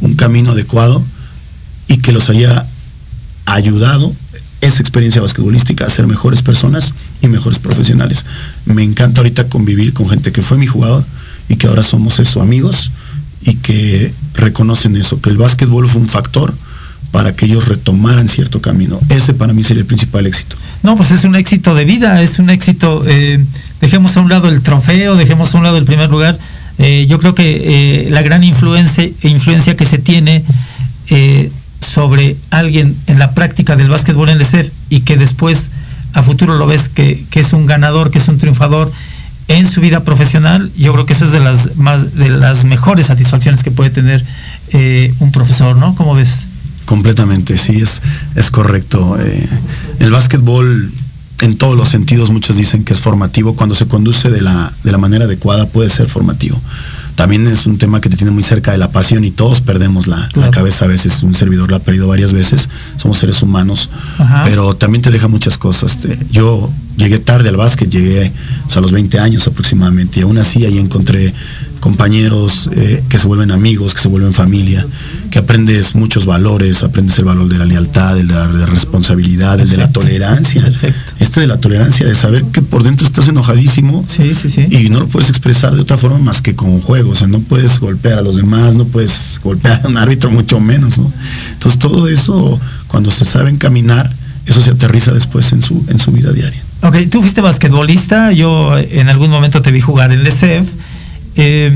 un 0.00 0.14
camino 0.14 0.52
adecuado 0.52 1.02
y 1.88 1.98
que 1.98 2.12
los 2.12 2.28
haya 2.28 2.66
ayudado 3.46 4.12
esa 4.60 4.80
experiencia 4.80 5.20
basquetbolística 5.20 5.84
a 5.84 5.90
ser 5.90 6.06
mejores 6.06 6.42
personas 6.42 6.94
y 7.20 7.28
mejores 7.28 7.58
profesionales. 7.58 8.24
Me 8.64 8.82
encanta 8.82 9.20
ahorita 9.20 9.48
convivir 9.48 9.92
con 9.92 10.08
gente 10.08 10.32
que 10.32 10.42
fue 10.42 10.56
mi 10.56 10.66
jugador 10.66 11.04
y 11.48 11.56
que 11.56 11.66
ahora 11.66 11.82
somos 11.82 12.20
eso, 12.20 12.40
amigos 12.40 12.92
y 13.44 13.56
que 13.56 14.12
reconocen 14.34 14.96
eso, 14.96 15.20
que 15.20 15.30
el 15.30 15.36
básquetbol 15.36 15.88
fue 15.88 16.00
un 16.00 16.08
factor 16.08 16.54
para 17.10 17.34
que 17.34 17.44
ellos 17.44 17.68
retomaran 17.68 18.28
cierto 18.28 18.62
camino. 18.62 18.98
Ese 19.10 19.34
para 19.34 19.52
mí 19.52 19.62
sería 19.62 19.82
el 19.82 19.86
principal 19.86 20.26
éxito. 20.26 20.56
No, 20.82 20.96
pues 20.96 21.10
es 21.10 21.24
un 21.24 21.36
éxito 21.36 21.74
de 21.74 21.84
vida, 21.84 22.22
es 22.22 22.38
un 22.38 22.48
éxito, 22.48 23.02
eh, 23.06 23.44
dejemos 23.80 24.16
a 24.16 24.20
un 24.20 24.30
lado 24.30 24.48
el 24.48 24.62
trofeo, 24.62 25.14
dejemos 25.14 25.54
a 25.54 25.58
un 25.58 25.64
lado 25.64 25.76
el 25.76 25.84
primer 25.84 26.10
lugar. 26.10 26.38
Eh, 26.78 27.06
yo 27.08 27.18
creo 27.18 27.34
que 27.34 28.06
eh, 28.06 28.10
la 28.10 28.22
gran 28.22 28.42
influencia, 28.42 29.08
influencia 29.22 29.76
que 29.76 29.84
se 29.84 29.98
tiene 29.98 30.44
sobre 31.80 32.36
alguien 32.48 32.96
en 33.06 33.18
la 33.18 33.32
práctica 33.32 33.76
del 33.76 33.90
básquetbol 33.90 34.30
en 34.30 34.36
el 34.36 34.42
ESEF 34.42 34.70
y 34.88 35.00
que 35.00 35.18
después 35.18 35.70
a 36.14 36.22
futuro 36.22 36.56
lo 36.56 36.66
ves 36.66 36.88
que, 36.88 37.22
que 37.28 37.40
es 37.40 37.52
un 37.52 37.66
ganador, 37.66 38.10
que 38.10 38.16
es 38.16 38.28
un 38.28 38.38
triunfador 38.38 38.90
en 39.48 39.66
su 39.66 39.80
vida 39.80 40.04
profesional, 40.04 40.70
yo 40.76 40.92
creo 40.92 41.04
que 41.06 41.12
eso 41.12 41.24
es 41.24 41.32
de 41.32 41.40
las 41.40 41.76
más 41.76 42.14
de 42.14 42.30
las 42.30 42.64
mejores 42.64 43.06
satisfacciones 43.06 43.62
que 43.62 43.70
puede 43.70 43.90
tener 43.90 44.24
eh, 44.70 45.12
un 45.20 45.32
profesor, 45.32 45.76
¿no? 45.76 45.94
¿Cómo 45.94 46.14
ves? 46.14 46.46
Completamente, 46.86 47.58
sí, 47.58 47.80
es, 47.80 48.02
es 48.34 48.50
correcto. 48.50 49.16
Eh, 49.20 49.48
el 50.00 50.10
básquetbol, 50.10 50.90
en 51.40 51.56
todos 51.56 51.76
los 51.76 51.88
sentidos, 51.88 52.30
muchos 52.30 52.56
dicen 52.56 52.84
que 52.84 52.92
es 52.92 53.00
formativo. 53.00 53.54
Cuando 53.54 53.74
se 53.74 53.86
conduce 53.86 54.30
de 54.30 54.40
la, 54.40 54.72
de 54.84 54.92
la 54.92 54.98
manera 54.98 55.24
adecuada, 55.26 55.66
puede 55.66 55.88
ser 55.88 56.06
formativo. 56.08 56.60
También 57.14 57.46
es 57.46 57.66
un 57.66 57.76
tema 57.78 58.00
que 58.00 58.08
te 58.08 58.16
tiene 58.16 58.30
muy 58.30 58.42
cerca 58.42 58.72
de 58.72 58.78
la 58.78 58.90
pasión 58.90 59.22
y 59.24 59.30
todos 59.30 59.60
perdemos 59.60 60.06
la, 60.06 60.28
Claro. 60.32 60.46
la 60.46 60.50
cabeza 60.50 60.86
a 60.86 60.88
veces. 60.88 61.22
Un 61.22 61.34
servidor 61.34 61.70
la 61.70 61.76
ha 61.76 61.80
perdido 61.80 62.08
varias 62.08 62.32
veces. 62.32 62.68
Somos 62.96 63.18
seres 63.18 63.42
humanos, 63.42 63.90
Ajá. 64.18 64.42
pero 64.44 64.74
también 64.74 65.02
te 65.02 65.10
deja 65.10 65.28
muchas 65.28 65.58
cosas. 65.58 65.98
Te- 65.98 66.18
yo 66.30 66.70
llegué 66.96 67.18
tarde 67.18 67.48
al 67.50 67.56
básquet, 67.56 67.90
llegué 67.90 68.32
o 68.72 68.74
sea, 68.74 68.80
a 68.80 68.82
los 68.84 68.92
20 68.92 69.18
años 69.18 69.46
aproximadamente, 69.46 70.20
y 70.20 70.22
aún 70.22 70.38
así 70.38 70.64
ahí 70.64 70.78
encontré 70.78 71.34
compañeros 71.78 72.70
eh, 72.74 73.04
que 73.06 73.18
se 73.18 73.26
vuelven 73.26 73.50
amigos, 73.50 73.92
que 73.92 74.00
se 74.00 74.08
vuelven 74.08 74.32
familia, 74.32 74.86
que 75.30 75.38
aprendes 75.38 75.94
muchos 75.94 76.24
valores, 76.24 76.82
aprendes 76.82 77.18
el 77.18 77.26
valor 77.26 77.50
de 77.50 77.58
la 77.58 77.66
lealtad, 77.66 78.18
el 78.18 78.28
de 78.28 78.34
la, 78.34 78.48
de 78.48 78.60
la 78.60 78.66
responsabilidad, 78.66 79.60
el 79.60 79.68
de 79.68 79.76
la 79.76 79.92
tolerancia. 79.92 80.62
Perfecto. 80.62 81.12
Este 81.20 81.40
de 81.40 81.48
la 81.48 81.58
tolerancia, 81.58 82.06
de 82.06 82.14
saber 82.14 82.44
que 82.44 82.62
por 82.62 82.82
dentro 82.82 83.06
estás 83.06 83.28
enojadísimo 83.28 84.06
Sí, 84.08 84.34
sí, 84.34 84.48
sí. 84.48 84.66
y 84.70 84.88
no 84.88 85.00
lo 85.00 85.06
puedes 85.06 85.28
expresar 85.28 85.74
de 85.74 85.82
otra 85.82 85.98
forma 85.98 86.18
más 86.18 86.40
que 86.40 86.54
con 86.54 86.80
juego. 86.80 87.10
O 87.10 87.14
sea, 87.14 87.26
no 87.26 87.40
puedes 87.40 87.78
golpear 87.78 88.16
a 88.16 88.22
los 88.22 88.36
demás, 88.36 88.74
no 88.74 88.86
puedes 88.86 89.38
golpear 89.44 89.82
a 89.84 89.88
un 89.88 89.98
árbitro, 89.98 90.30
mucho 90.30 90.60
menos, 90.60 90.98
¿no? 90.98 91.12
Entonces 91.52 91.78
todo 91.78 92.08
eso, 92.08 92.58
cuando 92.86 93.10
se 93.10 93.26
sabe 93.26 93.50
encaminar, 93.50 94.10
eso 94.46 94.62
se 94.62 94.70
aterriza 94.70 95.12
después 95.12 95.52
en 95.52 95.60
su, 95.60 95.84
en 95.88 95.98
su 95.98 96.10
vida 96.10 96.32
diaria. 96.32 96.62
Ok, 96.82 96.96
tú 97.08 97.20
fuiste 97.20 97.40
basquetbolista, 97.40 98.32
yo 98.32 98.76
en 98.76 99.08
algún 99.08 99.30
momento 99.30 99.62
te 99.62 99.70
vi 99.70 99.80
jugar 99.80 100.10
en 100.10 100.24
LECEF. 100.24 100.66
Eh, 101.36 101.72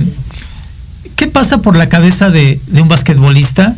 ¿Qué 1.15 1.29
pasa 1.29 1.63
por 1.63 1.77
la 1.77 1.89
cabeza 1.89 2.29
de, 2.29 2.59
un 2.73 2.89
basquetbolista 2.89 3.77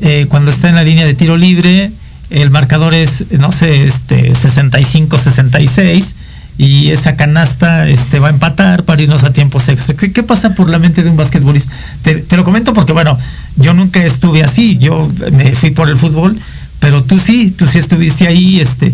eh, 0.00 0.26
cuando 0.28 0.50
está 0.50 0.68
en 0.68 0.74
la 0.74 0.82
línea 0.82 1.06
de 1.06 1.14
tiro 1.14 1.36
libre? 1.36 1.92
El 2.30 2.50
marcador 2.50 2.92
es, 2.92 3.26
no 3.30 3.52
sé, 3.52 3.86
este 3.86 4.32
65-66 4.32 6.14
y 6.58 6.90
esa 6.90 7.14
canasta 7.14 7.88
este, 7.88 8.18
va 8.18 8.26
a 8.26 8.30
empatar 8.30 8.82
para 8.82 9.00
irnos 9.00 9.22
a 9.22 9.32
tiempos 9.32 9.68
extra. 9.68 9.94
¿Qué, 9.94 10.10
qué 10.10 10.24
pasa 10.24 10.56
por 10.56 10.68
la 10.68 10.80
mente 10.80 11.04
de 11.04 11.10
un 11.10 11.16
basquetbolista? 11.16 11.72
Te, 12.02 12.16
te 12.16 12.36
lo 12.36 12.42
comento 12.42 12.74
porque, 12.74 12.92
bueno, 12.92 13.16
yo 13.54 13.74
nunca 13.74 14.04
estuve 14.04 14.42
así, 14.42 14.76
yo 14.78 15.08
me 15.30 15.54
fui 15.54 15.70
por 15.70 15.88
el 15.88 15.96
fútbol, 15.96 16.36
pero 16.80 17.04
tú 17.04 17.20
sí, 17.20 17.52
tú 17.52 17.64
sí 17.66 17.78
estuviste 17.78 18.26
ahí. 18.26 18.58
Este, 18.58 18.92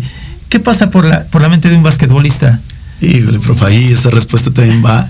¿Qué 0.49 0.59
pasa 0.59 0.89
por 0.89 1.05
la, 1.05 1.25
por 1.25 1.41
la 1.41 1.49
mente 1.49 1.69
de 1.69 1.77
un 1.77 1.83
basquetbolista? 1.83 2.59
Híjole, 3.01 3.39
profe, 3.39 3.65
ahí 3.65 3.91
esa 3.91 4.09
respuesta 4.09 4.51
también 4.51 4.81
va 4.83 5.09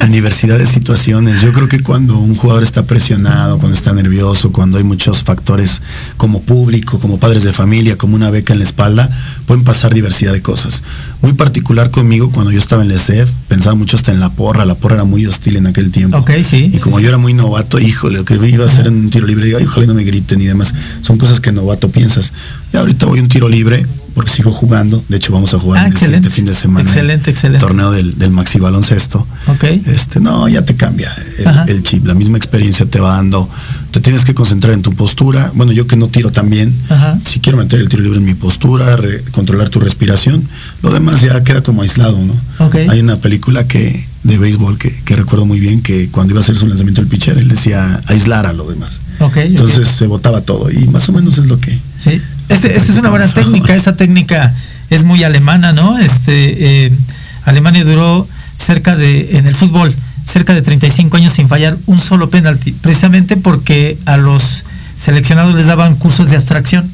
en 0.00 0.10
diversidad 0.10 0.58
de 0.58 0.66
situaciones. 0.66 1.40
Yo 1.40 1.52
creo 1.52 1.68
que 1.68 1.78
cuando 1.78 2.18
un 2.18 2.34
jugador 2.34 2.64
está 2.64 2.82
presionado, 2.82 3.58
cuando 3.58 3.76
está 3.76 3.92
nervioso, 3.92 4.50
cuando 4.50 4.78
hay 4.78 4.84
muchos 4.84 5.22
factores 5.22 5.80
como 6.16 6.42
público, 6.42 6.98
como 6.98 7.20
padres 7.20 7.44
de 7.44 7.52
familia, 7.52 7.96
como 7.96 8.16
una 8.16 8.30
beca 8.30 8.52
en 8.52 8.58
la 8.58 8.64
espalda, 8.64 9.08
pueden 9.46 9.62
pasar 9.62 9.94
diversidad 9.94 10.32
de 10.32 10.42
cosas. 10.42 10.82
Muy 11.22 11.34
particular 11.34 11.92
conmigo, 11.92 12.30
cuando 12.32 12.50
yo 12.50 12.58
estaba 12.58 12.82
en 12.82 12.90
el 12.90 12.96
ESEF, 12.96 13.30
pensaba 13.46 13.76
mucho 13.76 13.96
hasta 13.96 14.10
en 14.10 14.18
la 14.18 14.30
porra. 14.30 14.64
La 14.64 14.74
porra 14.74 14.96
era 14.96 15.04
muy 15.04 15.24
hostil 15.26 15.54
en 15.54 15.68
aquel 15.68 15.92
tiempo. 15.92 16.18
Ok, 16.18 16.32
sí, 16.42 16.72
Y 16.74 16.78
como 16.78 16.96
sí. 16.96 17.04
yo 17.04 17.10
era 17.10 17.18
muy 17.18 17.32
novato, 17.32 17.78
híjole, 17.78 18.18
lo 18.18 18.24
que 18.24 18.34
iba 18.34 18.64
a 18.64 18.66
hacer 18.66 18.88
en 18.88 18.94
un 18.94 19.10
tiro 19.10 19.28
libre, 19.28 19.46
digo, 19.46 19.60
híjole, 19.60 19.86
no 19.86 19.94
me 19.94 20.02
griten 20.02 20.40
y 20.42 20.46
demás. 20.46 20.74
Son 21.00 21.16
cosas 21.16 21.40
que 21.40 21.52
novato 21.52 21.90
piensas. 21.92 22.32
Y 22.72 22.76
ahorita 22.76 23.06
voy 23.06 23.20
a 23.20 23.22
un 23.22 23.28
tiro 23.28 23.48
libre 23.48 23.86
porque 24.14 24.30
sigo 24.30 24.50
jugando. 24.52 25.02
De 25.08 25.16
hecho, 25.16 25.32
vamos 25.32 25.54
a 25.54 25.58
jugar 25.58 25.82
Ah, 25.82 25.86
en 25.86 25.92
el 25.92 25.98
siguiente 25.98 26.30
fin 26.30 26.44
de 26.44 26.54
semana. 26.54 26.82
Excelente, 26.88 27.30
excelente. 27.30 27.64
Torneo 27.66 27.90
del, 27.90 28.18
del 28.18 28.30
Maxi 28.30 28.58
Baloncesto. 28.58 29.26
Ok. 29.46 29.64
Este, 29.86 30.20
no, 30.20 30.48
ya 30.48 30.64
te 30.64 30.76
cambia 30.76 31.12
el, 31.38 31.76
el 31.76 31.82
chip. 31.82 32.06
La 32.06 32.14
misma 32.14 32.36
experiencia 32.38 32.86
te 32.86 33.00
va 33.00 33.16
dando. 33.16 33.48
Te 33.90 34.00
tienes 34.00 34.24
que 34.24 34.34
concentrar 34.34 34.72
en 34.74 34.82
tu 34.82 34.94
postura. 34.94 35.50
Bueno, 35.54 35.72
yo 35.72 35.86
que 35.86 35.96
no 35.96 36.08
tiro 36.08 36.30
Ajá. 36.88 37.18
si 37.24 37.40
quiero 37.40 37.58
meter 37.58 37.80
el 37.80 37.88
tiro 37.88 38.02
libre 38.02 38.18
en 38.18 38.24
mi 38.24 38.34
postura, 38.34 38.96
re- 38.96 39.22
controlar 39.32 39.68
tu 39.68 39.80
respiración, 39.80 40.42
lo 40.82 40.90
demás 40.92 41.20
ya 41.22 41.42
queda 41.44 41.62
como 41.62 41.82
aislado, 41.82 42.18
¿no? 42.18 42.34
Ok. 42.64 42.76
Hay 42.88 43.00
una 43.00 43.16
película 43.16 43.66
que 43.66 44.04
de 44.22 44.36
béisbol 44.38 44.76
que, 44.78 44.94
que 45.04 45.16
recuerdo 45.16 45.46
muy 45.46 45.60
bien 45.60 45.80
que 45.82 46.08
cuando 46.10 46.32
iba 46.32 46.40
a 46.40 46.42
hacer 46.42 46.54
su 46.54 46.66
lanzamiento 46.66 47.00
el 47.00 47.06
pitcher, 47.06 47.38
él 47.38 47.48
decía 47.48 48.00
aislar 48.06 48.46
a 48.46 48.52
lo 48.52 48.68
demás. 48.68 49.00
Ok, 49.18 49.30
ok. 49.30 49.36
Entonces 49.38 49.86
se 49.88 50.06
botaba 50.06 50.42
todo 50.42 50.70
y 50.70 50.86
más 50.88 51.08
o 51.08 51.12
menos 51.12 51.38
es 51.38 51.46
lo 51.46 51.58
que. 51.60 51.76
Esta 52.54 52.68
es 52.68 52.88
una 52.98 53.10
buena 53.10 53.26
técnica, 53.28 53.74
esa 53.74 53.96
técnica 53.96 54.54
es 54.90 55.04
muy 55.04 55.22
alemana, 55.24 55.72
¿no? 55.72 55.98
Este, 55.98 56.86
eh, 56.86 56.92
Alemania 57.44 57.84
duró 57.84 58.26
cerca 58.56 58.96
de, 58.96 59.38
en 59.38 59.46
el 59.46 59.54
fútbol, 59.54 59.94
cerca 60.24 60.52
de 60.52 60.62
35 60.62 61.16
años 61.16 61.32
sin 61.32 61.48
fallar 61.48 61.76
un 61.86 61.98
solo 62.00 62.28
penalti, 62.30 62.72
precisamente 62.72 63.36
porque 63.36 63.98
a 64.04 64.16
los 64.16 64.64
seleccionados 64.96 65.54
les 65.54 65.66
daban 65.66 65.96
cursos 65.96 66.28
de 66.28 66.36
abstracción, 66.36 66.90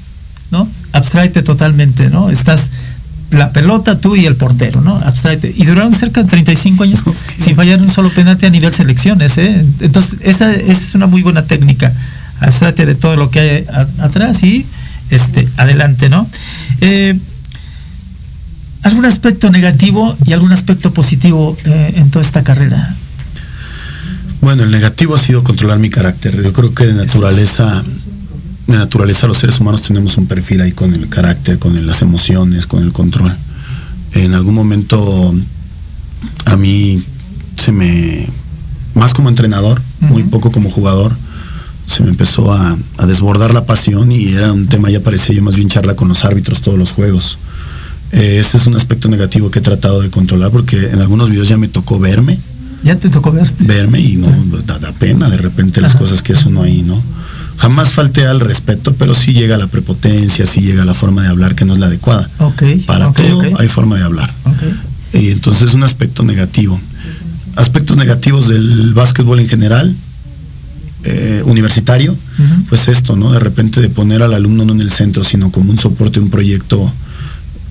¿no? 0.51 0.69
Abstraite 0.93 1.43
totalmente, 1.43 2.11
¿no? 2.11 2.31
Estás 2.31 2.71
la 3.31 3.51
pelota, 3.53 3.99
tú 4.01 4.15
y 4.15 4.25
el 4.27 4.37
portero, 4.37 4.81
¿no? 4.83 4.97
Abstraite. 4.97 5.53
Y 5.57 5.65
duraron 5.65 5.93
cerca 5.93 6.23
de 6.23 6.29
35 6.29 6.85
años 6.85 7.03
sin 7.37 7.57
fallar 7.57 7.81
un 7.83 7.91
solo 7.91 8.11
penalti 8.11 8.47
a 8.47 8.51
nivel 8.51 8.73
selecciones, 8.73 9.37
¿eh? 9.39 9.65
Entonces, 9.81 10.19
esa, 10.23 10.53
esa 10.53 10.73
es 10.73 10.95
una 10.95 11.07
muy 11.07 11.23
buena 11.23 11.45
técnica. 11.47 11.93
Abstraite 12.41 12.87
de 12.87 12.95
todo 12.95 13.17
lo 13.17 13.31
que 13.31 13.41
hay 13.41 13.65
a- 13.75 14.05
atrás 14.05 14.43
y 14.45 14.65
este, 15.11 15.49
adelante, 15.57 16.09
¿no? 16.09 16.29
Eh, 16.81 17.19
¿Algún 18.83 19.05
aspecto 19.05 19.51
negativo 19.51 20.17
y 20.27 20.33
algún 20.33 20.53
aspecto 20.53 20.93
positivo 20.93 21.57
eh, 21.65 21.95
en 21.97 22.11
toda 22.11 22.25
esta 22.25 22.45
carrera? 22.45 22.95
Bueno, 24.41 24.63
el 24.63 24.71
negativo 24.71 25.17
ha 25.17 25.19
sido 25.19 25.43
controlar 25.43 25.79
mi 25.79 25.91
carácter. 25.91 26.41
Yo 26.41 26.53
creo 26.53 26.73
que 26.73 26.87
de 26.87 26.93
naturaleza, 26.93 27.83
de 28.69 28.77
naturaleza 28.77 29.27
los 29.27 29.39
seres 29.39 29.59
humanos 29.59 29.83
tenemos 29.83 30.17
un 30.19 30.27
perfil 30.27 30.61
ahí 30.61 30.73
con 30.73 30.95
el 30.95 31.09
carácter, 31.09 31.59
con 31.59 31.85
las 31.85 32.03
emociones, 32.03 32.67
con 32.67 32.83
el 32.85 32.93
control. 32.93 33.35
En 34.13 34.35
algún 34.35 34.55
momento 34.55 35.35
a 36.45 36.57
mí 36.57 37.03
se 37.57 37.73
me, 37.73 38.29
más 38.95 39.15
como 39.15 39.29
entrenador, 39.29 39.83
muy 40.01 40.23
poco 40.23 40.53
como 40.53 40.71
jugador, 40.71 41.17
se 41.87 42.03
me 42.03 42.11
empezó 42.11 42.53
a, 42.53 42.77
a 42.99 43.07
desbordar 43.07 43.55
la 43.55 43.65
pasión 43.65 44.11
y 44.13 44.29
era 44.33 44.53
un 44.53 44.67
tema, 44.67 44.91
ya 44.91 45.01
parecía 45.01 45.35
yo 45.35 45.43
más 45.43 45.57
bien 45.57 45.69
charla 45.69 45.95
con 45.97 46.09
los 46.09 46.25
árbitros 46.25 46.61
todos 46.61 46.79
los 46.79 46.93
juegos. 46.93 47.39
Eh, 48.13 48.39
ese 48.41 48.57
es 48.57 48.67
un 48.67 48.77
aspecto 48.77 49.09
negativo 49.09 49.51
que 49.51 49.59
he 49.59 49.63
tratado 49.63 50.01
de 50.01 50.11
controlar 50.11 50.51
porque 50.51 50.91
en 50.91 51.01
algunos 51.01 51.29
videos 51.31 51.49
ya 51.49 51.57
me 51.57 51.67
tocó 51.69 51.99
verme 51.99 52.39
Ya 52.85 52.95
te 52.97 53.09
tocó 53.09 53.33
verte. 53.33 53.65
verme 53.65 54.01
y 54.01 54.15
no 54.17 54.29
da, 54.65 54.79
da 54.79 54.93
pena 54.93 55.29
de 55.29 55.37
repente 55.39 55.81
las 55.81 55.93
Ajá. 55.93 56.01
cosas 56.01 56.23
que 56.23 56.33
hace 56.35 56.49
uno 56.49 56.63
ahí, 56.63 56.83
¿no? 56.83 57.03
Jamás 57.59 57.91
falté 57.93 58.27
al 58.27 58.41
respeto, 58.41 58.95
pero 58.99 59.15
sí 59.15 59.33
llega 59.33 59.57
la 59.57 59.67
prepotencia, 59.67 60.45
sí 60.47 60.61
llega 60.61 60.85
la 60.85 60.93
forma 60.95 61.23
de 61.23 61.29
hablar 61.29 61.55
que 61.55 61.65
no 61.65 61.73
es 61.73 61.79
la 61.79 61.87
adecuada. 61.87 62.29
Para 62.87 63.13
todo 63.13 63.43
hay 63.59 63.69
forma 63.69 63.97
de 63.97 64.03
hablar. 64.05 64.31
Y 65.15 65.31
entonces 65.31 65.63
es 65.71 65.75
un 65.75 65.83
aspecto 65.83 66.23
negativo. 66.23 66.79
Aspectos 67.57 67.97
negativos 67.97 68.49
del 68.49 68.93
básquetbol 68.93 69.41
en 69.41 69.49
general, 69.49 69.97
eh, 71.07 71.43
universitario, 71.45 72.15
pues 72.69 72.89
esto, 72.89 73.17
¿no? 73.17 73.33
De 73.33 73.39
repente 73.39 73.81
de 73.81 73.89
poner 73.89 74.23
al 74.23 74.35
alumno 74.35 74.65
no 74.65 74.73
en 74.73 74.81
el 74.81 74.91
centro, 74.91 75.25
sino 75.25 75.51
como 75.53 75.71
un 75.71 75.79
soporte, 75.79 76.21
un 76.21 76.31
proyecto, 76.31 76.93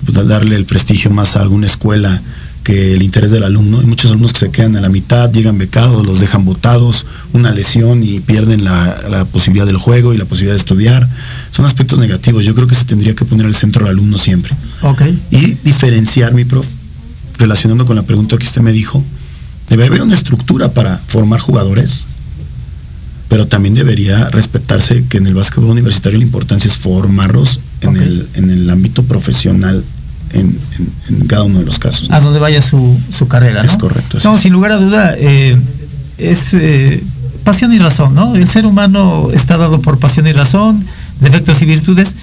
pues, 0.04 0.26
darle 0.26 0.56
el 0.56 0.64
prestigio 0.64 1.10
más 1.10 1.36
a 1.36 1.40
alguna 1.42 1.66
escuela 1.66 2.22
que 2.64 2.94
el 2.94 3.02
interés 3.02 3.30
del 3.30 3.44
alumno. 3.44 3.78
Hay 3.78 3.86
muchos 3.86 4.10
alumnos 4.10 4.32
que 4.32 4.40
se 4.40 4.50
quedan 4.50 4.74
a 4.76 4.80
la 4.80 4.88
mitad, 4.88 5.30
llegan 5.30 5.56
becados, 5.56 6.04
los 6.04 6.18
dejan 6.18 6.44
botados, 6.44 7.06
una 7.32 7.52
lesión 7.52 8.02
y 8.02 8.18
pierden 8.18 8.64
la, 8.64 9.04
la 9.08 9.24
posibilidad 9.24 9.66
del 9.66 9.76
juego 9.76 10.12
y 10.12 10.16
la 10.16 10.24
posibilidad 10.24 10.54
de 10.54 10.58
estudiar. 10.58 11.08
Son 11.52 11.64
aspectos 11.64 11.98
negativos. 12.00 12.44
Yo 12.44 12.54
creo 12.56 12.66
que 12.66 12.74
se 12.74 12.84
tendría 12.84 13.14
que 13.14 13.24
poner 13.24 13.46
al 13.46 13.54
centro 13.54 13.84
al 13.84 13.92
alumno 13.92 14.18
siempre 14.18 14.52
Ok. 14.82 15.02
y 15.30 15.54
diferenciar, 15.62 16.34
mi 16.34 16.44
prof, 16.44 16.66
relacionando 17.38 17.86
con 17.86 17.94
la 17.94 18.02
pregunta 18.02 18.36
que 18.36 18.46
usted 18.46 18.62
me 18.62 18.72
dijo, 18.72 19.04
debe 19.68 19.86
haber 19.86 20.02
una 20.02 20.14
estructura 20.14 20.72
para 20.72 20.98
formar 21.06 21.38
jugadores, 21.38 22.04
pero 23.28 23.46
también 23.48 23.74
debería 23.74 24.28
respetarse 24.30 25.04
que 25.08 25.18
en 25.18 25.26
el 25.26 25.34
básquetbol 25.34 25.70
universitario 25.70 26.18
la 26.18 26.24
importancia 26.24 26.68
es 26.70 26.76
formarlos 26.76 27.60
en, 27.80 27.96
el, 27.96 28.28
en 28.34 28.50
el 28.50 28.70
ámbito 28.70 29.02
profesional 29.02 29.82
en, 30.32 30.58
en- 30.78 30.92
en 31.20 31.26
cada 31.26 31.44
uno 31.44 31.58
de 31.60 31.64
los 31.64 31.78
casos. 31.78 32.10
A 32.10 32.20
donde 32.20 32.38
vaya 32.38 32.60
su, 32.62 32.96
su 33.10 33.26
carrera, 33.28 33.62
¿no? 33.62 33.68
Es 33.68 33.76
correcto, 33.76 34.18
No, 34.24 34.34
es. 34.34 34.40
sin 34.40 34.52
lugar 34.52 34.72
a 34.72 34.76
duda, 34.76 35.14
eh, 35.18 35.56
es 36.18 36.52
eh, 36.54 37.02
pasión 37.44 37.72
y 37.72 37.78
razón, 37.78 38.14
¿no? 38.14 38.34
El 38.36 38.46
ser 38.48 38.66
humano 38.66 39.28
está 39.32 39.56
dado 39.56 39.80
por 39.80 39.98
pasión 39.98 40.26
y 40.26 40.32
razón, 40.32 40.84
defectos 41.20 41.62
y 41.62 41.66
virtudes, 41.66 42.16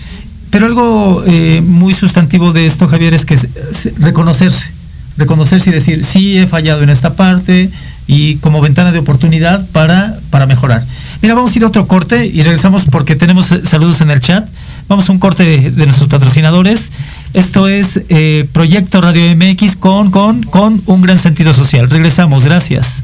pero 0.49 0.65
algo 0.67 1.23
eh, 1.27 1.61
muy 1.65 1.93
sustantivo 1.93 2.53
de 2.53 2.65
esto, 2.67 2.87
Javier, 2.87 3.13
es 3.13 3.25
que 3.25 3.33
es- 3.35 3.47
es 3.71 3.89
reconocerse, 3.99 4.69
reconocerse 5.17 5.69
y 5.69 5.73
decir, 5.73 6.03
sí, 6.03 6.37
he 6.37 6.47
fallado 6.47 6.81
en 6.83 6.89
esta 6.89 7.15
parte 7.15 7.69
y 8.07 8.35
como 8.37 8.61
ventana 8.61 8.91
de 8.91 8.99
oportunidad 8.99 9.65
para, 9.71 10.17
para 10.29 10.45
mejorar. 10.45 10.85
Mira, 11.21 11.35
vamos 11.35 11.53
a 11.53 11.57
ir 11.57 11.63
a 11.63 11.67
otro 11.67 11.87
corte 11.87 12.25
y 12.25 12.41
regresamos 12.41 12.85
porque 12.85 13.15
tenemos 13.15 13.51
eh, 13.51 13.61
saludos 13.63 14.01
en 14.01 14.11
el 14.11 14.19
chat. 14.19 14.47
Vamos 14.87 15.07
a 15.07 15.11
un 15.11 15.19
corte 15.19 15.71
de, 15.71 15.85
nuestros 15.85 16.09
patrocinadores. 16.09 16.91
Esto 17.33 17.67
es 17.67 18.01
eh, 18.09 18.47
Proyecto 18.51 19.01
Radio 19.01 19.35
MX 19.35 19.77
con, 19.77 20.11
con, 20.11 20.43
con 20.43 20.81
un 20.85 21.01
gran 21.01 21.17
sentido 21.17 21.53
social. 21.53 21.89
Regresamos, 21.89 22.43
gracias. 22.43 23.03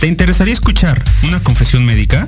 ¿Te 0.00 0.06
interesaría 0.06 0.54
escuchar 0.54 1.04
una 1.24 1.40
confesión 1.40 1.84
médica? 1.84 2.26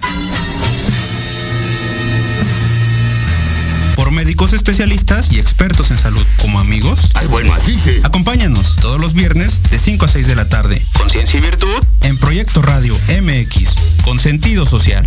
Por 3.97 4.11
médicos 4.12 4.53
especialistas 4.53 5.33
y 5.33 5.39
expertos 5.39 5.91
en 5.91 5.97
salud 5.97 6.23
como 6.39 6.61
amigos. 6.61 7.09
Ay, 7.14 7.29
bueno, 7.29 7.55
así 7.55 7.75
sí. 7.75 7.93
Acompáñanos 8.03 8.77
todos 8.77 9.01
los 9.01 9.14
viernes 9.14 9.62
de 9.70 9.79
5 9.79 10.05
a 10.05 10.09
6 10.09 10.27
de 10.27 10.37
la 10.37 10.51
tarde. 10.51 10.85
Conciencia 10.99 11.39
y 11.39 11.41
virtud. 11.41 11.83
En 12.03 12.18
Proyecto 12.18 12.61
Radio 12.61 12.95
MX 13.23 13.70
con 14.05 14.20
sentido 14.20 14.66
social. 14.66 15.07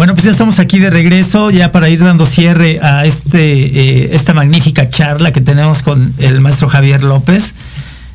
Bueno, 0.00 0.14
pues 0.14 0.24
ya 0.24 0.30
estamos 0.30 0.58
aquí 0.60 0.78
de 0.78 0.88
regreso, 0.88 1.50
ya 1.50 1.72
para 1.72 1.90
ir 1.90 2.02
dando 2.02 2.24
cierre 2.24 2.80
a 2.82 3.04
este, 3.04 3.66
eh, 3.66 4.14
esta 4.14 4.32
magnífica 4.32 4.88
charla 4.88 5.30
que 5.30 5.42
tenemos 5.42 5.82
con 5.82 6.14
el 6.16 6.40
maestro 6.40 6.70
Javier 6.70 7.02
López, 7.02 7.52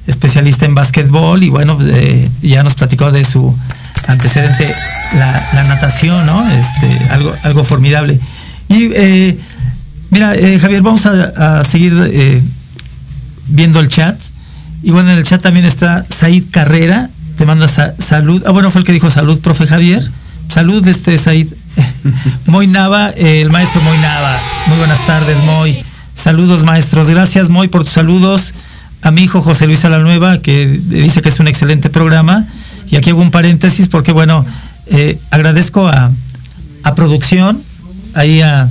especialista 0.08 0.66
en 0.66 0.74
básquetbol, 0.74 1.44
y 1.44 1.50
bueno, 1.50 1.78
eh, 1.84 2.28
ya 2.42 2.64
nos 2.64 2.74
platicó 2.74 3.12
de 3.12 3.24
su 3.24 3.56
antecedente, 4.08 4.68
la, 5.14 5.64
natación, 5.66 6.26
¿no? 6.26 6.44
Este, 6.50 7.14
algo, 7.14 7.32
algo 7.44 7.64
formidable. 7.64 8.20
Y 8.68 8.90
eh, 8.92 9.38
mira, 10.10 10.34
Javier, 10.60 10.82
vamos 10.82 11.06
a, 11.06 11.64
seguir 11.66 11.94
viendo 13.48 13.80
el 13.80 13.90
chat. 13.90 14.20
Y 14.82 14.90
bueno, 14.90 15.12
en 15.12 15.20
el 15.20 15.24
chat 15.24 15.40
también 15.40 15.68
está 15.68 16.04
Said 16.10 16.46
Carrera, 16.50 17.12
te 17.38 17.46
manda 17.46 17.68
sa- 17.68 17.94
salud. 18.00 18.42
Ah, 18.48 18.50
bueno, 18.50 18.72
fue 18.72 18.82
el 18.82 18.88
que 18.88 18.92
dijo 18.92 19.12
salud, 19.12 19.40
profe 19.40 19.68
Javier. 19.68 20.02
Salud, 20.50 20.88
este 20.88 21.20
Said. 21.20 21.50
Moy 22.46 22.68
Nava, 22.68 23.12
eh, 23.12 23.42
el 23.42 23.50
maestro 23.50 23.82
Moy 23.82 23.98
Nava. 23.98 24.38
Muy 24.68 24.78
buenas 24.78 25.06
tardes, 25.06 25.38
Moy. 25.46 25.84
Saludos, 26.14 26.64
maestros. 26.64 27.10
Gracias, 27.10 27.50
Moy, 27.50 27.68
por 27.68 27.84
tus 27.84 27.94
saludos. 27.94 28.54
A 29.02 29.12
mi 29.12 29.24
hijo 29.24 29.42
José 29.42 29.68
Luis 29.68 29.86
Alanueva, 29.86 30.40
que 30.40 30.68
dice 30.68 31.22
que 31.22 31.30
es 31.30 31.40
un 31.40 31.48
excelente 31.48 31.90
programa. 31.90 32.46
Y 32.90 32.96
aquí 32.96 33.12
hago 33.12 33.22
un 33.22 33.32
paréntesis 33.32 33.88
porque, 33.88 34.12
bueno, 34.12 34.46
eh, 34.88 35.20
agradezco 35.32 35.88
a, 35.88 36.12
a 36.84 36.96
producción, 36.96 37.62
ahí 38.14 38.42
a, 38.42 38.68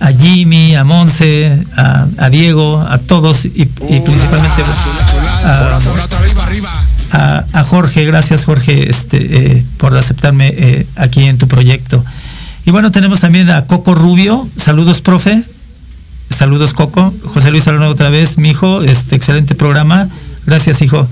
a 0.00 0.12
Jimmy, 0.12 0.74
a 0.74 0.84
Monse, 0.84 1.58
a, 1.76 2.06
a 2.18 2.30
Diego, 2.30 2.80
a 2.80 2.98
todos 2.98 3.44
y, 3.44 3.62
y 3.88 4.00
principalmente 4.00 4.62
a 7.54 7.62
Jorge, 7.64 8.04
gracias 8.04 8.44
Jorge 8.44 8.90
este, 8.90 9.18
eh, 9.56 9.64
por 9.76 9.96
aceptarme 9.96 10.48
eh, 10.56 10.86
aquí 10.96 11.24
en 11.24 11.38
tu 11.38 11.46
proyecto. 11.46 12.04
Y 12.66 12.70
bueno, 12.70 12.90
tenemos 12.90 13.20
también 13.20 13.50
a 13.50 13.66
Coco 13.66 13.94
Rubio, 13.94 14.48
saludos 14.56 15.00
profe, 15.02 15.42
saludos 16.30 16.72
Coco, 16.72 17.12
José 17.26 17.50
Luis 17.50 17.66
Alonso 17.68 17.90
otra 17.90 18.08
vez, 18.08 18.38
mi 18.38 18.50
hijo, 18.50 18.82
este 18.82 19.16
excelente 19.16 19.54
programa, 19.54 20.08
gracias 20.46 20.80
hijo. 20.82 21.06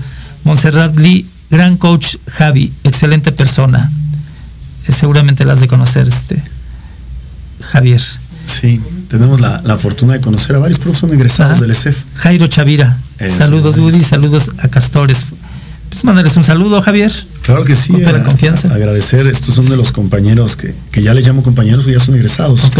Montserrat 0.45 0.97
Lee, 0.97 1.25
gran 1.51 1.77
coach 1.77 2.17
Javi, 2.27 2.73
excelente 2.83 3.31
persona. 3.31 3.91
Eh, 4.87 4.91
seguramente 4.91 5.45
la 5.45 5.53
has 5.53 5.59
de 5.59 5.67
conocer, 5.67 6.07
este 6.07 6.41
Javier. 7.61 8.01
Sí, 8.45 8.81
tenemos 9.07 9.39
la, 9.39 9.61
la 9.63 9.77
fortuna 9.77 10.13
de 10.13 10.21
conocer 10.21 10.55
a 10.55 10.59
varios 10.59 10.79
profes 10.79 10.99
son 10.99 11.13
egresados 11.13 11.61
del 11.61 11.71
ESEF. 11.71 12.03
Jairo 12.15 12.47
Chavira, 12.47 12.97
Eso, 13.19 13.37
saludos. 13.37 13.77
Woody, 13.77 14.03
saludos 14.03 14.51
a 14.57 14.67
Castores. 14.67 15.25
Pues 15.93 16.03
mandarles 16.05 16.35
un 16.37 16.43
saludo, 16.43 16.81
Javier. 16.81 17.11
Claro 17.43 17.63
que 17.65 17.75
sí, 17.75 17.93
la 17.93 18.23
confianza. 18.23 18.67
a- 18.69 18.73
agradecer, 18.73 19.27
estos 19.27 19.53
son 19.53 19.69
de 19.69 19.77
los 19.77 19.91
compañeros 19.91 20.55
que, 20.55 20.73
que 20.91 21.03
ya 21.03 21.13
les 21.13 21.27
llamo 21.27 21.43
compañeros, 21.43 21.85
ya 21.85 21.99
son 21.99 22.15
egresados. 22.15 22.63
Ok. 22.65 22.79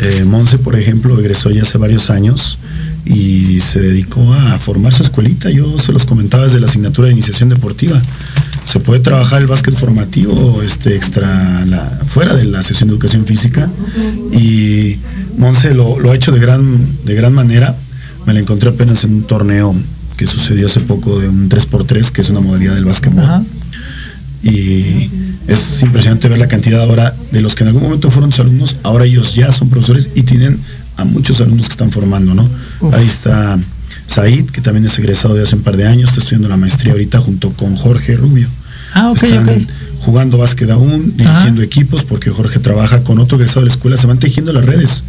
Eh, 0.00 0.24
Monse, 0.24 0.56
por 0.56 0.74
ejemplo, 0.74 1.18
egresó 1.20 1.50
ya 1.50 1.60
hace 1.60 1.76
varios 1.76 2.08
años 2.08 2.58
y 3.04 3.60
se 3.60 3.80
dedicó 3.80 4.32
a 4.32 4.58
formar 4.58 4.94
su 4.94 5.02
escuelita. 5.02 5.50
Yo 5.50 5.78
se 5.78 5.92
los 5.92 6.06
comentaba 6.06 6.44
desde 6.44 6.58
la 6.58 6.66
asignatura 6.66 7.08
de 7.08 7.12
iniciación 7.12 7.50
deportiva. 7.50 8.00
Se 8.64 8.80
puede 8.80 9.00
trabajar 9.00 9.42
el 9.42 9.46
básquet 9.46 9.74
formativo 9.76 10.62
este, 10.62 10.96
extra 10.96 11.66
la, 11.66 11.84
fuera 12.06 12.34
de 12.34 12.46
la 12.46 12.62
sesión 12.62 12.88
de 12.88 12.94
educación 12.94 13.26
física 13.26 13.68
y 14.32 14.96
Monse 15.36 15.74
lo, 15.74 15.98
lo 16.00 16.12
ha 16.12 16.14
hecho 16.16 16.32
de 16.32 16.40
gran, 16.40 16.78
de 17.04 17.14
gran 17.14 17.34
manera. 17.34 17.76
Me 18.26 18.32
la 18.32 18.40
encontré 18.40 18.70
apenas 18.70 19.04
en 19.04 19.12
un 19.16 19.22
torneo 19.24 19.74
que 20.16 20.26
sucedió 20.26 20.66
hace 20.66 20.80
poco 20.80 21.20
de 21.20 21.28
un 21.28 21.48
3x3, 21.48 22.10
que 22.10 22.20
es 22.20 22.28
una 22.28 22.40
modalidad 22.40 22.74
del 22.74 22.84
básquetbol 22.84 23.24
Ajá. 23.24 23.42
y 24.42 25.10
es 25.46 25.82
impresionante 25.82 26.28
ver 26.28 26.38
la 26.38 26.48
cantidad 26.48 26.82
ahora 26.82 27.14
de 27.32 27.40
los 27.40 27.54
que 27.54 27.64
en 27.64 27.68
algún 27.68 27.82
momento 27.82 28.10
fueron 28.10 28.30
tus 28.30 28.40
alumnos, 28.40 28.76
ahora 28.82 29.04
ellos 29.04 29.34
ya 29.34 29.52
son 29.52 29.68
profesores 29.68 30.08
y 30.14 30.22
tienen 30.22 30.58
a 30.96 31.04
muchos 31.04 31.40
alumnos 31.40 31.66
que 31.66 31.72
están 31.72 31.90
formando, 31.90 32.34
¿no? 32.34 32.48
Uf. 32.80 32.94
Ahí 32.94 33.06
está 33.06 33.58
Said, 34.06 34.46
que 34.50 34.60
también 34.60 34.84
es 34.84 34.98
egresado 34.98 35.34
de 35.34 35.42
hace 35.42 35.56
un 35.56 35.62
par 35.62 35.76
de 35.76 35.86
años, 35.86 36.10
está 36.10 36.20
estudiando 36.20 36.48
la 36.48 36.56
maestría 36.56 36.92
ahorita 36.92 37.18
junto 37.18 37.50
con 37.52 37.74
Jorge 37.76 38.16
Rubio. 38.16 38.48
Ah, 38.92 39.10
ok, 39.10 39.22
Están 39.22 39.66
jugando 40.00 40.38
básquet 40.38 40.70
aún, 40.70 41.16
dirigiendo 41.16 41.62
equipos, 41.62 42.04
porque 42.04 42.30
Jorge 42.30 42.58
trabaja 42.60 43.02
con 43.02 43.18
otro 43.18 43.38
egresado 43.38 43.60
de 43.60 43.66
la 43.66 43.72
escuela, 43.72 43.96
se 43.96 44.06
van 44.06 44.18
tejiendo 44.18 44.52
las 44.52 44.64
redes. 44.64 45.04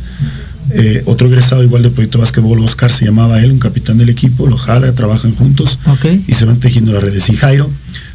Eh, 0.78 1.03
otro 1.05 1.30
egresado 1.30 1.63
igual 1.63 1.84
del 1.84 1.93
proyecto 1.93 2.19
básquetbol, 2.19 2.59
Oscar, 2.59 2.91
se 2.91 3.05
llamaba 3.05 3.41
él, 3.41 3.49
un 3.49 3.59
capitán 3.59 3.97
del 3.97 4.09
equipo, 4.09 4.45
lo 4.45 4.57
jala, 4.57 4.91
trabajan 4.91 5.34
juntos 5.34 5.80
y 6.28 6.34
se 6.34 6.43
van 6.43 6.59
tejiendo 6.59 6.91
las 6.91 7.01
redes. 7.01 7.30
Y 7.30 7.38
Jairo 7.38 7.69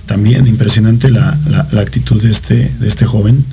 también 0.04 0.46
impresionante 0.46 1.10
la, 1.10 1.38
la, 1.72 1.80
actitud 1.80 2.20
de 2.20 2.30
este, 2.30 2.70
de 2.78 2.88
este 2.88 3.06
joven. 3.06 3.44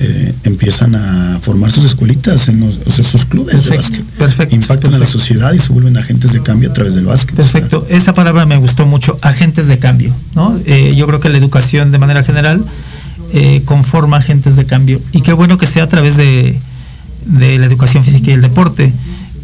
Eh, 0.00 0.32
empiezan 0.44 0.94
a 0.94 1.40
formar 1.42 1.72
sus 1.72 1.84
escuelitas 1.84 2.48
en 2.48 2.60
los, 2.60 2.78
sus 3.04 3.26
clubes 3.26 3.64
de 3.64 3.76
básquet. 3.76 4.04
Perfecto. 4.04 4.54
Impactan 4.54 4.94
a 4.94 4.98
la 4.98 5.06
sociedad 5.06 5.52
y 5.52 5.58
se 5.58 5.70
vuelven 5.70 5.96
agentes 5.98 6.32
de 6.32 6.40
cambio 6.40 6.70
a 6.70 6.72
través 6.72 6.94
del 6.94 7.04
básquet. 7.04 7.34
Perfecto. 7.34 7.84
Esa 7.90 8.14
palabra 8.14 8.46
me 8.46 8.56
gustó 8.56 8.86
mucho, 8.86 9.18
agentes 9.20 9.66
de 9.66 9.78
cambio. 9.78 10.14
¿no? 10.34 10.58
Eh, 10.64 10.94
yo 10.96 11.06
creo 11.06 11.20
que 11.20 11.28
la 11.28 11.36
educación 11.36 11.90
de 11.90 11.98
manera 11.98 12.22
general 12.22 12.64
eh, 13.34 13.60
conforma 13.66 14.18
agentes 14.18 14.56
de 14.56 14.64
cambio. 14.64 15.02
Y 15.12 15.20
qué 15.20 15.34
bueno 15.34 15.58
que 15.58 15.66
sea 15.66 15.82
a 15.82 15.88
través 15.88 16.16
de, 16.16 16.58
de 17.26 17.58
la 17.58 17.66
educación 17.66 18.04
física 18.04 18.30
y 18.30 18.34
el 18.34 18.42
deporte. 18.42 18.92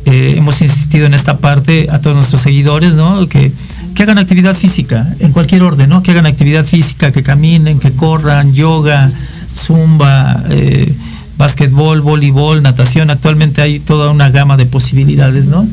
hemos 0.06 0.60
insistido 0.60 1.06
en 1.06 1.14
esta 1.14 1.38
parte 1.38 1.88
a 1.90 2.00
todos 2.00 2.16
nuestros 2.16 2.42
seguidores, 2.42 2.92
¿no? 2.92 3.26
Que, 3.28 3.52
que 3.94 4.02
hagan 4.02 4.18
actividad 4.18 4.54
física, 4.54 5.14
en 5.20 5.32
cualquier 5.32 5.62
orden, 5.62 5.88
¿no? 5.88 6.02
Que 6.02 6.10
hagan 6.10 6.26
actividad 6.26 6.64
física, 6.64 7.12
que 7.12 7.22
caminen, 7.22 7.78
que 7.78 7.92
corran, 7.92 8.52
yoga, 8.52 9.10
zumba, 9.52 10.42
eh, 10.50 10.92
básquetbol, 11.38 12.00
voleibol, 12.00 12.62
natación. 12.62 13.10
Actualmente 13.10 13.62
hay 13.62 13.80
toda 13.80 14.10
una 14.10 14.30
gama 14.30 14.56
de 14.56 14.66
posibilidades, 14.66 15.46
¿no? 15.46 15.66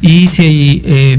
Y 0.00 0.28
si 0.28 0.82
eh, 0.84 1.18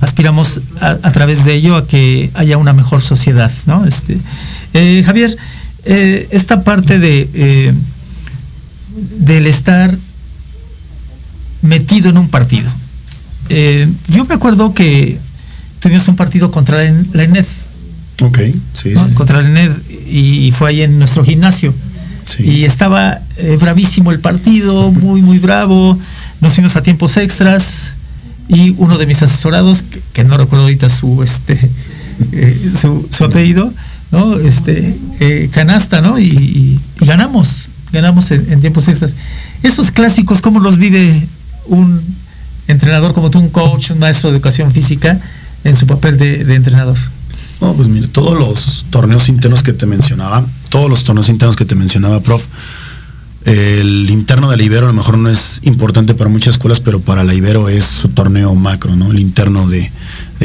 aspiramos 0.00 0.60
a, 0.80 1.12
través 1.12 1.44
de 1.44 1.54
ello 1.54 1.76
a 1.76 1.86
que 1.86 2.30
haya 2.34 2.58
una 2.58 2.72
mejor 2.72 3.00
sociedad, 3.00 3.50
¿no? 3.66 3.86
Este, 3.86 4.18
eh, 4.74 5.02
Javier, 5.04 5.36
eh, 5.84 6.28
esta 6.30 6.64
parte 6.64 6.98
de 6.98 7.74
del 9.18 9.46
estar 9.46 9.96
metido 11.62 12.10
en 12.10 12.18
un 12.18 12.28
partido. 12.28 12.70
yo 14.08 14.24
me 14.24 14.34
acuerdo 14.34 14.74
que 14.74 15.18
tuvimos 15.80 16.06
un 16.08 16.16
partido 16.16 16.50
contra 16.50 16.78
la 17.12 17.24
ENED. 17.24 17.46
Ok, 18.22 18.38
sí, 18.74 18.92
Contra 19.14 19.42
la 19.42 19.48
ENED 19.48 19.72
y 20.08 20.50
fue 20.52 20.70
ahí 20.70 20.82
en 20.82 20.98
nuestro 20.98 21.24
gimnasio. 21.24 21.74
Y 22.38 22.64
estaba 22.64 23.20
eh, 23.36 23.58
bravísimo 23.60 24.12
el 24.12 24.20
partido, 24.20 24.90
muy, 24.92 25.20
muy 25.22 25.38
bravo. 25.38 25.98
Nos 26.40 26.52
fuimos 26.52 26.76
a 26.76 26.82
tiempos 26.82 27.16
extras 27.16 27.92
y 28.48 28.74
uno 28.78 28.98
de 28.98 29.06
mis 29.06 29.22
asesorados, 29.22 29.84
que, 30.12 30.24
no 30.24 30.36
recuerdo 30.36 30.64
ahorita 30.64 30.88
su, 30.88 31.22
este, 31.22 31.58
eh, 32.32 32.72
su, 32.78 33.24
apellido, 33.24 33.72
¿no? 34.10 34.38
Este, 34.38 34.96
eh, 35.20 35.48
canasta, 35.52 36.00
¿no? 36.00 36.18
Y, 36.18 36.78
ganamos, 37.00 37.68
ganamos 37.92 38.30
en, 38.30 38.60
tiempos 38.60 38.88
extras. 38.88 39.16
Esos 39.62 39.90
clásicos, 39.90 40.40
¿cómo 40.40 40.60
los 40.60 40.78
vive 40.78 41.26
un 41.66 42.00
entrenador 42.68 43.14
como 43.14 43.30
tú, 43.30 43.38
un 43.38 43.48
coach, 43.48 43.90
un 43.90 43.98
maestro 43.98 44.30
de 44.30 44.36
educación 44.36 44.72
física? 44.72 45.20
en 45.64 45.76
su 45.76 45.86
papel 45.86 46.18
de, 46.18 46.54
entrenador? 46.54 46.96
No, 47.60 47.74
pues 47.74 47.88
mire, 47.88 48.08
todos 48.08 48.38
los 48.38 48.86
torneos 48.90 49.28
internos 49.28 49.62
que 49.62 49.72
te 49.72 49.86
mencionaba, 49.86 50.44
todos 50.70 50.88
los 50.88 51.04
torneos 51.04 51.28
internos 51.28 51.56
que 51.56 51.64
te 51.64 51.74
mencionaba, 51.74 52.20
prof, 52.20 52.44
el 53.44 54.08
interno 54.10 54.50
de 54.50 54.56
la 54.56 54.62
Ibero 54.62 54.86
a 54.86 54.90
lo 54.90 54.94
mejor 54.94 55.18
no 55.18 55.28
es 55.28 55.60
importante 55.62 56.14
para 56.14 56.30
muchas 56.30 56.54
escuelas, 56.54 56.80
pero 56.80 57.00
para 57.00 57.24
la 57.24 57.34
Ibero 57.34 57.68
es 57.68 57.84
su 57.84 58.08
torneo 58.08 58.54
macro, 58.54 58.96
¿no? 58.96 59.10
El 59.10 59.18
interno 59.18 59.68
de, 59.68 59.90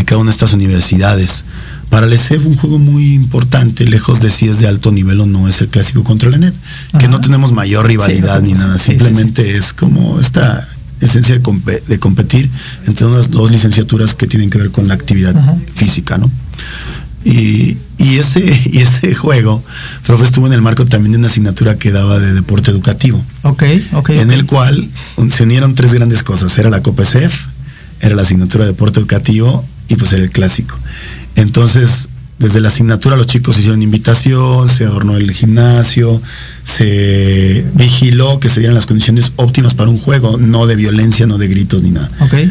cada 0.06 0.18
una 0.18 0.32
de 0.32 0.34
estas 0.34 0.54
universidades. 0.54 1.46
Para 1.90 2.08
el 2.08 2.14
ESEF 2.14 2.46
un 2.46 2.58
juego 2.58 2.80
muy 2.80 3.14
importante, 3.14 3.86
lejos 3.86 4.20
de 4.20 4.30
si 4.30 4.48
es 4.48 4.60
de 4.60 4.68
alto 4.68 4.92
nivel 4.92 5.22
o 5.22 5.26
no, 5.26 5.48
es 5.48 5.62
el 5.62 5.68
clásico 5.68 6.04
contra 6.04 6.30
la 6.30 6.38
ENED, 6.38 6.54
que 7.00 7.08
no 7.08 7.22
tenemos 7.22 7.52
mayor 7.52 7.88
rivalidad 7.88 8.42
ni 8.42 8.54
nada, 8.54 8.78
simplemente 8.78 9.56
es 9.56 9.74
como 9.74 10.20
esta 10.20 10.68
esencia 11.02 11.36
de, 11.36 12.00
competir 12.00 12.50
entre 12.88 13.06
unas 13.06 13.30
dos 13.30 13.52
licenciaturas 13.52 14.14
que 14.14 14.28
tienen 14.28 14.50
que 14.50 14.58
ver 14.58 14.72
con 14.72 14.88
la 14.88 14.94
actividad 14.94 15.36
física, 15.74 16.18
¿no? 16.18 16.30
Y, 17.26 17.78
ese, 17.98 18.40
y 18.72 18.80
ese 18.80 19.16
juego, 19.16 19.64
profe, 20.06 20.26
estuvo 20.26 20.48
en 20.48 20.54
el 20.54 20.62
marco 20.62 20.86
también 20.86 21.14
de 21.14 21.18
una 21.18 21.28
asignatura 21.28 21.78
que 21.78 21.92
daba 21.92 22.20
de 22.20 22.34
deporte 22.34 22.72
educativo. 22.72 23.24
Ok, 23.42 23.64
ok. 23.94 24.10
En 24.12 24.32
el 24.32 24.46
cual 24.46 24.88
se 25.32 25.44
unieron 25.44 25.76
tres 25.76 25.94
grandes 25.94 26.24
cosas. 26.24 26.56
Era 26.58 26.70
la 26.70 26.84
COPESEF, 26.84 27.48
era 28.00 28.16
la 28.16 28.22
asignatura 28.22 28.66
de 28.66 28.72
deporte 28.72 29.00
educativo 29.00 29.66
y 29.88 29.96
pues 29.96 30.14
era 30.14 30.24
el 30.24 30.30
clásico. 30.30 30.78
Entonces, 31.36 32.10
desde 32.38 32.60
la 32.60 32.68
asignatura 32.68 33.16
los 33.16 33.28
chicos 33.28 33.58
hicieron 33.58 33.82
invitación, 33.82 34.68
se 34.68 34.84
adornó 34.84 35.16
el 35.16 35.32
gimnasio, 35.32 36.22
se 36.64 37.66
vigiló 37.76 38.40
que 38.40 38.50
se 38.50 38.60
dieran 38.60 38.76
las 38.76 38.86
condiciones 38.86 39.32
óptimas 39.38 39.74
para 39.74 39.90
un 39.90 39.98
juego, 39.98 40.38
no 40.38 40.68
de 40.68 40.76
violencia, 40.76 41.26
no 41.28 41.38
de 41.38 41.48
gritos 41.48 41.82
ni 41.82 41.92
nada. 41.92 42.10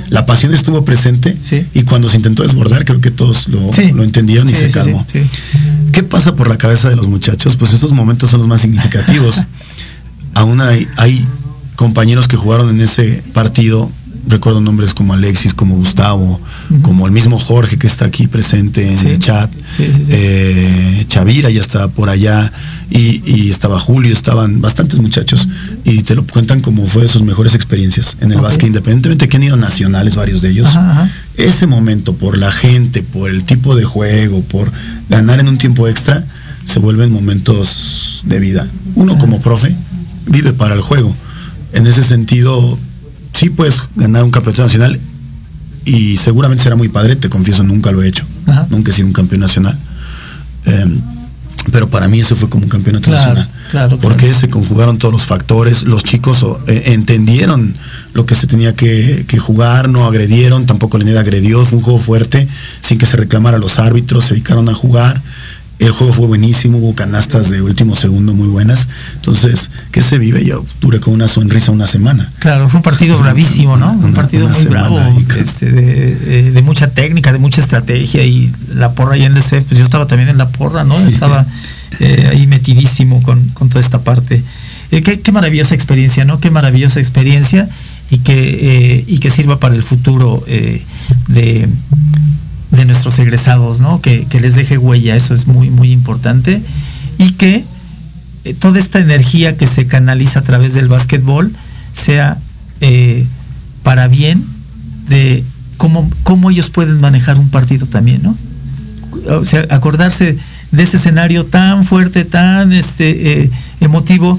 La 0.09 0.25
pasión 0.25 0.55
estuvo 0.55 0.85
presente 0.85 1.37
y 1.75 1.83
cuando 1.83 2.09
se 2.09 2.17
intentó 2.17 2.43
desbordar 2.43 2.85
creo 2.85 3.01
que 3.01 3.11
todos 3.11 3.49
lo, 3.49 3.71
entendieron 4.03 4.49
y 4.49 4.55
se 4.55 4.71
calmó. 4.71 5.07
¿Qué 5.93 6.03
pasa 6.03 6.35
por 6.35 6.49
la 6.49 6.57
cabeza 6.57 6.89
de 6.89 6.97
los 6.97 7.07
muchachos? 7.07 7.57
Pues 7.57 7.73
esos 7.73 7.93
momentos 7.93 8.31
son 8.31 8.41
los 8.41 8.49
más 8.49 8.63
significativos. 8.63 9.45
Aún 10.35 10.61
hay, 10.61 10.89
hay 10.97 11.25
compañeros 11.77 12.27
que 12.27 12.37
jugaron 12.37 12.71
en 12.71 12.81
ese 12.81 13.23
partido 13.33 13.91
recuerdo 14.27 14.61
nombres 14.61 14.95
como 14.95 15.13
Alexis, 15.13 15.55
como 15.55 15.77
Gustavo, 15.77 16.41
como 16.83 17.07
el 17.07 17.13
mismo 17.13 17.39
Jorge 17.39 17.79
que 17.79 17.87
está 17.87 18.07
aquí 18.07 18.27
presente 18.27 18.91
en 18.91 19.07
el 19.07 19.19
chat, 19.19 19.51
eh, 19.79 21.05
Chavira 21.09 21.51
ya 21.51 21.61
estaba 21.61 21.89
por 21.89 22.09
allá 22.09 22.53
y, 22.91 23.51
estaba 23.51 23.81
Julio, 23.81 24.13
estaban 24.13 24.61
bastantes 24.61 24.99
muchachos 25.01 25.49
y 25.85 26.03
te 26.03 26.15
lo 26.15 26.27
cuentan 26.27 26.61
como 26.61 26.87
fue 26.87 27.03
de 27.03 27.09
sus 27.09 27.23
mejores 27.23 27.55
experiencias 27.55 28.17
en 28.21 28.33
el 28.33 28.41
básquet, 28.41 28.69
independientemente 28.69 29.29
que 29.29 29.37
han 29.37 29.43
ido 29.43 29.57
nacionales 29.57 30.17
varios 30.17 30.43
de 30.43 30.51
ellos. 30.51 30.71
Ese 31.37 31.67
momento, 31.67 32.15
por 32.15 32.39
la 32.39 32.53
gente, 32.53 33.03
por 33.03 33.31
el 33.31 33.45
tipo 33.45 33.75
de 33.75 33.85
juego, 33.85 34.43
por 34.43 34.71
ganar 35.09 35.41
en 35.41 35.49
un 35.49 35.59
tiempo 35.59 35.89
extra, 35.89 36.25
se 36.65 36.79
vuelven 36.79 37.13
momentos 37.13 38.23
de 38.25 38.39
vida. 38.39 38.67
Uno 38.95 39.19
como 39.19 39.41
profe 39.41 39.75
vive 40.27 40.53
para 40.53 40.75
el 40.75 40.81
juego. 40.81 41.15
En 41.73 41.87
ese 41.87 42.03
sentido, 42.03 42.79
sí 43.35 43.51
puedes 43.51 43.85
ganar 43.97 44.25
un 44.25 44.31
campeonato 44.31 44.63
nacional 44.63 44.99
y 45.85 46.17
seguramente 46.17 46.63
será 46.63 46.77
muy 46.77 46.89
padre, 46.89 47.17
te 47.17 47.29
confieso, 47.29 47.63
nunca 47.63 47.93
lo 47.93 48.03
he 48.03 48.09
hecho. 48.09 48.25
Nunca 48.71 48.91
he 48.91 48.95
sido 48.95 49.07
un 49.09 49.13
campeón 49.13 49.41
nacional. 49.41 49.79
Em, 50.65 51.01
pero 51.73 51.89
para 51.89 52.09
mí 52.09 52.21
ese 52.21 52.35
fue 52.35 52.49
como 52.49 52.65
un 52.65 52.69
campeonato 52.69 53.11
nacional. 53.11 53.49
porque 54.01 54.33
se 54.35 54.49
conjugaron 54.49 54.99
todos 54.99 55.13
los 55.13 55.25
factores, 55.25 55.83
los 55.85 56.05
chicos 56.05 56.45
eh, 56.67 56.85
entendieron 56.87 57.75
lo 58.13 58.27
que 58.27 58.35
se 58.35 58.47
tenía 58.47 58.75
que, 58.75 59.25
jugar, 59.39 59.89
no 59.89 60.07
agredieron, 60.07 60.67
tampoco 60.67 60.99
Leneda 60.99 61.21
agredió, 61.21 61.65
fue 61.65 61.79
un 61.79 61.85
juego 61.85 61.99
fuerte, 61.99 62.49
sin 62.81 62.99
que 62.99 63.07
se 63.07 63.17
reclamara 63.17 63.57
a 63.57 63.61
los 63.61 63.79
árbitros, 63.79 64.25
se 64.25 64.35
dedicaron 64.35 64.69
a 64.69 64.75
jugar. 64.75 65.21
El 65.79 65.91
juego 65.91 66.13
fue 66.13 66.27
buenísimo, 66.27 66.79
hubo 66.79 66.95
canastas 66.95 67.51
de 67.51 67.61
último 67.61 67.97
segundo 67.97 68.33
muy 68.33 68.47
buenas. 68.47 68.89
Entonces, 69.17 69.71
¿qué 69.91 70.03
se 70.03 70.19
vive? 70.19 70.45
Yo 70.45 70.65
duré 70.81 71.01
con 71.01 71.13
una 71.13 71.27
sonrisa 71.27 71.73
una 71.73 71.87
semana. 71.87 72.31
Claro, 72.39 72.69
fue 72.69 72.79
un 72.79 72.83
partido 72.83 73.19
bravísimo, 73.19 73.77
¿no? 73.77 73.93
un 73.93 74.15
partido 74.15 74.49
muy 74.49 74.65
bravo, 74.67 75.01
este, 75.37 75.71
de, 75.71 76.63
mucha 76.63 76.89
técnica, 76.89 77.33
de 77.33 77.39
mucha 77.39 77.61
estrategia 77.61 78.25
y 78.25 78.53
la 78.75 78.93
porra 78.93 79.15
ahí 79.15 79.25
en 79.25 79.37
el 79.37 79.43
CEF, 79.43 79.65
pues 79.65 79.79
yo 79.79 79.85
estaba 79.85 80.07
también 80.07 80.29
en 80.29 80.39
la 80.39 80.49
porra, 80.49 80.85
¿no? 80.85 80.99
Estaba 81.01 81.45
eh, 81.99 82.29
ahí 82.31 82.47
metidísimo 82.47 83.21
con, 83.23 83.51
toda 83.51 83.81
esta 83.81 84.03
parte. 84.03 84.43
Eh, 84.93 85.03
qué, 85.03 85.33
maravillosa 85.33 85.75
experiencia, 85.75 86.25
¿no? 86.25 86.39
Qué 86.39 86.51
maravillosa 86.51 87.01
experiencia 87.01 87.69
y 88.11 88.19
que, 88.19 88.35
eh, 88.97 89.05
y 89.09 89.19
que 89.19 89.31
sirva 89.31 89.59
para 89.59 89.75
el 89.75 89.83
futuro 89.83 90.45
de 90.47 91.69
de 92.71 92.85
nuestros 92.85 93.19
egresados, 93.19 93.81
¿no? 93.81 94.01
Que, 94.01 94.27
les 94.41 94.55
deje 94.55 94.79
huella, 94.79 95.17
eso 95.17 95.35
es 95.35 95.47
muy, 95.47 95.71
muy 95.71 95.93
importante. 95.93 96.63
Y 97.19 97.33
que 97.33 97.65
eh, 98.45 98.55
toda 98.55 98.79
esta 98.79 98.99
energía 98.99 99.57
que 99.57 99.67
se 99.67 99.87
canaliza 99.87 100.41
a 100.41 100.43
través 100.43 100.75
del 100.75 100.89
básquetbol 100.89 101.53
sea 101.93 102.39
eh, 102.81 103.27
para 103.83 104.09
bien 104.09 104.45
de 105.09 105.45
cómo, 105.77 106.11
cómo 106.23 106.51
ellos 106.51 106.71
pueden 106.71 107.01
manejar 107.01 107.39
un 107.39 107.49
partido 107.49 107.87
también, 107.87 108.23
¿no? 108.23 108.37
O 109.29 109.45
sea, 109.45 109.67
acordarse 109.71 110.37
de 110.73 110.83
ese 110.83 110.97
escenario 110.97 111.47
tan 111.47 111.85
fuerte, 111.85 112.25
tan 112.25 112.73
este, 112.73 113.43
eh, 113.43 113.51
emotivo, 113.81 114.39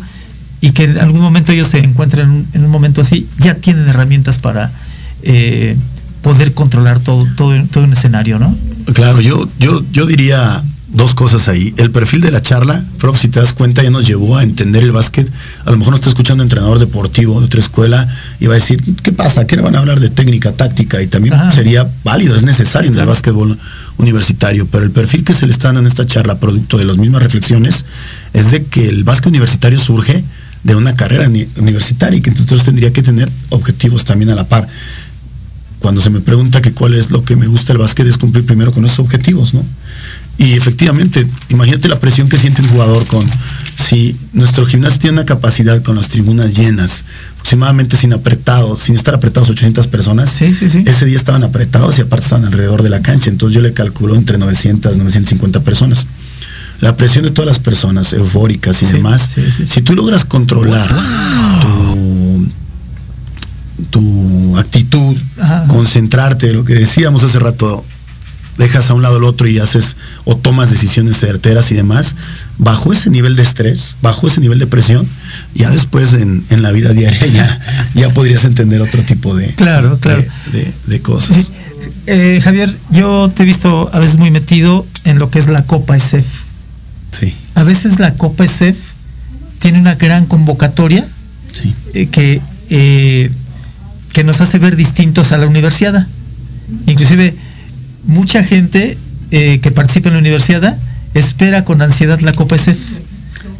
y 0.59 0.71
que 0.71 0.85
en 0.85 0.97
algún 0.97 1.21
momento 1.21 1.51
ellos 1.53 1.69
se 1.69 1.79
encuentren 1.79 2.47
en 2.53 2.65
un, 2.65 2.71
momento 2.71 3.01
así, 3.01 3.27
ya 3.37 3.55
tienen 3.55 3.87
herramientas 3.87 4.39
para 4.39 4.71
poder 6.25 6.55
controlar 6.55 6.99
todo, 7.01 7.27
todo, 7.37 7.53
todo 7.67 7.83
un 7.83 7.93
escenario, 7.93 8.39
¿no? 8.39 8.57
Claro, 8.93 9.21
yo, 9.21 9.47
yo, 9.59 9.83
yo 9.91 10.07
diría 10.07 10.63
dos 10.87 11.13
cosas 11.13 11.47
ahí. 11.47 11.71
El 11.77 11.91
perfil 11.91 12.21
de 12.21 12.31
la 12.31 12.41
charla, 12.41 12.83
prof, 12.97 13.15
si 13.19 13.27
te 13.27 13.39
das 13.39 13.53
cuenta, 13.53 13.83
ya 13.83 13.91
nos 13.91 14.07
llevó 14.07 14.35
a 14.35 14.41
entender 14.41 14.81
el 14.81 14.91
básquet. 14.91 15.31
A 15.65 15.69
lo 15.69 15.77
mejor 15.77 15.91
nos 15.91 15.99
está 15.99 16.09
escuchando 16.09 16.41
un 16.41 16.47
entrenador 16.47 16.79
deportivo 16.79 17.39
de 17.39 17.45
otra 17.45 17.59
escuela 17.59 18.07
y 18.39 18.47
va 18.47 18.53
a 18.53 18.55
decir, 18.55 18.83
¿qué 19.03 19.11
pasa? 19.11 19.45
¿Qué 19.45 19.55
le 19.55 19.61
van 19.61 19.75
a 19.75 19.79
hablar 19.79 19.99
de 19.99 20.09
técnica, 20.09 20.51
táctica? 20.51 20.99
Y 20.99 21.05
también 21.05 21.35
sería 21.53 21.87
válido, 22.03 22.35
es 22.35 22.41
necesario 22.41 22.89
en 22.89 22.97
el 22.97 23.05
básquetbol 23.05 23.59
universitario. 23.97 24.65
Pero 24.65 24.83
el 24.83 24.89
perfil 24.89 25.23
que 25.23 25.35
se 25.35 25.45
le 25.45 25.51
está 25.51 25.67
dando 25.67 25.81
en 25.81 25.85
esta 25.85 26.07
charla, 26.07 26.39
producto 26.39 26.79
de 26.79 26.85
las 26.85 26.97
mismas 26.97 27.21
reflexiones, 27.21 27.85
es 28.33 28.49
de 28.49 28.65
que 28.65 28.89
el 28.89 29.03
básquet 29.03 29.27
universitario 29.27 29.77
surge 29.77 30.23
de 30.65 30.75
una 30.75 30.95
carrera 30.95 31.29
universitaria 31.57 32.17
y 32.17 32.21
que 32.21 32.31
entonces 32.31 32.63
tendría 32.63 32.91
que 32.91 33.03
tener 33.03 33.29
objetivos 33.49 34.03
también 34.03 34.31
a 34.31 34.35
la 34.35 34.45
par 34.45 34.67
cuando 35.85 36.01
se 36.01 36.09
me 36.09 36.19
pregunta 36.19 36.63
que 36.63 36.71
cuál 36.71 36.95
es 36.95 37.11
lo 37.11 37.23
que 37.23 37.35
me 37.35 37.45
gusta 37.45 37.71
el 37.71 37.77
básquet 37.77 38.07
es 38.07 38.17
cumplir 38.17 38.43
primero 38.43 38.73
con 38.73 38.83
esos 38.87 38.97
objetivos, 38.97 39.53
¿no? 39.53 39.63
Y 40.39 40.53
efectivamente, 40.53 41.27
imagínate 41.49 41.87
la 41.87 41.99
presión 41.99 42.27
que 42.27 42.39
siente 42.39 42.63
un 42.63 42.69
jugador 42.69 43.05
con 43.05 43.23
si 43.77 44.15
nuestro 44.33 44.65
gimnasio 44.65 44.99
tiene 44.99 45.17
una 45.17 45.27
capacidad 45.27 45.83
con 45.83 45.95
las 45.95 46.07
tribunas 46.07 46.57
llenas, 46.57 47.05
aproximadamente 47.33 47.97
sin 47.97 48.13
apretados, 48.13 48.79
sin 48.79 48.95
estar 48.95 49.13
apretados 49.13 49.51
800 49.51 49.85
personas. 49.85 50.41
Ese 50.41 51.05
día 51.05 51.17
estaban 51.17 51.43
apretados 51.43 51.99
y 51.99 52.01
aparte 52.01 52.23
estaban 52.23 52.45
alrededor 52.45 52.81
de 52.81 52.89
la 52.89 53.03
cancha, 53.03 53.29
entonces 53.29 53.53
yo 53.53 53.61
le 53.61 53.71
calculo 53.73 54.15
entre 54.15 54.39
900, 54.39 54.97
950 54.97 55.59
personas. 55.59 56.07
La 56.81 56.97
presión 56.97 57.25
de 57.25 57.29
todas 57.29 57.45
las 57.45 57.59
personas 57.59 58.11
eufóricas 58.11 58.81
y 58.81 58.87
demás, 58.87 59.35
si 59.67 59.81
tú 59.83 59.93
logras 59.93 60.25
controlar 60.25 60.89
tu, 61.61 62.47
actitud, 64.57 65.17
concentrarte, 65.67 66.53
lo 66.53 66.65
que 66.65 66.75
decíamos 66.75 67.23
hace 67.23 67.39
rato, 67.39 67.83
dejas 68.57 68.89
a 68.89 68.93
un 68.93 69.01
lado 69.01 69.17
el 69.17 69.23
otro 69.23 69.47
y 69.47 69.59
haces 69.59 69.97
o 70.23 70.37
tomas 70.37 70.69
decisiones 70.69 71.17
certeras 71.17 71.71
y 71.71 71.75
demás, 71.75 72.15
bajo 72.57 72.93
ese 72.93 73.09
nivel 73.09 73.35
de 73.35 73.43
estrés, 73.43 73.97
bajo 74.01 74.27
ese 74.27 74.41
nivel 74.41 74.59
de 74.59 74.67
presión, 74.67 75.07
ya 75.53 75.69
después 75.69 76.13
en, 76.13 76.45
la 76.49 76.71
vida 76.71 76.93
diaria 76.93 77.59
ya, 77.93 78.09
podrías 78.13 78.45
entender 78.45 78.81
otro 78.81 79.03
tipo 79.03 79.35
de, 79.35 79.53
claro, 79.55 79.99
claro. 79.99 80.23
de, 80.87 81.01
cosas. 81.01 81.51
Eh, 82.07 82.39
Javier, 82.41 82.73
yo 82.91 83.29
te 83.33 83.43
he 83.43 83.45
visto 83.45 83.89
a 83.93 83.99
veces 83.99 84.17
muy 84.17 84.31
metido 84.31 84.85
en 85.03 85.19
lo 85.19 85.29
que 85.29 85.39
es 85.39 85.47
la 85.47 85.63
Copa 85.63 85.97
ESEF. 85.97 86.25
Sí. 87.11 87.33
A 87.55 87.63
veces 87.63 87.99
la 87.99 88.13
Copa 88.13 88.45
ESEF 88.45 88.77
tiene 89.59 89.79
una 89.79 89.95
gran 89.95 90.25
convocatoria 90.25 91.05
eh, 91.93 92.07
que, 92.07 92.41
eh, 92.69 93.31
que 94.15 94.23
nos 94.23 94.39
hace 94.39 94.59
ver 94.59 94.77
distintos 94.77 95.33
a 95.33 95.37
la 95.37 95.45
universidad. 95.45 96.07
Inclusive 96.87 97.35
mucha 98.05 98.45
gente 98.45 98.97
eh, 99.29 99.59
que 99.59 99.71
participa 99.71 100.07
en 100.07 100.13
la 100.13 100.19
universidad 100.21 100.77
espera 101.13 101.65
con 101.65 101.81
ansiedad 101.81 102.21
la 102.21 102.31
Copa 102.31 102.55
SF. 102.55 102.79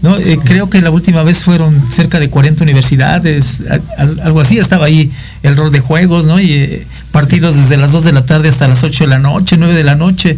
¿no? 0.02 0.16
Eh, 0.16 0.40
creo 0.46 0.70
que 0.70 0.82
la 0.82 0.92
última 0.92 1.24
vez 1.24 1.44
fueron 1.44 1.92
cerca 1.92 2.22
de 2.22 2.30
40 2.30 2.64
universidades, 2.64 3.64
algo 3.98 4.40
así, 4.40 4.58
estaba 4.58 4.86
ahí 4.86 5.12
el 5.44 5.58
rol 5.58 5.74
de 5.74 5.82
juegos, 5.82 6.26
¿no? 6.26 6.40
Y 6.40 6.54
eh, 6.54 6.88
partidos 7.12 7.58
desde 7.58 7.76
las 7.76 7.92
2 7.92 8.06
de 8.06 8.14
la 8.14 8.26
tarde 8.26 8.48
hasta 8.48 8.66
las 8.70 8.82
8 8.82 9.04
de 9.04 9.10
la 9.10 9.20
noche, 9.20 9.58
9 9.58 9.74
de 9.74 9.84
la 9.84 9.96
noche. 9.96 10.38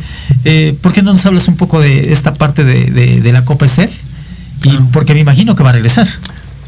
¿Por 0.81 0.93
qué 0.93 1.03
no 1.03 1.13
nos 1.13 1.23
hablas 1.27 1.47
un 1.47 1.57
poco 1.57 1.79
de 1.79 2.11
esta 2.11 2.33
parte 2.33 2.63
de, 2.63 3.31
la 3.31 3.45
Copa 3.45 3.65
SF? 3.65 3.93
Y 4.63 4.79
porque 4.91 5.13
me 5.13 5.19
imagino 5.19 5.55
que 5.55 5.61
va 5.61 5.69
a 5.69 5.73
regresar. 5.73 6.07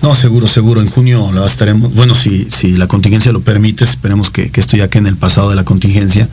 No, 0.02 0.16
seguro, 0.16 0.48
seguro. 0.48 0.82
En 0.82 0.90
junio 0.90 1.32
la 1.34 1.46
estaremos. 1.46 1.94
Bueno, 1.94 2.16
si, 2.16 2.48
si 2.50 2.78
la 2.78 2.88
contingencia 2.88 3.32
lo 3.32 3.42
permite, 3.42 3.84
esperemos 3.84 4.30
que, 4.30 4.50
que 4.50 4.62
esto 4.62 4.78
ya 4.78 4.90
quede 4.90 5.02
en 5.02 5.08
el 5.08 5.18
pasado 5.18 5.50
de 5.50 5.56
la 5.56 5.66
contingencia 5.66 6.30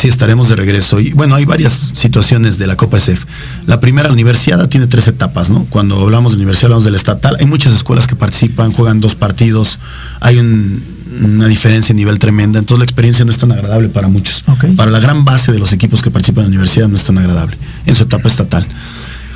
sí 0.00 0.08
estaremos 0.08 0.48
de 0.48 0.56
regreso. 0.56 0.98
Y 0.98 1.12
bueno, 1.12 1.34
hay 1.34 1.44
varias 1.44 1.92
situaciones 1.94 2.58
de 2.58 2.66
la 2.66 2.76
Copa 2.76 2.96
SF. 2.96 3.24
La 3.66 3.80
primera, 3.80 4.08
la 4.08 4.14
universidad 4.14 4.66
tiene 4.68 4.86
tres 4.86 5.08
etapas, 5.08 5.50
¿no? 5.50 5.66
Cuando 5.68 6.00
hablamos 6.00 6.32
de 6.32 6.36
universidad, 6.36 6.66
hablamos 6.66 6.84
del 6.84 6.94
estatal. 6.94 7.36
Hay 7.38 7.46
muchas 7.46 7.74
escuelas 7.74 8.06
que 8.06 8.16
participan, 8.16 8.72
juegan 8.72 9.00
dos 9.00 9.14
partidos, 9.14 9.78
hay 10.20 10.38
una 10.38 11.46
diferencia 11.46 11.92
en 11.92 11.98
nivel 11.98 12.18
tremenda, 12.18 12.58
entonces 12.58 12.78
la 12.78 12.84
experiencia 12.84 13.24
no 13.24 13.30
es 13.30 13.38
tan 13.38 13.52
agradable 13.52 13.88
para 13.88 14.08
muchos. 14.08 14.44
Para 14.76 14.90
la 14.90 15.00
gran 15.00 15.24
base 15.24 15.52
de 15.52 15.58
los 15.58 15.72
equipos 15.72 16.02
que 16.02 16.10
participan 16.10 16.44
en 16.44 16.50
la 16.52 16.56
universidad 16.56 16.88
no 16.88 16.96
es 16.96 17.04
tan 17.04 17.18
agradable 17.18 17.56
en 17.86 17.94
su 17.94 18.04
etapa 18.04 18.28
estatal. 18.28 18.66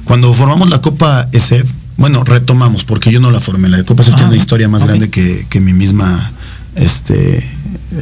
Cuando 0.05 0.33
formamos 0.33 0.71
la 0.71 0.81
Copa 0.81 1.29
SF, 1.33 1.67
bueno, 1.97 2.25
retomamos, 2.25 2.85
porque 2.85 3.13
yo 3.13 3.21
no 3.21 3.31
la 3.31 3.41
formé. 3.41 3.69
La 3.69 3.83
Copa 3.85 4.03
SF 4.03 4.17
tiene 4.17 4.31
una 4.31 4.35
ah, 4.35 4.43
historia 4.43 4.69
más 4.69 4.85
grande 4.85 5.11
que, 5.11 5.47
que 5.49 5.61
mi 5.61 5.73
misma 5.73 6.33
este, 6.75 7.49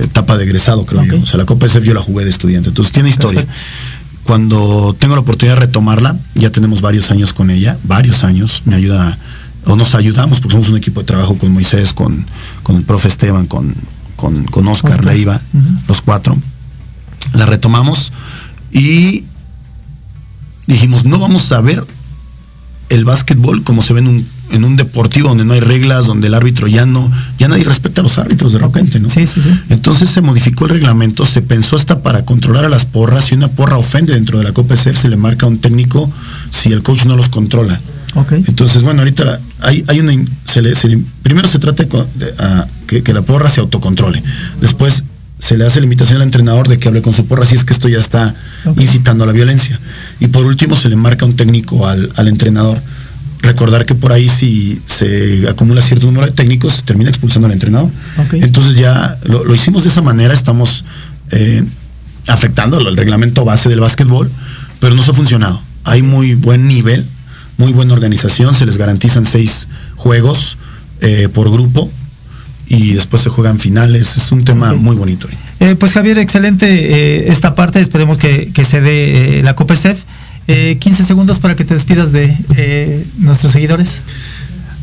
etapa 0.01 0.37
de 0.37 0.45
egresado, 0.45 0.87
creo 0.87 1.05
yo. 1.05 1.21
O 1.21 1.27
sea, 1.27 1.39
la 1.39 1.45
Copa 1.45 1.67
SF 1.67 1.85
yo 1.85 1.95
la 1.95 2.01
jugué 2.01 2.25
de 2.25 2.31
estudiante. 2.31 2.71
Entonces 2.71 2.93
tiene 2.93 3.09
historia. 3.09 3.47
Cuando 4.25 4.97
tengo 4.99 5.15
la 5.15 5.21
oportunidad 5.21 5.57
de 5.57 5.67
retomarla, 5.67 6.17
ya 6.35 6.51
tenemos 6.51 6.81
varios 6.81 7.11
años 7.11 7.33
con 7.33 7.51
ella, 7.51 7.77
varios 7.85 8.25
años, 8.25 8.63
me 8.65 8.77
ayuda, 8.77 9.19
o 9.67 9.77
nos 9.77 9.95
ayudamos, 9.95 10.41
porque 10.41 10.53
somos 10.53 10.69
un 10.69 10.77
equipo 10.77 11.01
de 11.01 11.07
trabajo 11.07 11.37
con 11.37 11.53
Moisés, 11.53 11.93
con, 11.93 12.25
con 12.63 12.77
el 12.77 12.83
profe 12.85 13.09
Esteban, 13.09 13.47
con, 13.47 13.75
con, 14.17 14.69
Oscar, 14.69 15.05
Leiva, 15.05 15.41
los 15.89 16.01
cuatro. 16.01 16.37
La 17.35 17.47
retomamos 17.47 18.13
y 18.71 19.25
dijimos, 20.67 21.05
no 21.05 21.19
vamos 21.19 21.51
a 21.51 21.61
ver 21.61 21.85
el 22.93 23.05
básquetbol 23.05 23.63
como 23.65 23.83
se 23.83 23.95
ve 23.95 24.01
en 24.01 24.09
un 24.09 24.27
en 24.53 24.65
un 24.65 24.77
deportivo 24.77 25.31
donde 25.31 25.47
no 25.47 25.55
hay 25.55 25.61
reglas, 25.61 26.07
donde 26.07 26.27
el 26.27 26.35
árbitro 26.35 26.67
ya 26.69 26.85
no, 26.85 27.11
ya 27.39 27.49
nadie 27.49 27.65
respeta 27.65 28.03
a 28.03 28.05
los 28.05 28.19
árbitros 28.19 28.53
de 28.53 28.59
repente, 28.59 29.01
¿no? 29.01 29.09
Sí, 29.09 29.27
sí, 29.27 29.41
sí. 29.41 29.51
Entonces 29.71 30.11
se 30.11 30.21
modificó 30.21 30.67
el 30.67 30.73
reglamento, 30.73 31.25
se 31.25 31.41
pensó 31.41 31.75
hasta 31.77 32.03
para 32.03 32.27
controlar 32.27 32.67
a 32.67 32.69
las 32.69 32.85
porras, 32.85 33.25
si 33.25 33.35
una 33.35 33.49
porra 33.49 33.79
ofende 33.79 34.13
dentro 34.13 34.39
de 34.39 34.45
la 34.45 34.53
Copa 34.53 34.75
SF 34.75 35.01
se 35.01 35.09
le 35.09 35.17
marca 35.17 35.47
a 35.47 35.49
un 35.49 35.57
técnico 35.57 36.11
si 36.51 36.71
el 36.71 36.83
coach 36.83 37.07
no 37.07 37.17
los 37.17 37.31
controla. 37.31 37.81
Okay. 38.15 38.45
Entonces, 38.47 38.83
bueno, 38.83 39.01
ahorita 39.01 39.41
hay, 39.61 39.85
hay 39.89 40.01
una, 40.01 40.13
primero 41.23 41.49
se 41.49 41.59
trata 41.59 41.85
de, 41.85 43.03
que, 43.03 43.13
la 43.15 43.23
porra 43.23 43.49
se 43.49 43.61
autocontrole. 43.61 44.23
Después 44.61 45.05
se 45.43 45.59
le 45.59 45.67
hace 45.67 45.81
la 45.81 45.87
invitación 45.87 46.19
al 46.19 46.23
entrenador 46.23 46.69
de 46.69 46.79
que 46.79 46.87
hable 46.87 47.03
con 47.03 47.13
su 47.13 47.27
porra 47.27 47.45
si 47.45 47.57
es 47.57 47.65
que 47.65 47.73
esto 47.73 47.89
ya 47.89 47.99
está 47.99 48.33
incitando 48.77 49.25
a 49.25 49.27
la 49.27 49.33
violencia. 49.33 49.81
Y 50.21 50.29
por 50.29 50.47
último 50.47 50.77
se 50.77 50.89
le 50.89 50.95
marca 50.95 51.25
un 51.25 51.35
técnico 51.35 51.89
al, 51.89 52.13
al 52.15 52.29
entrenador 52.29 52.81
recordar 53.41 53.85
que 53.85 53.97
por 53.97 54.13
ahí 54.13 54.29
si 54.29 54.81
se 54.87 55.49
acumula 55.49 55.83
cierto 55.83 56.07
número 56.07 56.27
de 56.27 56.33
técnicos, 56.33 56.75
se 56.75 56.83
termina 56.83 57.11
expulsando 57.11 57.47
al 57.47 57.55
entrenador. 57.55 57.91
Entonces 58.35 58.77
ya 58.77 59.19
lo, 59.25 59.53
hicimos 59.53 59.83
de 59.83 59.89
esa 59.89 60.01
manera, 60.01 60.33
estamos 60.33 60.85
eh, 61.33 61.65
afectando 62.29 62.79
el 62.79 62.97
reglamento 62.97 63.45
base 63.45 63.69
del 63.69 63.81
básquetbol, 63.81 64.31
pero 64.79 64.95
no 64.95 65.03
se 65.03 65.11
ha 65.11 65.15
funcionado. 65.15 65.61
Hay 65.83 66.03
muy 66.03 66.37
buen 66.37 66.69
nivel, 66.69 67.05
muy 67.59 67.73
buena 67.73 67.95
organización, 67.95 68.55
se 68.55 68.65
les 68.65 68.77
garantizan 68.77 69.27
seis 69.27 69.67
juegos 69.97 70.57
eh, 71.01 71.29
por 71.35 71.51
grupo 71.51 71.91
y 72.73 72.95
después 72.95 73.21
se 73.23 73.29
juegan 73.29 73.61
finales. 73.61 74.17
Es 74.17 74.33
un 74.33 74.47
tema 74.47 74.73
muy 74.73 74.97
bonito. 74.97 75.29
Eh, 75.61 75.77
pues 75.79 75.93
Javier, 75.93 76.19
excelente 76.19 77.31
esta 77.31 77.55
parte, 77.55 77.81
esperemos 77.81 78.17
que, 78.17 78.51
se 78.65 78.81
dé 78.81 79.43
la 79.45 79.55
Copa 79.55 79.75
15 79.75 80.07
eh, 80.49 80.79
segundos 80.81 81.39
para 81.39 81.55
que 81.55 81.67
te 81.67 81.75
despidas 81.75 82.13
de 82.13 82.35
eh, 82.57 83.05
nuestros 83.19 83.53
seguidores. 83.53 84.03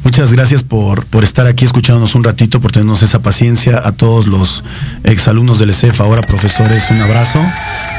Muchas 0.04 0.32
gracias 0.32 0.64
por, 0.64 1.06
por 1.08 1.24
estar 1.24 1.48
aquí 1.48 1.66
escuchándonos 1.66 2.14
un 2.14 2.24
ratito, 2.24 2.62
por 2.62 2.72
tenernos 2.72 3.02
esa 3.02 3.24
paciencia. 3.24 3.82
A 3.84 3.92
todos 3.92 4.28
los 4.28 4.64
exalumnos 5.04 5.58
del 5.58 5.72
ESEF, 5.72 6.00
ahora 6.00 6.22
profesores, 6.22 6.86
un 6.92 7.02
abrazo. 7.02 7.40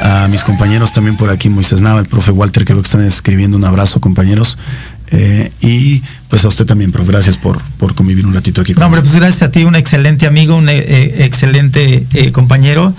A 0.01 0.27
mis 0.29 0.45
compañeros 0.45 0.93
también 0.93 1.17
por 1.17 1.29
aquí, 1.29 1.49
Moisés 1.49 1.81
Nava, 1.81 1.99
el 1.99 2.07
profe 2.07 2.31
Walter, 2.31 2.63
que 2.63 2.73
veo 2.73 2.81
que 2.81 2.87
están 2.87 3.03
escribiendo 3.03 3.57
un 3.57 3.65
abrazo, 3.65 3.99
compañeros. 3.99 4.57
Eh, 5.11 5.51
y 5.61 6.01
pues 6.29 6.45
a 6.45 6.47
usted 6.47 6.65
también, 6.65 6.91
profe, 6.91 7.11
gracias 7.11 7.37
por, 7.37 7.61
por 7.77 7.95
convivir 7.95 8.25
un 8.25 8.33
ratito 8.33 8.61
aquí. 8.61 8.73
No, 8.73 8.85
hombre, 8.85 9.01
pues 9.01 9.13
gracias 9.13 9.41
a 9.41 9.51
ti, 9.51 9.63
un 9.63 9.75
excelente 9.75 10.25
amigo, 10.25 10.55
un 10.55 10.69
excelente 10.69 12.05
compañero. 12.31 12.93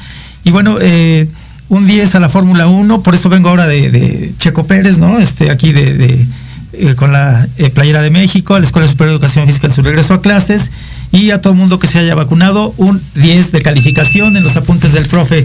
Y 0.44 0.50
bueno, 0.50 0.76
eh, 0.80 1.28
un 1.68 1.86
10 1.86 2.14
a 2.16 2.20
la 2.20 2.28
Fórmula 2.28 2.66
1, 2.66 3.02
por 3.02 3.14
eso 3.14 3.28
vengo 3.28 3.48
ahora 3.48 3.66
de, 3.66 4.32
Checo 4.38 4.66
Pérez, 4.66 4.98
¿no? 4.98 5.18
Este, 5.18 5.50
aquí 5.50 5.72
de, 5.72 6.26
eh, 6.74 6.94
con 6.96 7.12
la 7.12 7.48
eh, 7.56 7.70
Playera 7.70 8.02
de 8.02 8.10
México, 8.10 8.54
a 8.54 8.60
la 8.60 8.66
Escuela 8.66 8.88
Superior 8.88 9.12
de 9.12 9.16
Educación 9.16 9.46
Física 9.46 9.68
en 9.68 9.72
su 9.72 9.82
regreso 9.82 10.14
a 10.14 10.22
clases, 10.22 10.70
y 11.12 11.30
a 11.30 11.40
todo 11.40 11.54
mundo 11.54 11.78
que 11.78 11.86
se 11.86 11.98
haya 11.98 12.14
vacunado, 12.14 12.74
un 12.76 13.00
10 13.14 13.52
de 13.52 13.62
calificación 13.62 14.36
en 14.36 14.42
los 14.42 14.56
apuntes 14.56 14.92
del 14.92 15.06
profe. 15.06 15.44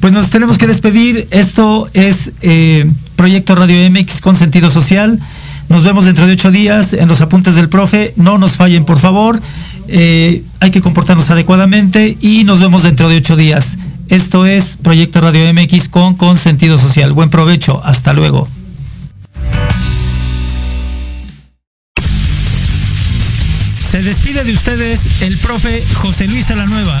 Pues 0.00 0.12
nos 0.12 0.30
tenemos 0.30 0.56
que 0.58 0.66
despedir. 0.66 1.28
Esto 1.30 1.90
es 1.92 2.32
eh, 2.40 2.90
Proyecto 3.16 3.54
Radio 3.54 3.90
MX 3.90 4.20
con 4.20 4.34
sentido 4.34 4.70
social. 4.70 5.20
Nos 5.70 5.84
vemos 5.84 6.04
dentro 6.04 6.26
de 6.26 6.32
ocho 6.32 6.50
días 6.50 6.94
en 6.94 7.06
los 7.06 7.20
apuntes 7.20 7.54
del 7.54 7.68
profe. 7.68 8.12
No 8.16 8.38
nos 8.38 8.56
fallen, 8.56 8.84
por 8.84 8.98
favor. 8.98 9.40
hay 9.88 10.70
que 10.72 10.80
comportarnos 10.80 11.30
adecuadamente 11.30 12.18
y 12.20 12.42
nos 12.42 12.58
vemos 12.58 12.82
dentro 12.82 13.08
de 13.08 13.18
ocho 13.18 13.36
días. 13.36 13.78
Esto 14.08 14.46
es 14.46 14.76
Proyecto 14.76 15.20
Radio 15.20 15.42
MX 15.54 15.88
con, 15.88 16.16
con 16.16 16.36
sentido 16.36 16.76
social. 16.76 17.12
Buen 17.12 17.30
provecho. 17.30 17.80
Hasta 17.84 18.12
luego. 18.12 18.48
Se 23.88 24.02
despide 24.02 24.42
de 24.42 24.52
ustedes 24.52 25.22
el 25.22 25.38
profe 25.38 25.84
José 25.94 26.26
Luis 26.26 26.48
Nueva. 26.50 27.00